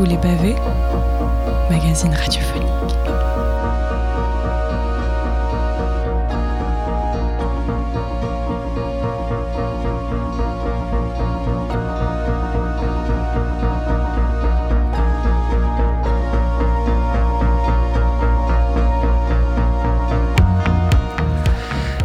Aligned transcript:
Sous 0.00 0.06
les 0.06 0.16
pavés, 0.16 0.56
magazine 1.68 2.14
radiophonique. 2.14 2.99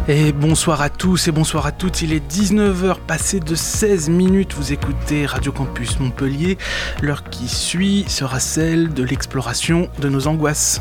Et 0.08 0.32
bonsoir 0.32 0.82
à 0.82 0.88
tous 0.88 1.26
et 1.26 1.32
bonsoir 1.32 1.66
à 1.66 1.72
toutes. 1.72 2.00
Il 2.00 2.12
est 2.12 2.24
19h 2.32 3.00
passé 3.08 3.40
de 3.40 3.56
16 3.56 4.08
minutes. 4.08 4.54
Vous 4.54 4.72
écoutez 4.72 5.26
Radio 5.26 5.50
Campus 5.50 5.98
Montpellier. 5.98 6.58
L'heure 7.02 7.24
qui 7.24 7.48
suit 7.48 8.04
sera 8.06 8.38
celle 8.38 8.94
de 8.94 9.02
l'exploration 9.02 9.88
de 9.98 10.08
nos 10.08 10.28
angoisses. 10.28 10.80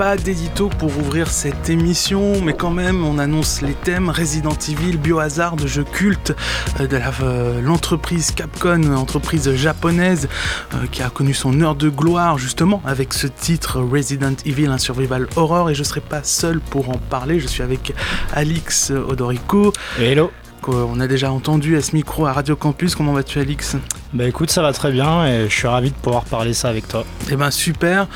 Pas 0.00 0.16
d'édito 0.16 0.70
pour 0.70 0.96
ouvrir 0.96 1.28
cette 1.28 1.68
émission, 1.68 2.40
mais 2.42 2.54
quand 2.54 2.70
même, 2.70 3.04
on 3.04 3.18
annonce 3.18 3.60
les 3.60 3.74
thèmes 3.74 4.08
Resident 4.08 4.56
Evil, 4.66 4.96
Biohazard, 4.96 5.58
jeux 5.66 5.84
culte 5.84 6.34
euh, 6.80 6.86
de 6.86 6.98
euh, 7.22 7.60
l'entreprise 7.60 8.30
Capcom, 8.30 8.94
entreprise 8.94 9.54
japonaise 9.54 10.30
euh, 10.72 10.86
qui 10.90 11.02
a 11.02 11.10
connu 11.10 11.34
son 11.34 11.60
heure 11.60 11.74
de 11.74 11.90
gloire 11.90 12.38
justement 12.38 12.80
avec 12.86 13.12
ce 13.12 13.26
titre 13.26 13.78
Resident 13.78 14.36
Evil, 14.46 14.68
un 14.68 14.78
survival 14.78 15.28
horror. 15.36 15.68
Et 15.68 15.74
je 15.74 15.80
ne 15.80 15.84
serai 15.84 16.00
pas 16.00 16.22
seul 16.22 16.60
pour 16.60 16.88
en 16.88 16.96
parler, 16.96 17.38
je 17.38 17.46
suis 17.46 17.62
avec 17.62 17.92
Alix 18.32 18.92
Odorico. 18.92 19.70
Hello 19.98 20.30
on 20.68 21.00
a 21.00 21.06
déjà 21.06 21.32
entendu 21.32 21.76
à 21.76 21.80
ce 21.80 21.94
micro 21.94 22.26
à 22.26 22.32
Radio 22.32 22.56
Campus. 22.56 22.94
Comment 22.94 23.12
vas-tu, 23.12 23.38
Alix? 23.38 23.76
Bah 24.12 24.24
écoute, 24.26 24.50
ça 24.50 24.62
va 24.62 24.72
très 24.72 24.92
bien 24.92 25.26
et 25.26 25.48
je 25.48 25.54
suis 25.54 25.66
ravi 25.68 25.90
de 25.90 25.96
pouvoir 25.96 26.24
parler 26.24 26.54
ça 26.54 26.68
avec 26.68 26.86
toi. 26.88 27.04
Eh 27.30 27.36
ben 27.36 27.50
super 27.50 28.06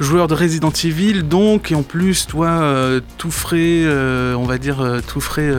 joueur 0.00 0.28
de 0.28 0.34
Resident 0.34 0.72
Evil, 0.84 1.22
donc, 1.22 1.70
et 1.70 1.74
en 1.74 1.82
plus, 1.82 2.26
toi, 2.26 2.48
euh, 2.48 3.00
tout 3.18 3.30
frais, 3.30 3.82
euh, 3.84 4.34
on 4.34 4.44
va 4.44 4.58
dire, 4.58 4.80
euh, 4.80 5.00
tout 5.06 5.20
frais, 5.20 5.52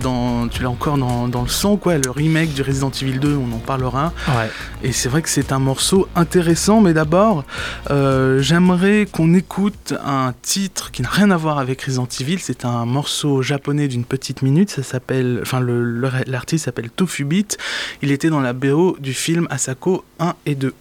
dans, 0.00 0.48
tu 0.48 0.62
l'as 0.62 0.70
encore 0.70 0.98
dans, 0.98 1.42
le 1.42 1.48
sang, 1.48 1.76
quoi, 1.76 1.96
le 1.98 2.10
remake 2.10 2.52
du 2.54 2.62
Resident 2.62 2.90
Evil 2.90 3.18
2, 3.18 3.36
on 3.36 3.54
en 3.54 3.58
parlera. 3.58 4.12
Ouais. 4.28 4.50
Et 4.82 4.92
c'est 4.92 5.08
vrai 5.08 5.22
que 5.22 5.28
c'est 5.28 5.52
un 5.52 5.58
morceau 5.58 6.08
intéressant, 6.16 6.80
mais 6.80 6.92
d'abord, 6.92 7.44
j'aimerais 7.88 9.06
qu'on 9.10 9.32
écoute 9.34 9.94
un 10.04 10.34
titre 10.42 10.90
qui 10.90 11.02
n'a 11.02 11.08
rien 11.08 11.30
à 11.30 11.36
voir 11.36 11.58
avec 11.58 11.82
Resident 11.82 12.08
Evil, 12.20 12.38
c'est 12.40 12.64
un 12.64 12.84
morceau 12.84 13.42
japonais 13.42 13.88
d'une 13.88 14.04
petite 14.04 14.42
minute, 14.42 14.70
ça 14.70 14.82
s'appelle, 14.82 15.38
enfin, 15.42 15.64
l'artiste 16.26 16.64
s'appelle 16.64 16.90
Tofu 16.90 17.24
Beat, 17.24 17.58
il 18.02 18.10
était 18.10 18.28
dans 18.28 18.40
la 18.40 18.52
BO 18.52 18.96
du 18.98 19.14
film 19.14 19.46
Asako 19.50 20.04
1 20.18 20.34
et 20.46 20.54
2. 20.54 20.74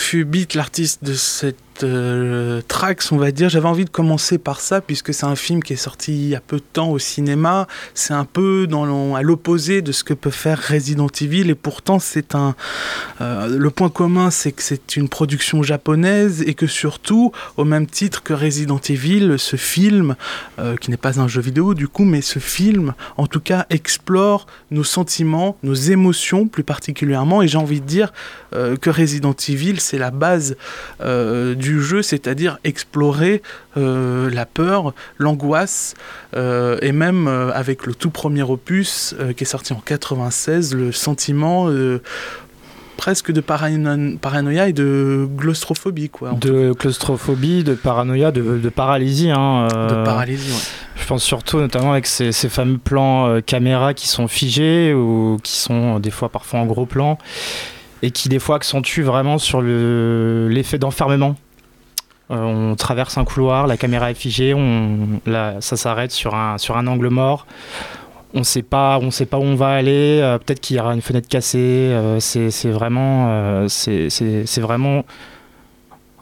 Tofu 0.00 0.24
Beat, 0.24 0.54
l'artiste 0.54 1.04
de 1.04 1.12
cette 1.12 1.58
euh, 1.84 2.60
Trax, 2.68 3.12
on 3.12 3.16
va 3.16 3.30
dire. 3.32 3.48
J'avais 3.48 3.68
envie 3.68 3.84
de 3.84 3.90
commencer 3.90 4.38
par 4.38 4.60
ça, 4.60 4.80
puisque 4.80 5.14
c'est 5.14 5.26
un 5.26 5.36
film 5.36 5.62
qui 5.62 5.72
est 5.72 5.76
sorti 5.76 6.12
il 6.12 6.28
y 6.28 6.34
a 6.34 6.40
peu 6.40 6.56
de 6.56 6.64
temps 6.72 6.90
au 6.90 6.98
cinéma. 6.98 7.66
C'est 7.94 8.14
un 8.14 8.24
peu 8.24 8.66
dans 8.66 9.14
à 9.14 9.22
l'opposé 9.22 9.82
de 9.82 9.92
ce 9.92 10.04
que 10.04 10.14
peut 10.14 10.30
faire 10.30 10.60
Resident 10.60 11.08
Evil, 11.20 11.50
et 11.50 11.54
pourtant, 11.54 11.98
c'est 11.98 12.34
un. 12.34 12.54
Euh, 13.20 13.58
le 13.58 13.70
point 13.70 13.90
commun, 13.90 14.30
c'est 14.30 14.52
que 14.52 14.62
c'est 14.62 14.96
une 14.96 15.08
production 15.08 15.62
japonaise, 15.62 16.42
et 16.46 16.54
que 16.54 16.66
surtout, 16.66 17.32
au 17.56 17.64
même 17.64 17.86
titre 17.86 18.22
que 18.22 18.32
Resident 18.32 18.80
Evil, 18.88 19.36
ce 19.38 19.56
film, 19.56 20.16
euh, 20.58 20.76
qui 20.76 20.90
n'est 20.90 20.96
pas 20.96 21.20
un 21.20 21.28
jeu 21.28 21.40
vidéo 21.40 21.74
du 21.74 21.88
coup, 21.88 22.04
mais 22.04 22.22
ce 22.22 22.38
film, 22.38 22.94
en 23.16 23.26
tout 23.26 23.40
cas, 23.40 23.66
explore 23.70 24.46
nos 24.70 24.84
sentiments, 24.84 25.56
nos 25.62 25.74
émotions 25.74 26.48
plus 26.48 26.64
particulièrement, 26.64 27.42
et 27.42 27.48
j'ai 27.48 27.58
envie 27.58 27.80
de 27.80 27.86
dire 27.86 28.12
que 28.52 28.90
Resident 28.90 29.34
Evil, 29.48 29.78
c'est 29.78 29.98
la 29.98 30.10
base 30.10 30.56
du 31.00 31.69
jeu, 31.78 32.02
c'est-à-dire 32.02 32.58
explorer 32.64 33.42
euh, 33.76 34.30
la 34.30 34.46
peur, 34.46 34.94
l'angoisse, 35.18 35.94
euh, 36.34 36.78
et 36.82 36.92
même 36.92 37.28
euh, 37.28 37.52
avec 37.52 37.86
le 37.86 37.94
tout 37.94 38.10
premier 38.10 38.42
opus 38.42 39.14
qui 39.36 39.44
est 39.44 39.46
sorti 39.46 39.72
en 39.72 39.82
96, 39.84 40.74
le 40.74 40.90
sentiment 40.90 41.68
presque 42.96 43.32
de 43.32 43.40
paranoïa 43.40 44.68
et 44.68 44.72
de 44.72 45.28
claustrophobie. 45.38 46.10
Quoi, 46.10 46.32
de 46.32 46.72
claustrophobie, 46.72 47.64
de 47.64 47.74
paranoïa, 47.74 48.30
de, 48.30 48.68
paralysie. 48.68 49.30
Hein, 49.30 49.68
de 49.68 50.04
paralysie, 50.04 50.52
Je 50.96 51.06
pense 51.06 51.22
surtout 51.22 51.58
notamment 51.58 51.92
avec 51.92 52.06
ces, 52.06 52.32
fameux 52.32 52.78
plans 52.78 53.40
caméra 53.42 53.94
qui 53.94 54.08
sont 54.08 54.28
figés 54.28 54.92
ou 54.92 55.38
qui 55.42 55.56
sont 55.56 55.98
des 55.98 56.10
fois 56.10 56.28
parfois 56.28 56.60
en 56.60 56.66
gros 56.66 56.86
plan 56.86 57.18
et 58.02 58.10
qui 58.10 58.28
des 58.28 58.38
fois 58.38 58.56
accentuent 58.56 59.02
vraiment 59.02 59.38
sur 59.38 59.60
l'effet 59.62 60.78
d'enfermement 60.78 61.36
on 62.30 62.74
traverse 62.76 63.18
un 63.18 63.24
couloir, 63.24 63.66
la 63.66 63.76
caméra 63.76 64.10
est 64.10 64.14
figée, 64.14 64.54
on, 64.54 65.20
ça 65.60 65.76
s'arrête 65.76 66.12
sur 66.12 66.34
un, 66.34 66.58
sur 66.58 66.76
un 66.76 66.86
angle 66.86 67.08
mort. 67.08 67.46
On 68.32 68.44
sait 68.44 68.62
pas, 68.62 69.00
sait 69.10 69.26
pas 69.26 69.38
où 69.38 69.42
on 69.42 69.56
va 69.56 69.70
aller. 69.70 70.20
Euh, 70.22 70.38
peut-être 70.38 70.60
qu'il 70.60 70.76
y 70.76 70.80
aura 70.80 70.94
une 70.94 71.02
fenêtre 71.02 71.28
cassée. 71.28 71.58
Euh, 71.58 72.20
c'est 72.20 72.70
vraiment, 72.70 73.66
vraiment 74.58 75.04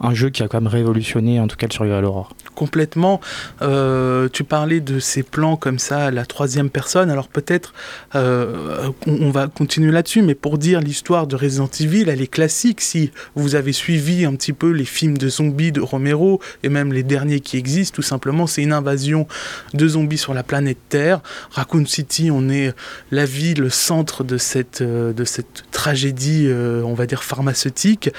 un 0.01 0.13
jeu 0.13 0.29
qui 0.29 0.41
a 0.41 0.47
quand 0.47 0.59
même 0.59 0.71
révolutionné 0.71 1.39
en 1.39 1.47
tout 1.47 1.55
cas 1.55 1.67
le 1.67 1.73
survival 1.73 2.05
horror. 2.05 2.31
Complètement. 2.59 3.21
Euh, 3.61 4.27
tu 4.33 4.43
parlais 4.43 4.81
de 4.81 4.99
ces 4.99 5.23
plans 5.23 5.55
comme 5.55 5.79
ça 5.79 6.11
la 6.11 6.25
troisième 6.25 6.69
personne. 6.69 7.09
Alors 7.09 7.29
peut-être 7.29 7.73
euh, 8.15 8.89
on, 9.07 9.31
va 9.31 9.47
continuer 9.47 9.93
là-dessus, 9.93 10.21
mais 10.23 10.35
pour 10.35 10.57
dire 10.57 10.81
l'histoire 10.81 11.25
de 11.25 11.37
Resident 11.37 11.69
Evil, 11.79 12.09
elle 12.09 12.21
est 12.21 12.27
classique. 12.27 12.81
Si 12.81 13.13
vous 13.33 13.55
avez 13.55 13.71
suivi 13.71 14.25
un 14.25 14.35
petit 14.35 14.51
peu 14.51 14.71
les 14.71 14.83
films 14.83 15.17
de 15.17 15.29
zombies 15.29 15.71
de 15.71 15.79
Romero 15.79 16.41
et 16.61 16.67
même 16.67 16.91
les 16.91 17.03
derniers 17.03 17.39
qui 17.39 17.55
existent, 17.55 17.95
tout 17.95 18.01
simplement, 18.01 18.45
c'est 18.45 18.61
une 18.61 18.73
invasion 18.73 19.25
de 19.73 19.87
zombies 19.87 20.17
sur 20.17 20.33
la 20.33 20.43
planète 20.43 20.79
Terre. 20.89 21.21
Raccoon 21.51 21.85
City, 21.85 22.29
on 22.29 22.49
est 22.49 22.73
la 23.11 23.23
ville, 23.23 23.61
le 23.61 23.69
centre 23.69 24.25
de 24.25 24.37
cette, 24.37 24.81
euh, 24.81 25.13
de 25.13 25.23
cette 25.23 25.63
tragédie, 25.71 26.49
on 26.51 26.93
va 26.93 27.05
dire 27.05 27.23
pharmaceutique. 27.23 28.09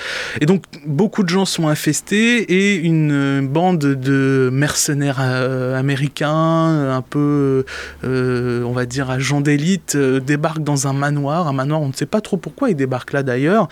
Et 0.40 0.46
donc 0.46 0.62
beaucoup 0.86 1.25
de 1.25 1.28
gens 1.28 1.44
sont 1.44 1.69
infestés 1.69 2.38
et 2.50 2.76
une 2.76 3.46
bande 3.46 3.81
de 3.81 4.30
mercenaires 4.50 5.19
euh, 5.21 5.79
américains, 5.79 6.91
un 6.91 7.03
peu, 7.03 7.65
euh, 8.05 8.62
on 8.65 8.73
va 8.73 8.87
dire, 8.87 9.11
agents 9.11 9.41
d'élite, 9.41 9.94
euh, 9.97 10.21
débarquent 10.21 10.62
dans 10.62 10.87
un 10.87 10.93
manoir. 10.93 11.49
Un 11.49 11.53
manoir, 11.53 11.81
on 11.81 11.88
ne 11.88 11.93
sait 11.93 12.06
pas 12.06 12.21
trop 12.21 12.37
pourquoi 12.37 12.71
ils 12.71 12.77
débarquent 12.77 13.12
là 13.12 13.23
d'ailleurs. 13.23 13.69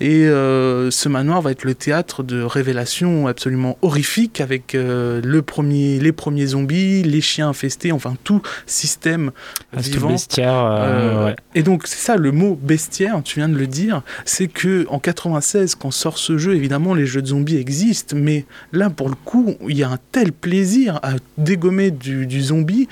Et 0.00 0.26
ce 0.28 1.08
manoir 1.08 1.42
va 1.42 1.50
être 1.50 1.64
le 1.64 1.74
théâtre 1.74 2.22
de 2.22 2.42
révélations 2.42 3.26
absolument 3.26 3.78
horrifiques 3.82 4.40
avec 4.40 4.74
le 4.74 5.40
premier, 5.40 5.98
les 5.98 6.12
premiers 6.12 6.46
zombies, 6.46 7.02
les 7.02 7.20
chiens 7.20 7.48
infestés, 7.48 7.92
enfin 7.92 8.14
tout 8.24 8.42
système 8.66 9.30
ah, 9.76 9.80
vivant. 9.80 10.08
Bestiaire, 10.08 11.34
Et 11.54 11.62
donc 11.62 11.86
c'est 11.86 11.98
ça 11.98 12.16
le 12.16 12.32
mot 12.32 12.58
bestiaire, 12.60 13.20
tu 13.24 13.40
viens 13.40 13.48
de 13.48 13.56
le 13.56 13.66
dire, 13.66 14.02
c'est 14.24 14.48
que 14.48 14.86
en 14.88 14.98
96 14.98 15.74
quand 15.74 15.90
sort 15.90 16.18
ce 16.18 16.38
jeu, 16.38 16.54
évidemment 16.54 16.94
les 16.94 17.06
jeux 17.06 17.22
de 17.22 17.28
zombies 17.28 17.56
existent, 17.56 18.16
mais 18.18 18.44
là 18.72 18.90
pour 18.90 19.08
le 19.08 19.16
coup 19.24 19.56
il 19.68 19.76
y 19.76 19.82
a 19.82 19.87
un 19.92 19.98
tel 20.12 20.32
plaisir 20.32 21.00
à 21.02 21.14
dégommer 21.36 21.90
du, 21.90 22.42
zombie, 22.42 22.88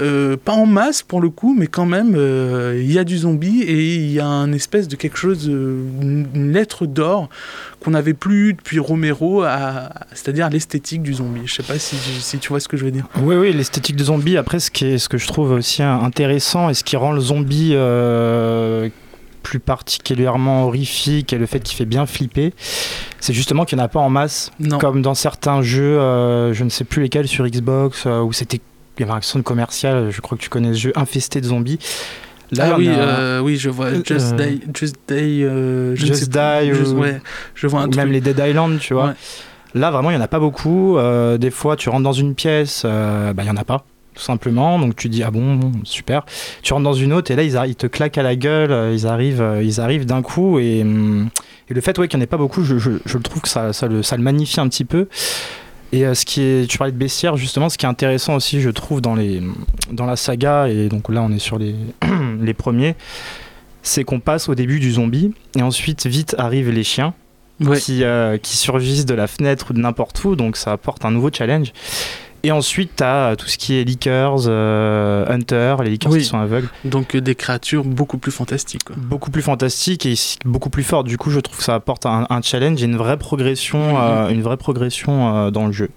euh, 0.00 0.36
pas 0.36 0.52
en 0.52 0.66
masse 0.66 1.02
pour 1.02 1.20
le 1.20 1.30
coup, 1.30 1.54
mais 1.58 1.66
quand 1.66 1.86
même 1.86 2.14
euh, 2.16 2.80
il 2.82 2.92
y 2.92 2.98
a 2.98 3.04
du 3.04 3.18
zombie 3.18 3.62
et 3.62 3.96
il 3.96 4.10
y 4.10 4.20
a 4.20 4.26
un 4.26 4.52
espèce 4.52 4.88
de 4.88 4.96
quelque 4.96 5.18
chose, 5.18 5.46
une 5.46 6.52
lettre 6.52 6.86
d'or 6.86 7.28
qu'on 7.80 7.90
n'avait 7.90 8.14
plus 8.14 8.54
depuis 8.54 8.78
Romero, 8.78 9.44
c'est-à-dire 10.12 10.48
l'esthétique 10.48 11.02
du 11.02 11.14
zombie. 11.14 11.42
Je 11.44 11.54
sais 11.54 11.62
pas 11.62 11.78
si, 11.78 11.96
si, 11.96 12.38
tu 12.38 12.48
vois 12.48 12.60
ce 12.60 12.68
que 12.68 12.76
je 12.76 12.84
veux 12.84 12.90
dire. 12.90 13.06
Oui, 13.20 13.36
oui, 13.36 13.52
l'esthétique 13.52 13.96
du 13.96 14.04
zombie. 14.04 14.36
Après, 14.36 14.58
ce, 14.58 14.70
qui 14.70 14.86
est, 14.86 14.98
ce 14.98 15.08
que 15.08 15.18
je 15.18 15.26
trouve 15.26 15.50
aussi 15.52 15.82
intéressant 15.82 16.70
et 16.70 16.74
ce 16.74 16.82
qui 16.82 16.96
rend 16.96 17.12
le 17.12 17.20
zombie 17.20 17.72
euh, 17.74 18.88
plus 19.44 19.60
particulièrement 19.60 20.64
horrifique 20.64 21.32
et 21.32 21.38
le 21.38 21.46
fait 21.46 21.60
qu'il 21.60 21.76
fait 21.76 21.84
bien 21.84 22.06
flipper, 22.06 22.52
c'est 23.20 23.34
justement 23.34 23.64
qu'il 23.64 23.78
n'y 23.78 23.82
en 23.82 23.84
a 23.84 23.88
pas 23.88 24.00
en 24.00 24.10
masse, 24.10 24.50
comme 24.80 25.02
dans 25.02 25.14
certains 25.14 25.62
jeux, 25.62 26.00
euh, 26.00 26.52
je 26.52 26.64
ne 26.64 26.70
sais 26.70 26.82
plus 26.82 27.02
lesquels 27.02 27.28
sur 27.28 27.46
Xbox, 27.46 28.04
euh, 28.06 28.20
où 28.20 28.32
c'était 28.32 28.60
il 28.98 29.00
y 29.00 29.02
avait 29.04 29.12
un 29.12 29.20
son 29.20 29.42
commercial, 29.42 30.10
je 30.10 30.20
crois 30.20 30.38
que 30.38 30.42
tu 30.42 30.48
connais 30.48 30.72
ce 30.72 30.78
jeu 30.78 30.92
infesté 30.96 31.40
de 31.40 31.46
zombies. 31.46 31.78
Là, 32.52 32.70
ah 32.72 32.76
oui, 32.78 32.88
euh, 32.88 33.40
oui, 33.40 33.56
je 33.56 33.68
vois 33.68 33.90
Just 34.04 34.36
Die, 34.36 34.62
Just 34.72 34.96
Die, 35.08 35.44
Just 35.94 36.30
Die 36.30 36.94
ouais, 36.94 37.20
je 37.54 37.66
vois 37.66 37.82
un 37.82 37.88
même 37.88 38.10
les 38.10 38.20
Dead 38.20 38.40
Island, 38.44 38.78
tu 38.78 38.94
vois. 38.94 39.14
Là, 39.74 39.90
vraiment, 39.90 40.10
il 40.10 40.14
n'y 40.14 40.20
en 40.20 40.24
a 40.24 40.28
pas 40.28 40.38
beaucoup. 40.38 40.96
des 41.38 41.50
fois, 41.50 41.76
tu 41.76 41.88
rentres 41.90 42.04
dans 42.04 42.12
une 42.12 42.34
pièce, 42.34 42.84
bah, 42.84 43.34
il 43.38 43.44
n'y 43.44 43.50
en 43.50 43.56
a 43.56 43.64
pas 43.64 43.84
tout 44.14 44.22
simplement. 44.22 44.78
Donc 44.78 44.96
tu 44.96 45.08
dis 45.08 45.22
ah 45.22 45.30
bon, 45.30 45.72
super. 45.84 46.24
Tu 46.62 46.72
rentres 46.72 46.84
dans 46.84 46.94
une 46.94 47.12
autre 47.12 47.30
et 47.30 47.36
là 47.36 47.42
ils, 47.42 47.58
ils 47.68 47.76
te 47.76 47.86
claquent 47.86 48.18
à 48.18 48.22
la 48.22 48.36
gueule, 48.36 48.70
euh, 48.70 48.94
ils 48.94 49.06
arrivent, 49.06 49.42
euh, 49.42 49.62
ils 49.62 49.80
arrivent 49.80 50.06
d'un 50.06 50.22
coup 50.22 50.58
et, 50.58 50.78
et, 50.78 51.74
le 51.74 51.80
fait 51.80 51.98
ouais, 51.98 52.08
qu'il 52.08 52.18
n'y 52.18 52.22
en 52.22 52.24
ait 52.24 52.28
pas 52.28 52.36
beaucoup, 52.36 52.62
je, 52.62 52.78
je, 52.78 52.92
je, 53.04 53.18
trouve 53.18 53.42
que 53.42 53.48
ça, 53.48 53.72
ça, 53.72 53.86
le, 53.86 54.02
ça, 54.02 54.16
le, 54.16 54.22
magnifie 54.22 54.60
un 54.60 54.68
petit 54.68 54.84
peu. 54.84 55.08
Et 55.92 56.06
euh, 56.06 56.14
ce 56.14 56.24
qui 56.24 56.42
est, 56.42 56.68
tu 56.68 56.78
parlais 56.78 56.92
de 56.92 56.98
bestiaire 56.98 57.36
justement, 57.36 57.68
ce 57.68 57.78
qui 57.78 57.86
est 57.86 57.88
intéressant 57.88 58.34
aussi, 58.36 58.60
je 58.60 58.70
trouve 58.70 59.00
dans 59.00 59.14
les, 59.14 59.42
dans 59.92 60.06
la 60.06 60.16
saga 60.16 60.68
et 60.68 60.88
donc 60.88 61.08
là 61.08 61.22
on 61.22 61.32
est 61.32 61.38
sur 61.38 61.58
les, 61.58 61.74
les 62.40 62.54
premiers, 62.54 62.94
c'est 63.82 64.04
qu'on 64.04 64.20
passe 64.20 64.48
au 64.48 64.54
début 64.54 64.80
du 64.80 64.92
zombie 64.92 65.34
et 65.56 65.62
ensuite 65.62 66.06
vite 66.06 66.34
arrivent 66.38 66.70
les 66.70 66.84
chiens. 66.84 67.14
Qui, 67.78 68.02
qui 68.42 68.56
surgissent 68.56 69.06
de 69.06 69.14
la 69.14 69.28
fenêtre 69.28 69.66
ou 69.70 69.74
de 69.74 69.78
n'importe 69.78 70.22
où, 70.24 70.34
donc 70.34 70.56
ça 70.56 70.72
apporte 70.72 71.04
un 71.04 71.12
nouveau 71.12 71.30
challenge. 71.32 71.72
Et 72.44 72.52
ensuite, 72.52 72.96
tu 72.96 73.02
as 73.02 73.36
tout 73.36 73.48
ce 73.48 73.56
qui 73.56 73.74
est 73.74 73.84
Leakers, 73.84 74.44
euh, 74.48 75.24
Hunter, 75.28 75.76
les 75.82 75.88
Leakers 75.88 76.12
qui 76.12 76.24
sont 76.24 76.38
aveugles. 76.38 76.68
Donc 76.84 77.16
euh, 77.16 77.22
des 77.22 77.34
créatures 77.34 77.84
beaucoup 77.84 78.18
plus 78.18 78.32
fantastiques. 78.32 78.82
Beaucoup 78.96 79.30
plus 79.30 79.40
fantastiques 79.40 80.04
et 80.04 80.14
beaucoup 80.44 80.68
plus 80.68 80.82
fortes. 80.82 81.06
Du 81.06 81.16
coup, 81.16 81.30
je 81.30 81.40
trouve 81.40 81.56
que 81.56 81.64
ça 81.64 81.74
apporte 81.74 82.04
un, 82.04 82.26
challenge 82.42 82.82
et 82.82 82.84
une 82.84 82.96
vraie 82.96 83.16
progression, 83.16 83.98
euh, 83.98 84.28
une 84.28 84.42
vraie 84.42 84.58
progression 84.58 85.50
dans 85.50 85.66
le 85.66 85.72
jeu. 85.72 85.88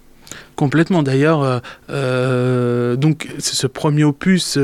Complètement. 0.55 1.03
D'ailleurs, 1.03 1.61
donc 1.89 3.27
ce 3.39 3.67
premier 3.67 4.05
opus, 4.05 4.57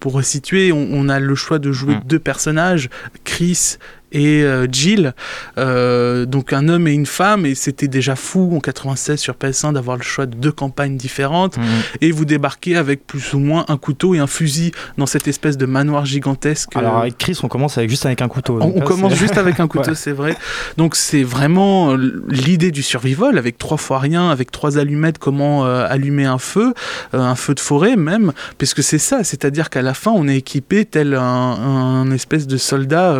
pour 0.00 0.14
resituer, 0.14 0.72
on, 0.72 1.08
a 1.10 1.20
le 1.20 1.34
choix 1.34 1.58
de 1.58 1.70
jouer 1.70 1.96
mm. 1.96 2.02
deux 2.06 2.18
personnages, 2.18 2.88
Chris 3.24 3.76
et 4.12 4.42
euh, 4.42 4.66
Jill, 4.70 5.14
euh, 5.58 6.26
donc 6.26 6.52
un 6.52 6.68
homme 6.68 6.86
et 6.86 6.92
une 6.92 7.06
femme, 7.06 7.44
et 7.44 7.54
c'était 7.54 7.88
déjà 7.88 8.14
fou 8.14 8.52
en 8.54 8.60
96 8.60 9.18
sur 9.18 9.34
PS1 9.34 9.72
d'avoir 9.72 9.96
le 9.96 10.02
choix 10.02 10.26
de 10.26 10.34
deux 10.34 10.52
campagnes 10.52 10.96
différentes, 10.96 11.56
mhm. 11.56 11.64
et 12.00 12.12
vous 12.12 12.24
débarquez 12.24 12.76
avec 12.76 13.06
plus 13.06 13.34
ou 13.34 13.38
moins 13.38 13.64
un 13.68 13.76
couteau 13.76 14.14
et 14.14 14.18
un 14.18 14.26
fusil 14.26 14.72
dans 14.96 15.06
cette 15.06 15.26
espèce 15.26 15.56
de 15.56 15.66
manoir 15.66 16.06
gigantesque. 16.06 16.76
Alors 16.76 16.98
avec 16.98 17.18
Chris, 17.18 17.38
on 17.42 17.48
commence 17.48 17.78
avec, 17.78 17.90
juste 17.90 18.06
avec 18.06 18.22
un 18.22 18.28
couteau. 18.28 18.58
On, 18.60 18.80
commence 18.80 19.14
juste 19.14 19.38
avec 19.38 19.58
un 19.58 19.66
couteau, 19.68 19.94
c'est 19.94 20.12
vrai. 20.12 20.36
Donc 20.76 20.94
c'est 20.94 21.24
vraiment 21.24 21.96
l'idée 22.28 22.70
du 22.70 22.82
survival, 22.82 23.38
avec 23.38 23.58
trois 23.58 23.76
fois 23.76 23.98
rien, 23.98 24.30
avec 24.30 24.52
trois 24.52 24.78
allumettes, 24.78 25.18
comment 25.18 25.66
euh, 25.66 25.86
allumer 25.88 26.26
un 26.26 26.38
feu, 26.38 26.74
un 27.12 27.34
feu 27.34 27.54
de 27.54 27.60
forêt 27.60 27.96
même, 27.96 28.32
puisque 28.58 28.82
c'est 28.82 28.98
ça, 28.98 29.24
c'est-à-dire 29.24 29.68
qu'à 29.68 29.82
la 29.82 29.94
fin 29.94 30.12
on 30.12 30.28
est 30.28 30.36
équipé 30.36 30.84
tel 30.84 31.14
un, 31.14 32.10
espèce 32.12 32.46
de 32.46 32.56
soldat 32.56 33.14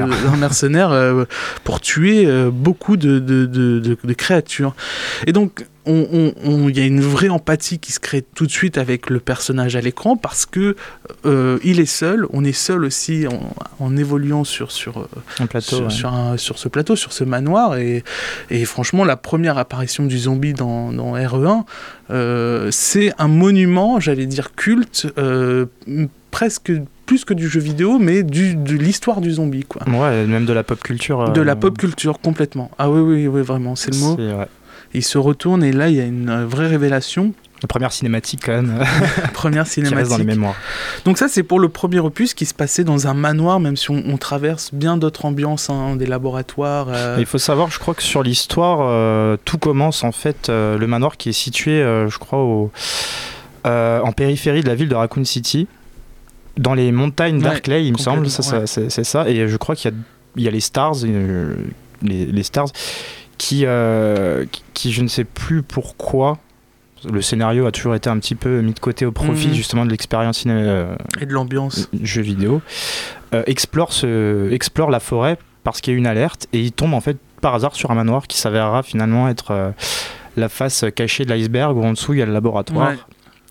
un 0.00 0.36
mercenaire 0.36 0.90
euh, 0.90 1.24
pour 1.64 1.80
tuer 1.80 2.26
euh, 2.26 2.50
beaucoup 2.50 2.96
de, 2.96 3.18
de, 3.18 3.46
de, 3.46 4.12
créatures. 4.14 4.74
Et 5.26 5.32
donc, 5.32 5.66
il 5.86 6.32
on, 6.44 6.68
y 6.68 6.80
a 6.80 6.84
une 6.84 7.00
vraie 7.00 7.28
empathie 7.28 7.78
qui 7.78 7.92
se 7.92 8.00
crée 8.00 8.22
tout 8.22 8.46
de 8.46 8.50
suite 8.50 8.76
avec 8.76 9.08
le 9.08 9.20
personnage 9.20 9.76
à 9.76 9.80
l'écran 9.80 10.16
parce 10.16 10.44
que 10.44 10.74
euh, 11.24 11.58
il 11.62 11.78
est 11.78 11.86
seul, 11.86 12.26
on 12.32 12.44
est 12.44 12.52
seul 12.52 12.84
aussi 12.84 13.24
en, 13.78 13.96
évoluant 13.96 14.42
sur 14.42 14.72
sur 14.72 15.08
un 15.38 15.46
plateau, 15.46 15.88
sur, 15.88 16.10
sur, 16.38 16.58
ce 16.58 16.68
plateau, 16.68 16.96
sur 16.96 17.12
ce 17.12 17.22
manoir. 17.22 17.76
Et, 17.76 18.02
et, 18.50 18.64
franchement 18.64 19.04
la 19.04 19.16
première 19.16 19.58
apparition 19.58 20.06
du 20.06 20.18
zombie 20.18 20.54
dans, 20.54 20.92
dans 20.92 21.14
RE1, 21.14 22.72
c'est 22.72 23.12
un 23.18 23.28
monument, 23.28 24.00
j'allais 24.00 24.26
dire 24.26 24.56
culte, 24.56 25.06
presque 26.36 26.70
plus 27.06 27.24
que 27.24 27.32
du 27.32 27.48
jeu 27.48 27.60
vidéo, 27.60 27.98
mais 27.98 28.22
du, 28.22 28.56
de 28.56 28.74
l'histoire 28.74 29.22
du 29.22 29.30
zombie, 29.32 29.64
quoi. 29.64 29.80
Ouais, 29.88 30.26
même 30.26 30.44
de 30.44 30.52
la 30.52 30.64
pop 30.64 30.78
culture. 30.82 31.32
De 31.32 31.40
la 31.40 31.52
euh, 31.52 31.54
pop 31.54 31.78
culture, 31.78 32.20
complètement. 32.20 32.70
Ah 32.78 32.90
oui, 32.90 33.00
oui, 33.00 33.26
oui, 33.26 33.40
vraiment, 33.40 33.74
c'est 33.74 33.94
le 33.94 34.00
mot. 34.00 34.18
Il 34.92 35.02
se 35.02 35.16
retourne 35.16 35.64
et 35.64 35.72
là, 35.72 35.88
il 35.88 35.96
y 35.96 36.00
a 36.00 36.04
une 36.04 36.44
vraie 36.44 36.66
révélation. 36.66 37.32
La 37.62 37.68
première 37.68 37.90
cinématique, 37.90 38.42
quand 38.44 38.52
même. 38.52 38.84
première 39.32 39.66
cinématique. 39.66 40.10
dans 40.10 40.18
les 40.18 40.24
mémoires. 40.24 40.56
Donc 41.06 41.16
ça, 41.16 41.28
c'est 41.28 41.42
pour 41.42 41.58
le 41.58 41.70
premier 41.70 42.00
opus 42.00 42.34
qui 42.34 42.44
se 42.44 42.52
passait 42.52 42.84
dans 42.84 43.06
un 43.06 43.14
manoir, 43.14 43.58
même 43.58 43.78
si 43.78 43.90
on, 43.90 44.18
traverse 44.18 44.74
bien 44.74 44.98
d'autres 44.98 45.24
ambiances, 45.24 45.70
hein, 45.70 45.96
des 45.96 46.04
laboratoires. 46.04 46.88
Euh. 46.90 47.16
Il 47.18 47.24
faut 47.24 47.38
savoir, 47.38 47.70
je 47.70 47.78
crois 47.78 47.94
que 47.94 48.02
sur 48.02 48.22
l'histoire, 48.22 48.80
euh, 48.82 49.38
tout 49.46 49.56
commence 49.56 50.04
en 50.04 50.12
fait, 50.12 50.50
le 50.50 50.84
manoir 50.86 51.16
qui 51.16 51.30
est 51.30 51.38
situé, 51.40 51.78
je 51.80 52.18
crois, 52.18 52.40
au, 52.40 52.70
en 53.64 54.12
périphérie 54.12 54.60
de 54.60 54.68
la 54.68 54.74
ville 54.74 54.90
de 54.90 54.94
Raccoon 54.94 55.24
City 55.24 55.66
dans 56.58 56.74
les 56.74 56.92
montagnes 56.92 57.40
d'Arclay, 57.40 57.86
il 57.86 57.92
me 57.92 57.98
semble, 57.98 58.28
ça, 58.30 58.66
c'est 58.66 59.04
ça. 59.04 59.28
Et 59.28 59.48
je 59.48 59.56
crois 59.56 59.76
qu'il 59.76 59.92
y, 60.36 60.42
y, 60.42 60.48
a 60.48 60.50
les 60.50 60.60
Stars, 60.60 60.96
euh, 61.04 61.56
les, 62.02 62.42
Stars, 62.42 62.68
qui, 63.38 63.62
euh, 63.64 64.44
qui, 64.74 64.92
je 64.92 65.02
ne 65.02 65.08
sais 65.08 65.24
plus 65.24 65.62
pourquoi, 65.62 66.38
le 67.10 67.20
scénario 67.20 67.66
a 67.66 67.72
toujours 67.72 67.94
été 67.94 68.08
un 68.08 68.18
petit 68.18 68.34
peu 68.34 68.62
mis 68.62 68.72
de 68.72 68.80
côté 68.80 69.04
au 69.04 69.12
profit 69.12 69.48
mhm. 69.48 69.54
justement 69.54 69.84
de 69.84 69.90
l'expérience 69.90 70.44
euh, 70.46 70.96
et 71.20 71.26
de 71.26 71.32
l'ambiance 71.32 71.88
jeu 72.02 72.22
vidéo, 72.22 72.62
explore, 73.32 73.92
ce, 73.92 74.50
explore 74.50 74.90
la 74.90 75.00
forêt 75.00 75.38
parce 75.62 75.80
qu'il 75.80 75.92
y 75.92 75.96
a 75.96 75.98
une 75.98 76.06
alerte 76.06 76.48
et 76.52 76.60
il 76.60 76.72
tombe 76.72 76.94
en 76.94 77.00
fait 77.00 77.18
par 77.42 77.54
hasard 77.54 77.74
sur 77.76 77.90
un 77.90 77.94
manoir 77.94 78.26
qui 78.26 78.38
s'avérera 78.38 78.82
finalement 78.82 79.28
être 79.28 79.74
la 80.36 80.48
face 80.48 80.86
cachée 80.94 81.24
de 81.24 81.34
l'iceberg 81.34 81.76
où 81.76 81.84
en 81.84 81.92
dessous 81.92 82.14
il 82.14 82.20
y 82.20 82.22
a 82.22 82.26
le 82.26 82.32
laboratoire. 82.32 82.94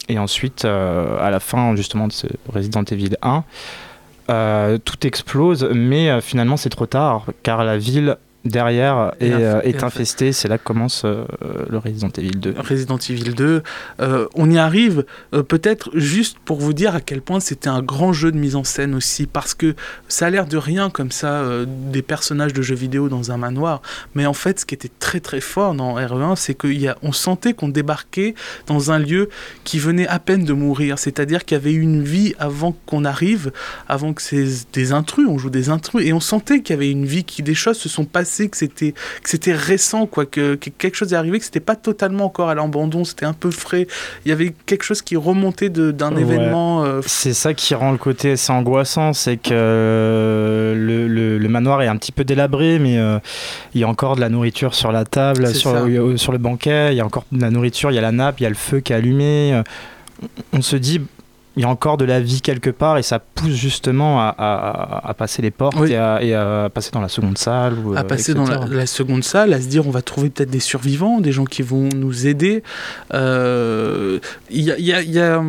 Et 0.08 0.20
ensuite, 0.20 0.66
euh, 0.66 1.18
à 1.20 1.32
la 1.32 1.40
fin 1.40 1.76
justement 1.76 2.08
de 2.08 2.14
ce 2.14 2.28
Resident 2.54 2.84
Evil 2.84 3.18
1, 3.22 3.44
euh, 4.30 4.78
tout 4.78 5.06
explose, 5.06 5.70
mais 5.74 6.10
euh, 6.10 6.22
finalement 6.22 6.58
c'est 6.58 6.70
trop 6.70 6.86
tard, 6.86 7.26
car 7.44 7.64
la 7.64 7.78
ville 7.78 8.18
derrière 8.46 9.14
est, 9.20 9.32
euh, 9.32 9.62
est 9.62 9.84
infesté. 9.84 10.32
C'est 10.32 10.48
là 10.48 10.58
que 10.58 10.64
commence 10.64 11.04
euh, 11.04 11.26
le 11.70 11.78
Resident 11.78 12.10
Evil 12.18 12.38
2. 12.38 12.56
Resident 12.58 12.98
Evil 12.98 13.34
2. 13.34 13.64
Euh, 14.00 14.28
on 14.36 14.50
y 14.50 14.58
arrive 14.58 15.06
peut-être 15.32 15.90
juste 15.94 16.38
pour 16.46 16.60
vous 16.60 16.74
dire 16.74 16.96
à 16.96 17.02
quel 17.02 17.22
point 17.22 17.40
c'était 17.40 17.70
un 17.70 17.82
grand 17.82 18.14
jeu 18.14 18.32
de 18.32 18.38
mise 18.38 18.56
en 18.56 18.64
scène 18.64 18.96
aussi, 18.96 19.26
parce 19.26 19.54
que 19.54 19.76
ça 20.08 20.28
a 20.28 20.30
l'air 20.30 20.46
de 20.46 20.58
rien 20.58 20.90
comme 20.90 21.12
ça, 21.12 21.44
des 21.66 22.02
personnages 22.02 22.54
de 22.54 22.62
jeux 22.62 22.76
vidéo 22.76 23.10
dans 23.10 23.32
un 23.32 23.38
manoir. 23.38 23.82
Mais 24.14 24.26
en 24.26 24.34
fait, 24.34 24.60
ce 24.60 24.66
qui 24.66 24.76
était 24.76 24.92
très 25.00 25.20
très 25.20 25.42
fort 25.42 25.74
dans 25.74 25.98
RE1, 25.98 26.36
c'est 26.36 26.54
qu'on 26.54 27.12
sentait 27.12 27.54
qu'on 27.54 27.70
débarquait 27.70 28.36
dans 28.68 28.92
un 28.92 29.00
lieu 29.00 29.30
qui 29.64 29.80
venait 29.80 30.08
à 30.08 30.20
peine 30.20 30.46
de 30.46 30.54
mourir. 30.54 31.00
C'est-à-dire 31.00 31.46
qu'il 31.46 31.56
y 31.56 31.60
avait 31.60 31.74
une 31.74 32.04
vie 32.04 32.36
avant 32.40 32.76
qu'on 32.86 33.06
arrive, 33.06 33.52
avant 33.88 34.14
que 34.14 34.22
c'est 34.22 34.46
des 34.74 34.92
intrus, 34.92 35.28
on 35.28 35.38
joue 35.38 35.50
des 35.50 35.70
intrus, 35.70 36.06
et 36.06 36.14
on 36.14 36.20
sentait 36.20 36.62
qu'il 36.62 36.76
y 36.76 36.78
avait 36.78 36.92
une 36.92 37.06
vie, 37.06 37.24
qui 37.24 37.42
des 37.42 37.56
choses 37.56 37.78
se 37.78 37.90
sont 37.90 38.06
passées 38.06 38.35
passé, 38.36 38.50
que 38.50 38.58
c'était 38.58 38.92
que 38.92 39.30
c'était 39.30 39.54
récent, 39.54 40.06
quoi, 40.06 40.26
que, 40.26 40.56
quelque 40.56 40.96
chose 40.96 41.14
est 41.14 41.16
arrivé, 41.16 41.40
que 41.40 41.46
c'était 41.46 41.60
pas 41.60 41.76
totalement 41.76 42.26
encore 42.26 42.50
à 42.50 42.56
l'abandon, 42.56 43.04
c'était 43.04 43.26
un 43.26 43.34
peu 43.34 43.52
frais. 43.52 43.88
Il 44.26 44.30
y 44.30 44.32
avait 44.32 44.54
quelque 44.66 44.84
chose 44.84 45.02
qui 45.02 45.16
remontait 45.16 45.70
d'un 45.70 46.16
événement. 46.16 46.84
Euh, 46.84 47.02
c'est 47.06 47.34
ça 47.34 47.54
qui 47.54 47.74
rend 47.76 47.92
le 47.92 47.98
côté 47.98 48.32
assez 48.32 48.52
angoissant, 48.52 49.14
c'est 49.14 49.38
que 49.38 50.74
le, 50.76 51.08
le, 51.08 51.50
manoir 51.50 51.82
est 51.82 51.88
un 51.88 51.96
petit 51.96 52.12
peu 52.12 52.24
délabré, 52.24 52.80
mais 52.80 52.98
euh, 52.98 53.20
il 53.74 53.82
y 53.82 53.84
a 53.84 53.88
encore 53.88 54.16
de 54.16 54.22
la 54.22 54.30
nourriture 54.30 54.74
sur 54.74 54.92
la 54.92 55.06
table, 55.06 55.54
sur, 55.56 55.74
euh, 55.74 56.18
sur 56.18 56.32
le 56.32 56.38
banquet, 56.38 56.94
il 56.94 56.98
y 56.98 57.02
a 57.02 57.06
encore 57.06 57.26
de 57.32 57.40
la 57.40 57.50
nourriture, 57.50 57.92
il 57.92 57.96
y 57.96 58.00
a 58.00 58.02
la 58.02 58.12
nappe, 58.12 58.40
il 58.40 58.44
y 58.44 58.46
a 58.46 58.50
le 58.50 58.56
feu 58.56 58.80
qui 58.80 58.94
est 58.94 58.96
allumé. 58.96 59.62
On 60.54 60.62
se 60.62 60.76
dit, 60.76 61.02
il 61.56 61.64
y 61.64 61.66
a 61.66 61.70
encore 61.70 61.98
de 61.98 62.06
la 62.06 62.20
vie 62.20 62.42
quelque 62.42 62.70
part 62.70 62.98
et 62.98 63.04
ça 63.04 63.20
pousse 63.20 63.54
justement 63.54 64.20
à, 64.20 65.16
passer 65.18 65.42
les 65.42 65.52
portes 65.52 65.88
et, 65.88 65.96
à, 65.96 66.70
passer 66.74 66.92
dans 66.92 67.02
la 67.02 67.10
seconde 67.10 67.38
salle. 67.38 67.76
Ou, 67.80 67.96
à 67.96 68.04
passer 68.04 68.34
dans 68.34 68.46
la, 68.46 68.86
seconde 68.86 69.24
salle, 69.24 69.54
à 69.54 69.62
se 69.62 69.68
dire 69.68 69.88
on 69.88 69.92
va 69.92 70.02
trouver 70.02 70.30
peut-être 70.30 70.50
des 70.50 70.60
survivants, 70.60 71.22
des 71.22 71.32
gens 71.32 71.46
qui 71.46 71.62
vont 71.62 71.90
nous 71.96 72.28
aider. 72.28 72.64
Il 73.14 73.90
y 74.52 75.20
a 75.20 75.42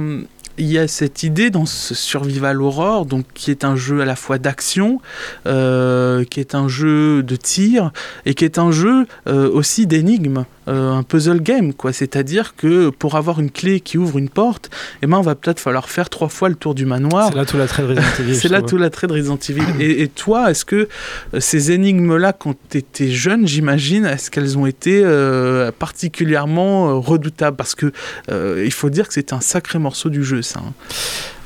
il 0.59 0.67
y 0.71 0.79
a 0.79 0.89
cette 0.89 1.23
idée 1.23 1.51
dans 1.51 1.67
ce 1.67 1.95
Survival 1.95 2.63
Horror, 2.63 3.07
donc 3.07 3.27
qui 3.35 3.51
est 3.51 3.65
un 3.65 3.77
jeu 3.77 4.01
à 4.01 4.05
la 4.05 4.17
fois 4.17 4.39
d'action, 4.39 5.01
euh, 5.47 6.25
qui 6.25 6.41
est 6.41 6.55
un 6.55 6.69
jeu 6.69 7.23
de 7.23 7.37
tir 7.37 7.93
et 8.25 8.35
qui 8.35 8.45
est 8.45 8.59
un 8.59 8.71
jeu 8.71 9.07
euh, 9.27 9.51
aussi 9.51 9.87
d'énigmes. 9.87 10.45
Euh, 10.69 10.93
un 10.93 11.05
puzzle 11.05 11.41
game, 11.41 11.73
quoi. 11.73 11.93
C'est-à-dire 11.93 12.57
que 12.57 12.91
pour 12.91 13.15
avoir 13.15 13.39
une 13.39 13.53
clé 13.53 13.79
qui 13.79 13.99
ouvre 13.99 14.19
une 14.19 14.29
porte, 14.29 14.69
eh 15.01 15.07
ben, 15.07 15.17
on 15.19 15.23
va 15.23 15.37
peut-être 15.37 15.61
falloir 15.61 15.89
faire 15.89 16.11
trois 16.11 16.29
fois 16.29 16.49
le 16.49 16.57
tour 16.57 16.75
du 16.75 16.87
manoir. 16.87 17.29
C'est 17.29 17.37
là 17.37 17.45
tout 17.45 17.57
l'attrait 17.57 17.83
de 17.85 17.89
Resident 17.89 18.09
Evil. 18.19 18.35
C'est 18.41 18.49
là 18.49 18.63
tout 18.63 18.77
l'attrait 18.77 19.07
de 19.07 19.13
Resident 19.13 19.39
Evil. 19.49 19.63
et, 19.81 20.09
toi, 20.09 20.51
est-ce 20.51 20.65
que 20.65 20.89
euh, 21.35 21.41
ces 21.41 21.71
énigmes-là, 21.71 22.33
quand 22.33 22.57
tu 22.69 22.79
étais 22.79 23.11
jeune, 23.11 23.47
j'imagine, 23.47 24.07
est-ce 24.07 24.29
qu'elles 24.29 24.59
ont 24.59 24.67
été 24.67 25.03
euh, 25.05 25.71
particulièrement 25.71 27.01
redoutables? 27.01 27.57
Parce 27.57 27.77
que 27.77 27.93
il 28.29 28.73
faut 28.73 28.91
dire 28.91 29.07
que 29.07 29.15
c'est 29.15 29.33
un 29.33 29.41
sacré 29.41 29.79
morceau 29.79 30.11
du 30.11 30.25
jeu, 30.25 30.43
ça. 30.43 30.61
Hein. 30.61 30.73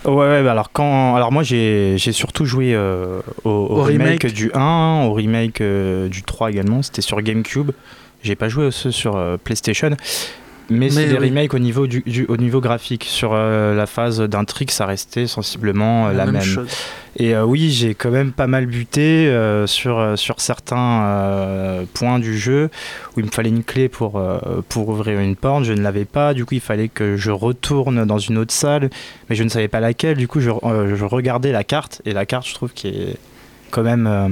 Ouais, 0.06 0.16
ouais 0.16 0.42
bah 0.42 0.52
alors 0.52 0.72
quand 0.72 1.14
alors 1.14 1.30
moi 1.30 1.42
j'ai 1.42 1.98
surtout 1.98 2.46
joué 2.46 2.74
au, 3.44 3.82
remake, 3.82 4.26
du 4.26 4.50
1, 4.54 5.04
au 5.04 5.12
remake 5.12 5.62
du 5.62 6.22
3 6.22 6.50
également, 6.50 6.82
c'était 6.82 7.02
sur 7.02 7.20
GameCube. 7.20 7.72
J'ai 8.22 8.36
pas 8.36 8.48
joué 8.48 8.70
sur 8.70 9.16
euh, 9.16 9.36
PlayStation. 9.42 9.96
Mais, 10.72 10.88
c'est 10.88 11.08
des 11.08 11.18
remakes 11.18 11.52
au 11.52 11.58
niveau, 11.58 11.88
du, 11.88 12.26
au 12.28 12.36
niveau 12.36 12.60
graphique. 12.60 13.04
Sur 13.04 13.32
euh, 13.32 13.74
la 13.74 13.86
phase 13.86 14.20
d'intrigue, 14.20 14.70
ça 14.70 14.86
restait 14.86 15.26
sensiblement 15.26 16.06
euh, 16.06 16.12
la, 16.12 16.26
même. 16.26 16.40
Chose. 16.42 16.68
Et 17.16 17.36
oui, 17.36 17.70
j'ai 17.70 17.96
quand 17.96 18.12
même 18.12 18.30
pas 18.30 18.46
mal 18.46 18.66
buté 18.66 19.28
sur, 19.66 20.16
sur 20.16 20.40
certains 20.40 21.84
points 21.92 22.20
du 22.20 22.38
jeu 22.38 22.70
où 23.16 23.20
il 23.20 23.26
me 23.26 23.32
fallait 23.32 23.48
une 23.48 23.64
clé 23.64 23.88
pour, 23.88 24.22
pour 24.68 24.88
ouvrir 24.88 25.18
une 25.18 25.34
porte. 25.34 25.64
Je 25.64 25.72
ne 25.72 25.82
l'avais 25.82 26.04
pas. 26.04 26.34
Du 26.34 26.44
coup, 26.44 26.54
il 26.54 26.60
fallait 26.60 26.88
que 26.88 27.16
je 27.16 27.32
retourne 27.32 28.04
dans 28.04 28.18
une 28.18 28.38
autre 28.38 28.52
salle, 28.52 28.90
mais 29.28 29.34
je 29.34 29.42
ne 29.42 29.48
savais 29.48 29.66
pas 29.66 29.80
laquelle. 29.80 30.18
Du 30.18 30.28
coup, 30.28 30.38
je, 30.38 30.50
je 30.50 31.04
regardais 31.04 31.50
la 31.50 31.64
carte. 31.64 32.00
Et 32.04 32.12
la 32.12 32.26
carte, 32.26 32.46
je 32.46 32.54
trouve, 32.54 32.72
qui 32.72 32.86
est 32.86 33.16
quand 33.70 33.82
même 33.82 34.06
euh, 34.06 34.28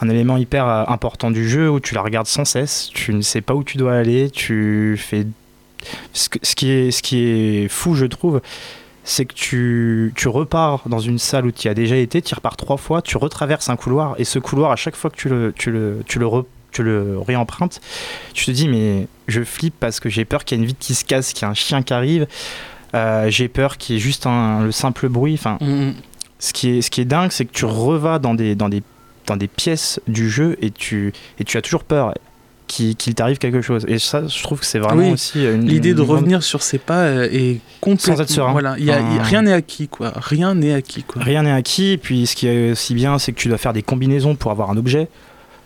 un 0.00 0.08
élément 0.08 0.36
hyper 0.36 0.68
euh, 0.68 0.84
important 0.88 1.30
du 1.30 1.48
jeu 1.48 1.70
où 1.70 1.80
tu 1.80 1.94
la 1.94 2.02
regardes 2.02 2.26
sans 2.26 2.44
cesse, 2.44 2.90
tu 2.92 3.14
ne 3.14 3.22
sais 3.22 3.40
pas 3.40 3.54
où 3.54 3.64
tu 3.64 3.78
dois 3.78 3.94
aller, 3.94 4.30
tu 4.30 4.96
fais 4.98 5.26
ce, 6.12 6.28
qui 6.54 6.70
est 6.70 7.68
fou 7.68 7.94
je 7.94 8.06
trouve 8.06 8.40
c'est 9.04 9.24
que 9.24 9.34
tu, 9.34 10.28
repars 10.28 10.82
dans 10.86 11.00
une 11.00 11.18
salle 11.18 11.46
où 11.46 11.50
tu 11.50 11.68
as 11.68 11.74
déjà 11.74 11.96
été, 11.96 12.22
tu 12.22 12.34
repars 12.34 12.56
trois 12.56 12.76
fois, 12.76 13.02
tu 13.02 13.16
retraverses 13.16 13.68
un 13.68 13.76
couloir, 13.76 14.14
et 14.18 14.24
ce 14.24 14.38
couloir, 14.38 14.70
à 14.70 14.76
chaque 14.76 14.94
fois 14.94 15.10
que 15.10 15.16
tu 15.16 15.28
le, 15.28 15.52
le, 15.66 16.04
tu 16.06 16.82
réempruntes, 17.26 17.80
tu 18.32 18.44
te 18.44 18.50
dis, 18.52 18.68
mais 18.68 19.08
je 19.28 19.42
flippe 19.42 19.74
parce 19.80 19.98
que 20.00 20.08
j'ai 20.08 20.24
peur 20.24 20.44
qu'il 20.44 20.56
y 20.56 20.60
ait 20.60 20.62
une 20.62 20.68
vitre 20.68 20.80
qui 20.80 20.94
se 20.94 21.04
casse, 21.04 21.32
qu'il 21.32 21.44
y 21.44 21.48
ait 21.48 21.50
un 21.50 21.54
chien 21.54 21.82
qui 21.82 21.92
arrive, 21.92 22.26
euh, 22.94 23.30
j'ai 23.30 23.48
peur 23.48 23.78
qu'il 23.78 23.96
y 23.96 23.98
ait 23.98 24.00
juste 24.00 24.26
le 24.26 24.70
simple 24.70 25.08
bruit. 25.08 25.40
Mm, 25.44 25.64
mm. 25.64 25.94
Ce 26.42 26.52
qui 26.52 26.70
est, 26.70 26.82
ce 26.82 26.90
qui 26.90 27.00
est 27.00 27.04
dingue, 27.04 27.30
c'est 27.30 27.44
que 27.44 27.52
tu 27.52 27.66
revas 27.66 28.18
dans 28.18 28.34
des, 28.34 28.56
dans, 28.56 28.68
des, 28.68 28.82
dans 29.26 29.36
des 29.36 29.46
pièces 29.46 30.00
du 30.08 30.28
jeu 30.28 30.56
et 30.60 30.72
tu, 30.72 31.12
et 31.38 31.44
tu 31.44 31.56
as 31.56 31.62
toujours 31.62 31.84
peur 31.84 32.14
qu'il 32.66 32.96
t'arrive 33.14 33.38
quelque 33.38 33.60
chose. 33.60 33.84
Et 33.86 34.00
ça, 34.00 34.26
je 34.26 34.42
trouve 34.42 34.58
que 34.58 34.66
c'est 34.66 34.80
vraiment 34.80 35.10
aussi 35.10 35.44
une. 35.44 35.68
L'idée 35.68 35.94
de 35.94 36.00
revenir 36.00 36.42
sur 36.42 36.64
ses 36.64 36.78
pas 36.78 37.02
euh, 37.02 37.28
est 37.30 37.60
complètement. 37.80 38.16
Sans 38.16 38.22
être 38.22 38.30
serein. 38.30 38.50
Voilà, 38.50 38.76
y 38.76 38.90
a, 38.90 39.22
rien 39.22 39.42
n'est 39.42 39.52
acquis, 39.52 39.86
quoi. 39.86 40.12
Rien 40.16 40.56
n'est 40.56 40.72
acquis, 40.72 41.04
quoi. 41.04 41.22
Rien 41.22 41.44
n'est 41.44 41.52
acquis. 41.52 41.92
Et 41.92 41.98
puis, 41.98 42.26
ce 42.26 42.34
qui 42.34 42.48
est 42.48 42.72
aussi 42.72 42.94
bien, 42.94 43.20
c'est 43.20 43.30
que 43.30 43.38
tu 43.38 43.46
dois 43.46 43.58
faire 43.58 43.72
des 43.72 43.82
combinaisons 43.82 44.34
pour 44.34 44.50
avoir 44.50 44.68
un 44.70 44.76
objet 44.76 45.08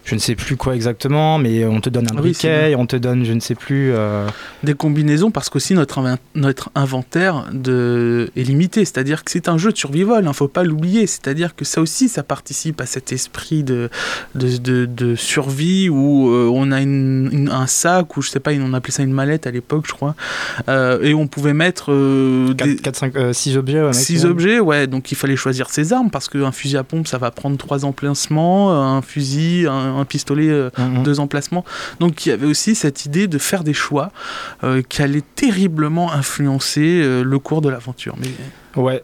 je 0.07 0.15
ne 0.15 0.21
sais 0.21 0.37
plus 0.37 0.57
quoi 0.57 0.77
exactement, 0.77 1.37
mais 1.37 1.65
on 1.65 1.81
te 1.81 1.91
donne 1.91 2.07
un 2.09 2.15
briquet, 2.15 2.77
on 2.77 2.87
te 2.87 2.95
donne, 2.95 3.25
je 3.25 3.33
ne 3.33 3.41
sais 3.41 3.57
plus. 3.57 3.91
Euh, 3.93 4.29
Des 4.63 4.75
combinaisons 4.75 5.33
parce 5.33 5.51
qu'aussi 5.51 5.75
notre, 5.75 6.01
notre 6.37 6.71
inventaire 6.77 7.47
de... 7.53 8.31
est 8.37 8.45
limité, 8.45 8.85
c'est-à-dire 8.85 9.25
que 9.25 9.33
c'est 9.33 9.49
un 9.49 9.59
jeu 9.59 9.73
de 9.73 9.77
survival, 9.77 10.23
il 10.23 10.27
hein, 10.27 10.29
ne 10.29 10.33
faut 10.33 10.47
pas 10.47 10.63
l'oublier, 10.63 11.09
c'est-à-dire 11.09 11.57
que 11.57 11.65
ça 11.65 11.81
aussi, 11.81 12.09
ça 12.09 12.23
participe 12.23 12.81
à 12.81 12.87
cet 12.87 13.11
esprit 13.11 13.65
de, 13.65 13.91
de, 14.37 14.87
de, 14.87 15.17
survie 15.17 15.89
où 15.89 16.31
euh, 16.31 16.49
on 16.55 16.71
a 16.71 16.81
une, 16.81 17.51
un 17.53 17.67
sac, 17.67 18.17
ou 18.17 18.23
je 18.23 18.31
sais 18.31 18.39
pas, 18.39 18.53
on 18.53 18.75
appelait 18.75 18.93
ça 18.93 19.03
une 19.03 19.13
mallette 19.13 19.49
à 19.49 19.51
l'époque, 19.51 19.87
je 19.89 19.93
crois, 19.93 20.15
euh, 20.69 21.03
et 21.03 21.15
on 21.15 21.27
pouvait 21.27 21.55
mettre. 21.55 21.87
4, 22.57 22.97
5, 22.97 23.13
6 23.33 23.57
objets, 23.57 23.93
6 23.93 24.25
objets, 24.25 24.61
ouais, 24.61 24.87
donc 24.87 25.11
il 25.11 25.17
fallait 25.17 25.35
choisir 25.35 25.69
ses 25.69 25.93
armes 25.93 26.11
parce 26.11 26.29
qu'un 26.29 26.53
fusil 26.53 26.77
à 26.77 26.85
pompe, 26.85 27.09
ça 27.09 27.19
va 27.19 27.33
prendre 27.33 27.57
3 27.57 27.85
emplacements, 27.85 28.71
un 28.73 29.03
fusil, 29.03 29.67
un 29.67 29.96
un 29.99 30.05
pistolet, 30.05 30.49
euh, 30.49 30.71
mhm. 30.79 31.03
deux 31.03 31.21
emplacements. 31.21 31.65
Donc 32.00 32.26
il 32.26 32.31
y 32.31 32.33
avait 32.33 32.47
aussi 32.47 32.75
cette 32.75 33.05
idée 33.05 33.26
de 33.26 33.38
faire 33.38 33.65
des 33.65 33.75
choix 33.75 34.11
euh, 34.65 34.83
qui 34.88 35.03
allaient 35.03 35.23
terriblement 35.35 36.12
influencer 36.12 37.00
euh, 37.03 37.23
le 37.23 37.38
cours 37.38 37.61
de 37.61 37.69
l'aventure. 37.69 38.15
Mais... 38.19 38.29
Ouais, 38.76 39.03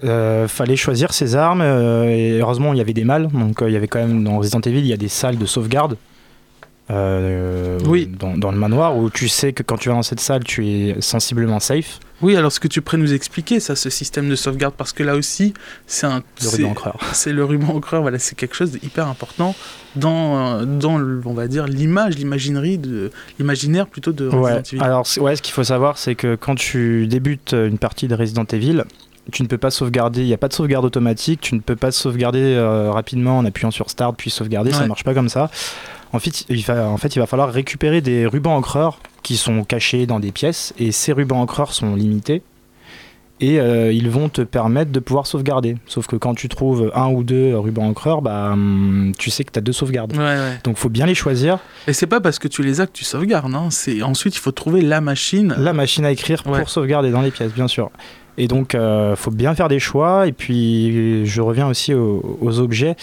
fallait 0.49 0.77
choisir 0.77 1.15
ses 1.15 1.35
armes 1.35 1.63
et 1.63 2.39
heureusement 2.39 2.75
il 2.75 2.77
y 2.77 2.83
avait 2.83 2.93
des 2.93 3.05
mâles, 3.05 3.29
donc 3.33 3.63
il 3.67 3.73
y 3.73 3.77
avait 3.77 3.89
quand 3.89 4.01
même 4.01 4.23
dans 4.23 4.37
Resident 4.37 4.61
Evil 4.61 4.81
il 4.81 4.87
y 4.87 4.93
a 4.93 4.99
des 4.99 5.09
salles 5.09 5.39
de 5.39 5.47
sauvegarde 5.47 5.97
euh, 6.93 7.79
oui. 7.87 8.07
dans, 8.07 8.51
le 8.51 8.59
manoir 8.59 8.97
où 8.97 9.11
tu 9.11 9.29
sais 9.29 9.53
que 9.53 9.63
quand 9.63 9.77
tu 9.77 9.89
vas 9.89 9.95
dans 9.95 10.03
cette 10.03 10.21
salle, 10.21 10.45
tu 10.45 10.67
es 10.69 11.01
sensiblement 11.01 11.61
safe. 11.61 11.99
Oui, 12.21 12.37
alors 12.37 12.53
ce 12.53 12.61
que 12.61 12.69
tu 12.69 12.83
pourrais 12.83 12.99
nous 12.99 13.15
expliquer, 13.15 13.59
ça, 13.59 13.75
ce 13.75 13.91
système 13.91 14.29
de 14.29 14.37
sauvegarde, 14.37 14.75
parce 14.77 14.93
que 14.93 15.03
là 15.03 15.17
aussi, 15.17 15.55
c'est 15.87 16.07
un. 16.07 16.23
Le 16.41 16.49
ruban 16.49 16.71
encreur. 16.71 16.99
C'est 17.13 17.33
le 17.33 17.45
ruban 17.45 17.75
encreur, 17.75 18.03
voilà, 18.03 18.19
c'est 18.19 18.37
quelque 18.37 18.55
chose 18.55 18.71
d'hyper 18.73 19.09
important 19.09 19.55
dans, 19.97 20.65
dans 20.65 21.01
on 21.25 21.35
va 21.35 21.49
dire, 21.49 21.67
l'image, 21.67 22.17
l'imaginerie, 22.17 22.81
l'imaginaire 23.39 23.87
plutôt 23.87 24.13
de 24.13 24.27
Resident 24.27 24.43
ouais. 24.43 24.63
Evil. 24.73 24.83
Alors, 24.83 25.07
ouais, 25.19 25.37
ce 25.37 25.43
qu'il 25.43 25.53
faut 25.53 25.65
savoir, 25.65 25.99
c'est 25.99 26.15
que 26.15 26.37
quand 26.37 26.55
tu 26.55 27.07
débutes 27.09 27.53
une 27.55 27.79
partie 27.79 28.07
de 28.07 28.15
Resident 28.15 28.45
Evil, 28.45 28.85
tu 29.31 29.43
ne 29.43 29.49
peux 29.49 29.59
pas 29.59 29.71
sauvegarder, 29.71 30.23
il 30.23 30.27
n'y 30.27 30.33
a 30.33 30.39
pas 30.39 30.49
de 30.49 30.53
sauvegarde 30.53 30.85
automatique, 30.85 31.41
tu 31.41 31.55
ne 31.55 31.61
peux 31.61 31.77
pas 31.77 31.93
sauvegarder 31.93 32.41
euh, 32.41 32.91
rapidement 32.91 33.39
en 33.39 33.45
appuyant 33.45 33.71
sur 33.71 33.89
Start 33.89 34.17
puis 34.17 34.31
sauvegarder, 34.31 34.73
ça 34.73 34.83
ne 34.83 34.89
marche 34.89 35.05
pas 35.05 35.15
comme 35.15 35.29
ça. 35.29 35.51
En 36.13 36.19
fait, 36.19 36.45
il 36.51 36.63
va, 36.63 37.27
falloir 37.27 37.51
récupérer 37.51 38.01
des 38.01 38.27
rubans 38.27 38.55
encreurs 38.57 38.99
qui 39.23 39.37
sont 39.37 39.65
cachés 39.65 40.07
dans 40.07 40.21
des 40.21 40.33
pièces 40.33 40.75
et 40.79 40.93
ces 40.93 41.13
rubans 41.13 41.41
encreurs 41.41 41.73
sont 41.73 41.95
limités 41.95 42.43
et 43.43 43.61
euh, 43.61 43.93
ils 43.93 44.09
vont 44.09 44.29
te 44.29 44.41
permettre 44.41 44.93
de 44.93 45.01
pouvoir 45.01 45.27
sauvegarder. 45.27 45.77
Sauf 45.87 46.07
que 46.07 46.15
quand 46.15 46.35
tu 46.35 46.49
trouves 46.49 46.93
un 46.95 47.09
ou 47.09 47.25
deux 47.25 47.59
rubans 47.59 47.83
encreurs, 47.83 48.23
bah, 48.23 48.51
hum, 48.53 49.13
tu 49.19 49.31
sais 49.31 49.43
que 49.43 49.51
tu 49.51 49.59
as 49.59 49.63
deux 49.63 49.73
sauvegardes. 49.73 50.17
Ouais, 50.17 50.59
Donc 50.63 50.77
faut 50.77 50.89
bien 50.89 51.07
les 51.07 51.17
choisir. 51.17 51.59
Et 51.89 51.93
c'est 51.93 52.07
pas 52.07 52.21
parce 52.21 52.39
que 52.39 52.47
tu 52.47 52.63
les 52.63 52.81
as 52.81 52.87
que 52.87 52.93
tu 52.93 53.05
sauvegardes. 53.05 53.53
Hein. 53.53 53.69
C'est 53.71 54.01
ensuite 54.03 54.37
il 54.37 54.39
faut 54.39 54.53
trouver 54.53 54.81
la 54.81 55.01
machine. 55.01 55.55
La 55.59 55.73
machine 55.73 56.05
à 56.05 56.13
écrire 56.13 56.45
pour 56.45 56.71
sauvegarder 56.71 57.11
dans 57.11 57.21
les 57.21 57.33
pièces, 57.33 57.53
bien 57.53 57.67
sûr. 57.67 57.91
Et 58.39 58.49
donc, 58.49 58.73
il 58.73 58.81
euh, 58.81 59.17
faut 59.17 59.33
bien 59.33 59.55
faire 59.55 59.69
des 59.69 59.81
choix. 59.81 60.29
Et 60.29 60.33
puis, 60.33 61.27
je 61.27 61.41
reviens 61.43 61.67
aussi 61.67 61.93
aux, 61.95 62.61
objets. 62.61 62.95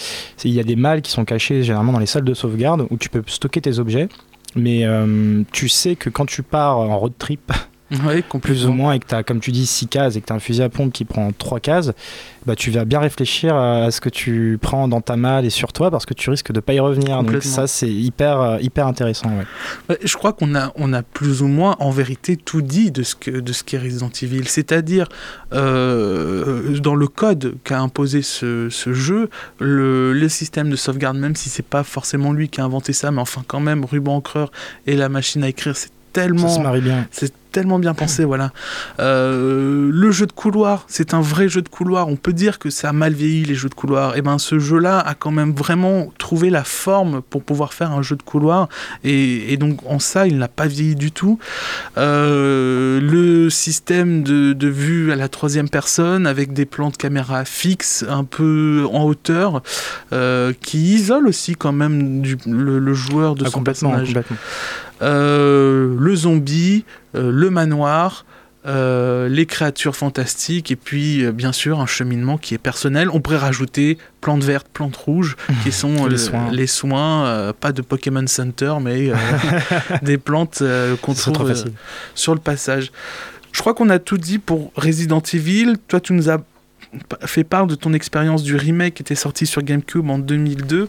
Il 0.44 0.52
y 0.52 0.58
a 0.60 0.64
des 0.64 0.74
malles 0.74 1.02
qui 1.02 1.10
sont 1.10 1.24
cachés 1.24 1.62
généralement 1.62 1.92
dans 1.92 1.98
les 1.98 2.06
salles 2.06 2.24
de 2.24 2.34
sauvegarde 2.34 2.86
où 2.90 2.96
tu 2.96 3.10
peux 3.10 3.22
stocker 3.26 3.60
tes 3.60 3.78
objets. 3.78 4.08
Mais 4.56 4.84
euh, 4.84 5.42
tu 5.52 5.68
sais 5.68 5.96
que 5.96 6.10
quand 6.10 6.26
tu 6.26 6.42
pars 6.42 6.78
en 6.78 6.98
road 6.98 7.12
trip, 7.18 7.52
Oui, 7.90 8.22
plus 8.40 8.66
ou 8.66 8.72
moins, 8.72 8.92
et 8.92 9.00
que 9.00 9.06
tu 9.06 9.14
as, 9.14 9.22
comme 9.22 9.40
tu 9.40 9.50
dis, 9.50 9.66
6 9.66 9.88
cases 9.88 10.16
et 10.16 10.20
que 10.20 10.26
tu 10.26 10.32
as 10.32 10.36
un 10.36 10.40
fusil 10.40 10.62
à 10.62 10.68
pompe 10.68 10.92
qui 10.92 11.04
prend 11.04 11.30
3 11.32 11.60
cases, 11.60 11.92
bah, 12.46 12.56
tu 12.56 12.70
vas 12.70 12.84
bien 12.84 13.00
réfléchir 13.00 13.54
à 13.54 13.90
ce 13.90 14.00
que 14.00 14.08
tu 14.08 14.58
prends 14.60 14.88
dans 14.88 15.00
ta 15.00 15.16
malle 15.16 15.44
et 15.44 15.50
sur 15.50 15.72
toi 15.72 15.90
parce 15.90 16.06
que 16.06 16.14
tu 16.14 16.30
risques 16.30 16.52
de 16.52 16.60
pas 16.60 16.72
y 16.72 16.80
revenir. 16.80 17.22
Donc 17.22 17.42
ça, 17.42 17.66
c'est 17.66 17.90
hyper, 17.90 18.40
euh, 18.40 18.58
hyper 18.60 18.86
intéressant. 18.86 19.30
Je 20.02 20.16
crois 20.16 20.32
qu'on 20.32 20.54
a, 20.54 20.72
on 20.76 20.92
a 20.92 21.02
plus 21.02 21.42
ou 21.42 21.48
moins 21.48 21.76
en 21.80 21.90
vérité 21.90 22.36
tout 22.36 22.62
dit 22.62 22.90
de 22.90 23.02
ce 23.02 23.14
que 23.14 23.30
de 23.30 23.52
ce 23.52 23.62
qu'est 23.64 23.78
Resident 23.78 24.10
Evil. 24.22 24.46
C'est-à-dire, 24.46 25.08
euh, 25.52 26.78
dans 26.78 26.94
le 26.94 27.08
code 27.08 27.56
qu'a 27.64 27.80
imposé 27.80 28.22
ce, 28.22 28.68
ce 28.70 28.92
jeu, 28.92 29.28
le, 29.58 30.12
le, 30.12 30.28
système 30.28 30.70
de 30.70 30.76
sauvegarde, 30.76 31.16
même 31.16 31.36
si 31.36 31.48
c'est 31.48 31.66
pas 31.66 31.82
forcément 31.82 32.32
lui 32.32 32.48
qui 32.48 32.60
a 32.60 32.64
inventé 32.64 32.92
ça, 32.92 33.10
mais 33.10 33.20
enfin 33.20 33.42
quand 33.46 33.60
même, 33.60 33.84
ruban 33.84 34.16
encreur 34.16 34.50
et 34.86 34.96
la 34.96 35.08
machine 35.08 35.44
à 35.44 35.48
écrire, 35.48 35.76
c'est 35.76 35.92
tellement. 36.12 36.48
Ça 36.48 36.56
se 36.56 36.60
marie 36.60 36.80
bien. 36.80 37.06
C'est 37.10 37.32
tellement 37.50 37.78
bien 37.78 37.94
pensé, 37.94 38.24
voilà. 38.24 38.52
Euh, 38.98 39.90
le 39.92 40.10
jeu 40.10 40.26
de 40.26 40.32
couloir, 40.32 40.84
c'est 40.88 41.14
un 41.14 41.20
vrai 41.20 41.48
jeu 41.48 41.62
de 41.62 41.68
couloir. 41.68 42.08
On 42.08 42.16
peut 42.16 42.32
dire 42.32 42.58
que 42.58 42.70
ça 42.70 42.90
a 42.90 42.92
mal 42.92 43.12
vieilli 43.12 43.44
les 43.44 43.54
jeux 43.54 43.68
de 43.68 43.74
couloir. 43.74 44.14
Et 44.14 44.18
eh 44.18 44.22
ben 44.22 44.38
ce 44.38 44.58
jeu-là 44.58 44.98
a 45.00 45.14
quand 45.14 45.30
même 45.30 45.52
vraiment 45.52 46.12
trouvé 46.18 46.50
la 46.50 46.64
forme 46.64 47.22
pour 47.22 47.42
pouvoir 47.42 47.74
faire 47.74 47.92
un 47.92 48.02
jeu 48.02 48.16
de 48.16 48.22
couloir. 48.22 48.68
Et, 49.04 49.56
donc 49.56 49.80
en 49.86 49.98
ça, 49.98 50.26
il 50.26 50.38
n'a 50.38 50.48
pas 50.48 50.66
vieilli 50.66 50.94
du 50.94 51.12
tout. 51.12 51.38
Euh, 51.98 53.00
le 53.00 53.50
système 53.50 54.22
de, 54.22 54.68
vue 54.70 55.10
à 55.10 55.16
la 55.16 55.28
troisième 55.28 55.68
personne 55.68 56.26
avec 56.26 56.52
des 56.52 56.64
plans 56.64 56.90
de 56.90 56.96
caméra 56.96 57.44
fixes, 57.44 58.04
un 58.08 58.24
peu 58.24 58.86
en 58.92 59.04
hauteur, 59.04 59.62
euh, 60.12 60.52
qui 60.60 60.94
isole 60.94 61.26
aussi 61.26 61.56
quand 61.56 61.72
même 61.72 62.22
le, 62.46 62.94
joueur 62.94 63.34
de 63.34 63.44
ah, 63.46 63.50
son 63.50 63.62
personnage. 63.62 64.08
Complètement. 64.08 64.36
Le 65.00 66.12
zombie, 66.14 66.84
le 67.14 67.50
manoir, 67.50 68.24
euh, 68.66 69.28
les 69.28 69.46
créatures 69.46 69.96
fantastiques 69.96 70.70
et 70.70 70.76
puis 70.76 71.24
bien 71.32 71.52
sûr 71.52 71.80
un 71.80 71.86
cheminement 71.86 72.38
qui 72.38 72.54
est 72.54 72.58
personnel. 72.58 73.08
On 73.12 73.20
pourrait 73.20 73.38
rajouter 73.38 73.98
plantes 74.20 74.44
vertes, 74.44 74.68
plantes 74.72 74.96
rouges 74.96 75.36
qui 75.62 75.72
sont 75.72 76.06
les 76.50 76.66
soins, 76.66 77.52
pas 77.58 77.72
de 77.72 77.82
Pokémon 77.82 78.26
Center 78.26 78.74
mais 78.80 79.10
des 80.02 80.18
plantes 80.18 80.62
qu'on 81.02 81.14
trouve 81.14 81.54
sur 82.14 82.34
le 82.34 82.40
passage. 82.40 82.92
Je 83.52 83.60
crois 83.60 83.74
qu'on 83.74 83.90
a 83.90 83.98
tout 83.98 84.18
dit 84.18 84.38
pour 84.38 84.72
Resident 84.76 85.22
Evil. 85.32 85.74
Toi, 85.88 86.00
tu 86.00 86.12
nous 86.12 86.30
as 86.30 86.38
fait 87.24 87.44
part 87.44 87.66
de 87.66 87.74
ton 87.74 87.92
expérience 87.92 88.42
du 88.42 88.56
remake 88.56 88.94
qui 88.94 89.02
était 89.02 89.14
sorti 89.14 89.46
sur 89.46 89.62
GameCube 89.62 90.08
en 90.10 90.18
2002. 90.18 90.88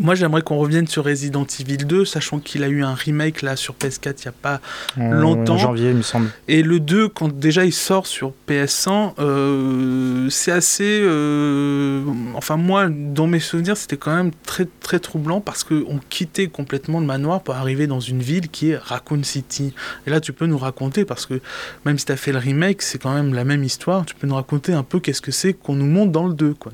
Moi, 0.00 0.14
j'aimerais 0.14 0.40
qu'on 0.40 0.56
revienne 0.56 0.86
sur 0.86 1.04
Resident 1.04 1.46
Evil 1.60 1.76
2, 1.76 2.04
sachant 2.06 2.38
qu'il 2.38 2.64
a 2.64 2.68
eu 2.68 2.82
un 2.82 2.94
remake 2.94 3.42
là 3.42 3.54
sur 3.54 3.74
PS4 3.74 4.14
il 4.18 4.22
n'y 4.22 4.28
a 4.28 4.32
pas 4.32 4.60
longtemps. 4.96 5.54
En 5.54 5.58
janvier, 5.58 5.90
il 5.90 5.96
me 5.96 6.02
semble. 6.02 6.30
Et 6.48 6.62
le 6.62 6.80
2, 6.80 7.08
quand 7.08 7.28
déjà 7.32 7.66
il 7.66 7.72
sort 7.72 8.06
sur 8.06 8.32
PS1, 8.48 9.12
euh, 9.18 10.28
c'est 10.30 10.52
assez. 10.52 11.00
Euh, 11.02 12.02
enfin, 12.34 12.56
moi, 12.56 12.88
dans 12.88 13.26
mes 13.26 13.40
souvenirs, 13.40 13.76
c'était 13.76 13.98
quand 13.98 14.14
même 14.14 14.30
très, 14.46 14.66
très 14.80 15.00
troublant 15.00 15.40
parce 15.40 15.64
qu'on 15.64 16.00
quittait 16.08 16.48
complètement 16.48 17.00
le 17.00 17.06
manoir 17.06 17.42
pour 17.42 17.54
arriver 17.54 17.86
dans 17.86 18.00
une 18.00 18.22
ville 18.22 18.48
qui 18.48 18.70
est 18.70 18.78
Raccoon 18.78 19.22
City. 19.22 19.74
Et 20.06 20.10
là, 20.10 20.20
tu 20.20 20.32
peux 20.32 20.46
nous 20.46 20.58
raconter, 20.58 21.04
parce 21.04 21.26
que 21.26 21.40
même 21.84 21.98
si 21.98 22.06
tu 22.06 22.12
as 22.12 22.16
fait 22.16 22.32
le 22.32 22.38
remake, 22.38 22.80
c'est 22.80 22.98
quand 22.98 23.12
même 23.12 23.34
la 23.34 23.44
même 23.44 23.64
histoire, 23.64 24.06
tu 24.06 24.14
peux 24.14 24.26
nous 24.26 24.34
raconter 24.34 24.72
un 24.72 24.82
peu 24.82 24.98
qu'est-ce 24.98 25.20
que 25.20 25.32
c'est 25.32 25.52
qu'on 25.52 25.74
nous 25.74 25.86
montre 25.86 26.12
dans 26.12 26.26
le 26.26 26.34
2, 26.34 26.54
quoi. 26.54 26.72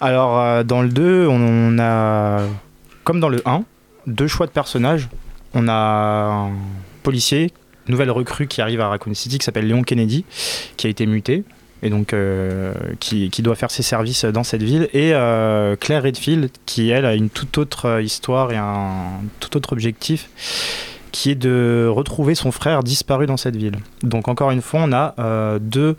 Alors, 0.00 0.38
euh, 0.38 0.62
dans 0.62 0.82
le 0.82 0.88
2, 0.88 1.26
on, 1.26 1.78
a, 1.78 2.42
comme 3.04 3.20
dans 3.20 3.28
le 3.28 3.40
1, 3.46 3.64
deux 4.06 4.26
choix 4.26 4.46
de 4.46 4.52
personnages. 4.52 5.08
On 5.54 5.68
a 5.68 5.72
un 5.72 6.50
policier, 7.02 7.50
nouvelle 7.88 8.10
recrue 8.10 8.46
qui 8.46 8.60
arrive 8.60 8.80
à 8.80 8.88
Raccoon 8.88 9.14
City, 9.14 9.38
qui 9.38 9.44
s'appelle 9.44 9.66
Léon 9.66 9.82
Kennedy, 9.82 10.24
qui 10.76 10.86
a 10.86 10.90
été 10.90 11.06
muté, 11.06 11.44
et 11.82 11.88
donc 11.88 12.12
euh, 12.12 12.74
qui, 13.00 13.30
doit 13.38 13.54
faire 13.54 13.70
ses 13.70 13.82
services 13.82 14.26
dans 14.26 14.44
cette 14.44 14.62
ville, 14.62 14.88
et 14.92 15.14
euh, 15.14 15.76
Claire 15.76 16.02
Redfield, 16.02 16.50
qui 16.66 16.90
elle 16.90 17.06
a 17.06 17.14
une 17.14 17.30
toute 17.30 17.56
autre 17.56 18.02
histoire 18.02 18.52
et 18.52 18.56
un 18.56 19.22
tout 19.40 19.56
autre 19.56 19.72
objectif, 19.72 20.28
qui 21.10 21.30
est 21.30 21.36
de 21.36 21.88
retrouver 21.90 22.34
son 22.34 22.52
frère 22.52 22.82
disparu 22.82 23.24
dans 23.24 23.38
cette 23.38 23.56
ville. 23.56 23.76
Donc 24.02 24.28
encore 24.28 24.50
une 24.50 24.60
fois, 24.60 24.80
on 24.82 24.92
a 24.92 25.58
deux 25.58 25.96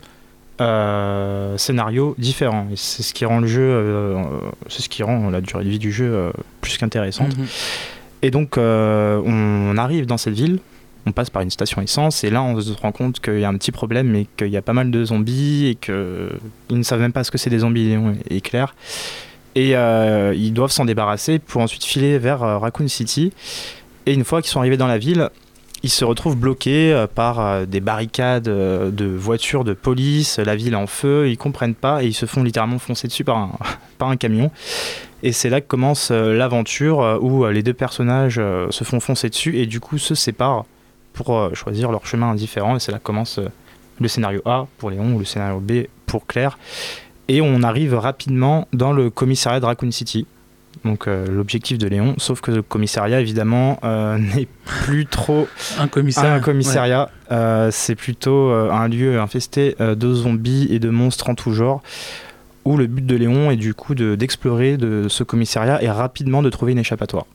scénarios 0.58 2.14
différents. 2.18 2.66
Et 2.72 2.76
c'est 2.76 3.02
ce 3.02 3.14
qui 3.14 3.24
rend 3.24 3.40
le 3.40 3.46
jeu, 3.46 3.62
euh, 3.62 4.22
c'est 4.68 4.82
ce 4.82 4.88
qui 4.88 5.02
rend 5.02 5.30
la 5.30 5.40
durée 5.40 5.64
de 5.64 5.70
vie 5.70 5.78
du 5.78 5.92
jeu 5.92 6.10
euh, 6.12 6.30
plus 6.60 6.76
qu'intéressante. 6.78 7.36
Mhm. 7.36 7.46
Et 8.22 8.30
donc, 8.30 8.56
on, 8.58 9.76
arrive 9.78 10.06
dans 10.06 10.16
cette 10.16 10.34
ville, 10.34 10.58
on 11.06 11.12
passe 11.12 11.30
par 11.30 11.42
une 11.42 11.50
station 11.50 11.80
essence, 11.80 12.24
et 12.24 12.30
là, 12.30 12.42
on 12.42 12.60
se 12.60 12.72
rend 12.72 12.90
compte 12.90 13.20
qu'il 13.20 13.38
y 13.38 13.44
a 13.44 13.48
un 13.48 13.56
petit 13.56 13.70
problème, 13.70 14.08
mais 14.08 14.26
qu'il 14.36 14.48
y 14.48 14.56
a 14.56 14.62
pas 14.62 14.72
mal 14.72 14.90
de 14.90 15.04
zombies, 15.04 15.66
et 15.66 15.74
qu'ils 15.76 16.76
ne 16.76 16.82
savent 16.82 17.00
même 17.00 17.12
pas 17.12 17.22
ce 17.22 17.30
que 17.30 17.38
c'est 17.38 17.50
des 17.50 17.60
zombies 17.60 17.96
et 18.28 18.40
clair. 18.40 18.74
Et 19.54 19.74
ils 19.74 20.52
doivent 20.52 20.72
s'en 20.72 20.84
débarrasser 20.84 21.38
pour 21.38 21.62
ensuite 21.62 21.84
filer 21.84 22.18
vers 22.18 22.40
Raccoon 22.40 22.88
City. 22.88 23.32
Et 24.06 24.14
une 24.14 24.24
fois 24.24 24.42
qu'ils 24.42 24.50
sont 24.50 24.58
arrivés 24.58 24.76
dans 24.76 24.88
la 24.88 24.98
ville, 24.98 25.30
ils 25.82 25.90
se 25.90 26.04
retrouvent 26.04 26.36
bloqués 26.36 26.92
euh, 26.92 27.06
par 27.06 27.40
euh, 27.40 27.66
des 27.66 27.80
barricades 27.80 28.48
euh, 28.48 28.90
de 28.90 29.04
voitures 29.04 29.64
de 29.64 29.74
police, 29.74 30.38
la 30.38 30.56
ville 30.56 30.74
en 30.76 30.86
feu, 30.86 31.28
ils 31.28 31.38
comprennent 31.38 31.74
pas 31.74 32.02
et 32.02 32.06
ils 32.08 32.14
se 32.14 32.26
font 32.26 32.42
littéralement 32.42 32.78
foncer 32.78 33.08
dessus 33.08 33.24
par 33.24 33.50
un, 34.00 34.16
camion. 34.16 34.50
Et 35.22 35.32
c'est 35.32 35.50
là 35.50 35.60
que 35.60 35.66
commence 35.66 36.12
l'aventure 36.12 37.18
où 37.20 37.44
les 37.46 37.64
deux 37.64 37.74
personnages 37.74 38.40
se 38.70 38.84
font 38.84 39.00
foncer 39.00 39.28
dessus 39.28 39.58
et 39.58 39.66
du 39.66 39.80
coup 39.80 39.98
se 39.98 40.14
séparent 40.14 40.64
pour 41.12 41.50
choisir 41.56 41.90
leur 41.90 42.06
chemin 42.06 42.36
différent. 42.36 42.76
Et 42.76 42.78
c'est 42.78 42.92
là 42.92 42.98
que 42.98 43.02
commence 43.02 43.40
le 43.98 44.06
scénario 44.06 44.40
A 44.44 44.68
pour 44.78 44.90
Léon 44.90 45.14
ou 45.14 45.18
le 45.18 45.24
scénario 45.24 45.58
B 45.58 45.88
pour 46.06 46.24
Claire. 46.28 46.56
Et 47.26 47.40
on 47.40 47.64
arrive 47.64 47.94
rapidement 47.94 48.68
dans 48.72 48.92
le 48.92 49.10
commissariat 49.10 49.58
de 49.58 49.66
Raccoon 49.66 49.90
City 49.90 50.24
donc 50.84 51.06
euh, 51.06 51.26
l'objectif 51.26 51.78
de 51.78 51.86
Léon, 51.86 52.14
sauf 52.18 52.40
que 52.40 52.50
le 52.50 52.62
commissariat 52.62 53.20
évidemment 53.20 53.78
euh, 53.84 54.18
n'est 54.36 54.48
plus 54.64 55.06
trop 55.06 55.48
un 55.78 55.88
commissariat. 55.88 56.34
Un 56.34 56.40
commissariat. 56.40 57.10
Euh, 57.30 57.70
c'est 57.70 57.94
plutôt 57.94 58.50
un 58.50 58.88
lieu 58.88 59.20
infesté 59.20 59.76
de 59.78 60.14
zombies 60.14 60.68
et 60.70 60.78
de 60.78 60.88
monstres 60.88 61.28
en 61.28 61.34
tout 61.34 61.52
genre. 61.52 61.82
Où 62.64 62.76
le 62.76 62.86
but 62.86 63.06
de 63.06 63.16
Léon 63.16 63.50
est 63.50 63.56
du 63.56 63.72
coup 63.72 63.94
d'explorer 63.94 64.76
de, 64.76 65.06
ce 65.08 65.24
commissariat 65.24 65.82
et 65.82 65.88
rapidement 65.88 66.42
de 66.42 66.50
trouver 66.50 66.72
une 66.72 66.78
échappatoire. 66.78 67.26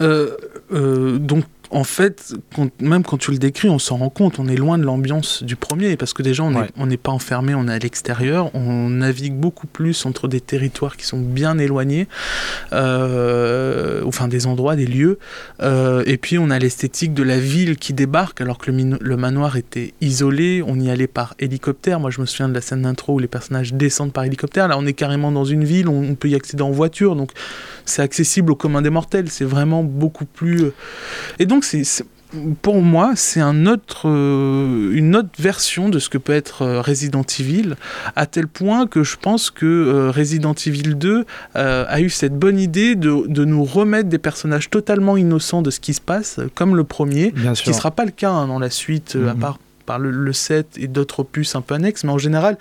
donc 0.00 1.44
en 1.72 1.84
fait, 1.84 2.34
même 2.80 3.02
quand 3.02 3.16
tu 3.16 3.30
le 3.30 3.38
décris, 3.38 3.70
on 3.70 3.78
s'en 3.78 3.96
rend 3.96 4.10
compte, 4.10 4.38
on 4.38 4.46
est 4.46 4.56
loin 4.56 4.76
de 4.76 4.84
l'ambiance 4.84 5.42
du 5.42 5.56
premier, 5.56 5.96
parce 5.96 6.12
que 6.12 6.22
déjà, 6.22 6.44
on 6.44 6.86
n'est 6.86 6.96
pas 6.98 7.12
enfermé, 7.12 7.54
on 7.54 7.66
est 7.66 7.72
à 7.72 7.78
l'extérieur, 7.78 8.54
on 8.54 8.90
navigue 8.90 9.34
beaucoup 9.34 9.66
plus 9.66 10.04
entre 10.04 10.28
des 10.28 10.42
territoires 10.42 10.98
qui 10.98 11.06
sont 11.06 11.18
bien 11.18 11.56
éloignés, 11.58 12.08
euh, 12.74 14.02
enfin 14.04 14.28
des 14.28 14.46
endroits, 14.46 14.76
des 14.76 14.86
lieux, 14.86 15.18
euh, 15.62 16.02
et 16.04 16.18
puis 16.18 16.38
on 16.38 16.50
a 16.50 16.58
l'esthétique 16.58 17.14
de 17.14 17.22
la 17.22 17.38
ville 17.38 17.76
qui 17.76 17.94
débarque, 17.94 18.42
alors 18.42 18.58
que 18.58 18.70
le, 18.70 19.16
manoir 19.16 19.56
était 19.56 19.94
isolé, 20.02 20.62
on 20.66 20.78
y 20.78 20.90
allait 20.90 21.06
par 21.06 21.34
hélicoptère, 21.38 22.00
moi 22.00 22.10
je 22.10 22.20
me 22.20 22.26
souviens 22.26 22.50
de 22.50 22.54
la 22.54 22.60
scène 22.60 22.82
d'intro 22.82 23.14
où 23.14 23.18
les 23.18 23.28
personnages 23.28 23.72
descendent 23.72 24.12
par 24.12 24.24
hélicoptère, 24.24 24.68
là 24.68 24.76
on 24.78 24.84
est 24.84 24.92
carrément 24.92 25.32
dans 25.32 25.46
une 25.46 25.64
ville, 25.64 25.88
on, 25.88 26.02
on 26.02 26.14
peut 26.16 26.28
y 26.28 26.34
accéder 26.34 26.62
en 26.62 26.70
voiture, 26.70 27.16
donc 27.16 27.32
c'est 27.86 28.02
accessible 28.02 28.52
au 28.52 28.56
commun 28.56 28.82
des 28.82 28.90
mortels, 28.90 29.30
c'est 29.30 29.44
vraiment 29.44 29.82
beaucoup 29.82 30.26
plus... 30.26 30.64
Euh, 30.64 30.74
et 31.38 31.46
donc 31.46 31.61
c'est 31.64 31.84
pour 32.62 32.80
moi, 32.80 33.12
c'est 33.14 33.42
un 33.42 33.66
autre, 33.66 34.08
euh, 34.08 34.92
une 34.94 35.14
autre 35.16 35.28
version 35.38 35.90
de 35.90 35.98
ce 35.98 36.08
que 36.08 36.16
peut 36.16 36.32
être 36.32 36.62
euh, 36.62 36.80
Resident 36.80 37.24
Evil, 37.38 37.74
à 38.16 38.24
tel 38.24 38.48
point 38.48 38.86
que 38.86 39.04
je 39.04 39.18
pense 39.18 39.50
que 39.50 40.08
Resident 40.08 40.54
Evil 40.54 40.94
2 40.94 41.26
a 41.54 42.00
eu 42.00 42.08
cette 42.08 42.38
bonne 42.38 42.58
idée 42.58 42.94
de, 42.94 43.26
de, 43.26 43.44
nous 43.44 43.64
remettre 43.64 44.08
des 44.08 44.18
personnages 44.18 44.70
totalement 44.70 45.18
innocents 45.18 45.60
de 45.60 45.70
ce 45.70 45.78
qui 45.78 45.92
se 45.92 46.00
passe, 46.00 46.40
comme 46.54 46.74
le 46.74 46.84
premier, 46.84 47.34
ce 47.54 47.62
qui 47.62 47.68
ne 47.68 47.74
sera 47.74 47.90
pas 47.90 48.06
le 48.06 48.12
cas 48.12 48.30
hein, 48.30 48.46
dans 48.46 48.58
la 48.58 48.70
suite, 48.70 49.14
à 49.16 49.34
mhm. 49.34 49.38
part 49.38 49.58
par 49.84 49.98
le, 49.98 50.32
set 50.32 50.78
et 50.78 50.86
d'autres 50.86 51.20
opus 51.20 51.54
un 51.54 51.60
peu 51.60 51.74
annexes, 51.74 52.04
mais 52.04 52.12
en 52.12 52.18
général, 52.18 52.56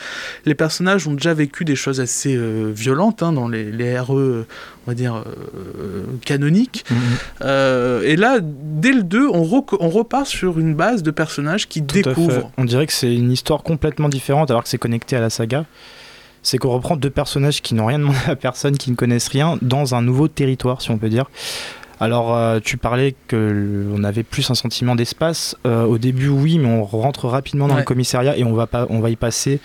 les 0.45 0.55
personnages 0.55 1.07
ont 1.07 1.13
déjà 1.13 1.33
vécu 1.33 1.65
des 1.65 1.75
choses 1.75 2.01
assez 2.01 2.35
euh, 2.35 2.71
violentes 2.73 3.23
hein, 3.23 3.31
dans 3.31 3.47
les, 3.47 3.71
les, 3.71 3.97
RE, 3.99 4.11
on 4.11 4.45
va 4.87 4.93
dire, 4.93 5.15
euh, 5.15 6.03
canoniques. 6.25 6.83
Mhm. 6.89 6.97
Euh, 7.41 8.01
et 8.03 8.15
là, 8.15 8.39
dès 8.41 8.93
le 8.93 9.03
2, 9.03 9.27
on, 9.27 9.65
on, 9.79 9.89
repart 9.89 10.25
sur 10.25 10.59
une 10.59 10.75
base 10.75 11.03
de 11.03 11.11
personnages 11.11 11.67
qui 11.67 11.81
découvrent. 11.81 12.51
On 12.57 12.65
dirait 12.65 12.87
que 12.87 12.93
c'est 12.93 13.13
une 13.13 13.31
histoire 13.31 13.63
complètement 13.63 14.09
différente 14.09 14.51
alors 14.51 14.63
que 14.63 14.69
c'est 14.69 14.77
connecté 14.77 15.15
à 15.15 15.21
la 15.21 15.29
saga. 15.29 15.65
C'est 16.43 16.57
qu'on 16.57 16.71
reprend 16.71 16.95
deux 16.95 17.11
personnages 17.11 17.61
qui 17.61 17.75
n'ont 17.75 17.85
rien 17.85 17.99
demandé 17.99 18.17
à 18.27 18.35
personne, 18.35 18.77
qui 18.77 18.89
ne 18.89 18.95
connaissent 18.95 19.27
rien, 19.27 19.57
dans 19.61 19.93
un 19.93 20.01
nouveau 20.01 20.27
territoire, 20.27 20.81
si 20.81 20.89
on 20.89 20.97
peut 20.97 21.09
dire. 21.09 21.29
Alors, 22.01 22.35
euh, 22.35 22.59
tu 22.59 22.77
parlais 22.77 23.13
qu'on 23.29 24.03
avait 24.03 24.23
plus 24.23 24.49
un 24.49 24.55
sentiment 24.55 24.95
d'espace. 24.95 25.55
Euh, 25.67 25.83
au 25.83 25.99
début, 25.99 26.29
oui, 26.29 26.57
mais 26.57 26.67
on 26.67 26.83
rentre 26.83 27.27
rapidement 27.27 27.67
dans 27.67 27.77
le 27.77 27.83
commissariat 27.83 28.35
et 28.35 28.43
on 28.43 28.53
va, 28.53 28.65
pas, 28.65 28.87
on 28.89 28.99
va 28.99 29.11
y 29.11 29.15
passer 29.15 29.59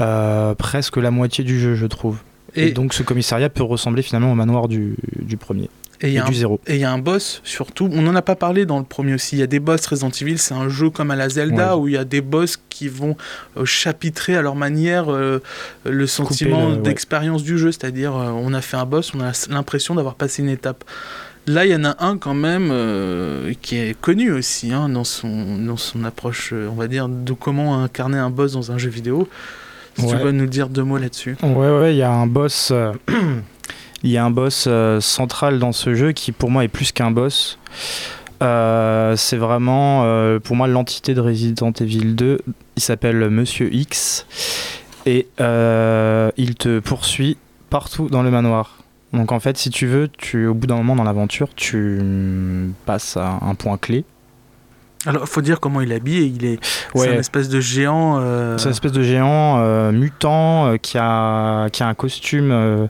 euh, 0.00 0.54
presque 0.54 0.96
la 0.96 1.10
moitié 1.10 1.44
du 1.44 1.60
jeu, 1.60 1.74
je 1.74 1.84
trouve. 1.84 2.20
Et, 2.54 2.70
donc, 2.70 2.94
ce 2.94 3.02
commissariat 3.02 3.50
peut 3.50 3.62
ressembler 3.62 4.00
finalement 4.00 4.32
au 4.32 4.34
manoir 4.34 4.66
du, 4.66 4.96
premier. 5.38 5.68
Et, 6.00 6.18
du 6.22 6.34
zéro. 6.34 6.58
Et 6.66 6.76
il 6.76 6.80
y 6.80 6.84
a 6.84 6.90
un 6.90 6.98
boss 6.98 7.42
surtout. 7.44 7.86
On 7.92 8.00
n'en 8.00 8.14
a 8.14 8.22
pas 8.22 8.34
parlé 8.34 8.64
dans 8.64 8.78
le 8.78 8.86
premier 8.86 9.12
aussi. 9.12 9.36
Il 9.36 9.40
y 9.40 9.42
a 9.42 9.46
des 9.46 9.60
boss 9.60 9.84
Resident 9.84 10.08
Evil. 10.08 10.38
C'est 10.38 10.54
un 10.54 10.70
jeu 10.70 10.88
comme 10.88 11.10
à 11.10 11.16
la 11.16 11.28
Zelda 11.28 11.76
où 11.76 11.86
il 11.86 11.94
y 11.94 11.98
a 11.98 12.04
des 12.04 12.22
boss 12.22 12.58
qui 12.70 12.88
vont 12.88 13.14
chapitrer 13.64 14.36
à 14.36 14.42
leur 14.42 14.54
manière 14.54 15.06
le 15.10 16.06
sentiment 16.06 16.76
d'expérience 16.76 17.42
du 17.42 17.58
jeu. 17.58 17.72
C'est-à-dire, 17.72 18.14
on 18.14 18.54
a 18.54 18.62
fait 18.62 18.78
un 18.78 18.86
boss, 18.86 19.12
on 19.14 19.20
a 19.20 19.32
l'impression 19.50 19.94
d'avoir 19.94 20.14
passé 20.14 20.42
une 20.42 20.48
étape. 20.48 20.84
Là, 21.46 21.66
il 21.66 21.72
y 21.72 21.74
en 21.74 21.84
a 21.84 21.96
un 22.04 22.18
quand 22.18 22.34
même 22.34 22.70
euh, 22.70 23.52
qui 23.62 23.76
est 23.76 24.00
connu 24.00 24.30
aussi 24.30 24.72
hein, 24.72 24.88
dans, 24.88 25.02
son, 25.02 25.58
dans 25.58 25.76
son 25.76 26.04
approche, 26.04 26.50
euh, 26.52 26.68
on 26.70 26.74
va 26.74 26.86
dire, 26.86 27.08
de 27.08 27.32
comment 27.32 27.82
incarner 27.82 28.18
un 28.18 28.30
boss 28.30 28.52
dans 28.52 28.70
un 28.70 28.78
jeu 28.78 28.90
vidéo. 28.90 29.28
Si 29.98 30.06
tu 30.06 30.16
veux 30.16 30.30
nous 30.30 30.46
dire 30.46 30.68
deux 30.68 30.84
mots 30.84 30.98
là-dessus. 30.98 31.36
Ouais, 31.42 31.70
ouais, 31.78 31.94
il 31.94 31.98
y 31.98 32.02
a 32.02 32.10
un 32.10 32.26
boss, 32.26 32.70
euh, 32.70 32.92
il 34.04 34.10
y 34.10 34.16
a 34.16 34.24
un 34.24 34.30
boss 34.30 34.68
central 35.00 35.58
dans 35.58 35.72
ce 35.72 35.94
jeu 35.94 36.12
qui 36.12 36.32
pour 36.32 36.50
moi 36.50 36.64
est 36.64 36.68
plus 36.68 36.92
qu'un 36.92 37.10
boss. 37.10 37.58
c'est 38.40 39.36
vraiment 39.36 40.38
pour 40.40 40.56
moi 40.56 40.66
l'entité 40.66 41.12
de 41.12 41.20
Resident 41.20 41.72
Evil 41.72 42.14
2. 42.14 42.38
Il 42.76 42.82
s'appelle 42.82 43.28
Monsieur 43.28 43.68
X 43.74 44.26
et 45.04 45.26
il 45.38 46.54
te 46.54 46.78
poursuit 46.78 47.36
partout 47.68 48.08
dans 48.08 48.22
le 48.22 48.30
manoir. 48.30 48.81
Donc 49.12 49.30
en 49.32 49.40
fait, 49.40 49.56
si 49.58 49.70
tu 49.70 49.86
veux, 49.86 50.08
tu, 50.08 50.46
au 50.46 50.54
bout 50.54 50.66
d'un 50.66 50.76
moment 50.76 50.96
dans 50.96 51.04
l'aventure, 51.04 51.48
tu 51.54 52.00
passes 52.86 53.16
à 53.16 53.38
un 53.42 53.54
point 53.54 53.76
clé. 53.76 54.04
Alors, 55.04 55.28
faut 55.28 55.40
dire 55.42 55.58
comment 55.60 55.80
il 55.80 55.90
est 55.92 55.96
habillé. 55.96 56.22
Il 56.22 56.44
est, 56.44 56.60
Ouais. 56.94 57.06
c'est 57.06 57.12
une 57.14 57.18
espèce 57.20 57.48
de 57.48 57.60
géant. 57.60 58.18
euh, 58.20 58.56
C'est 58.56 58.66
une 58.66 58.70
espèce 58.70 58.92
de 58.92 59.02
géant 59.02 59.58
euh, 59.58 59.90
mutant 59.92 60.66
euh, 60.68 60.76
qui, 60.76 60.96
a, 60.98 61.68
qui 61.70 61.82
a 61.82 61.88
un 61.88 61.94
costume, 61.94 62.50
euh, 62.52 62.86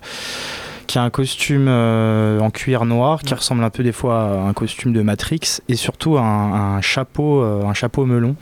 qui 0.86 0.98
a 0.98 1.02
un 1.02 1.10
costume 1.10 1.68
en 1.68 2.50
cuir 2.50 2.84
noir 2.84 3.22
qui 3.22 3.32
Ouais. 3.32 3.38
ressemble 3.38 3.64
un 3.64 3.70
peu 3.70 3.82
des 3.82 3.92
fois 3.92 4.20
à 4.20 4.48
un 4.48 4.52
costume 4.52 4.92
de 4.92 5.00
Matrix 5.00 5.60
et 5.68 5.74
surtout 5.74 6.18
un, 6.18 6.76
un 6.76 6.80
chapeau, 6.82 7.42
un 7.42 7.72
chapeau 7.74 8.04
melon 8.04 8.36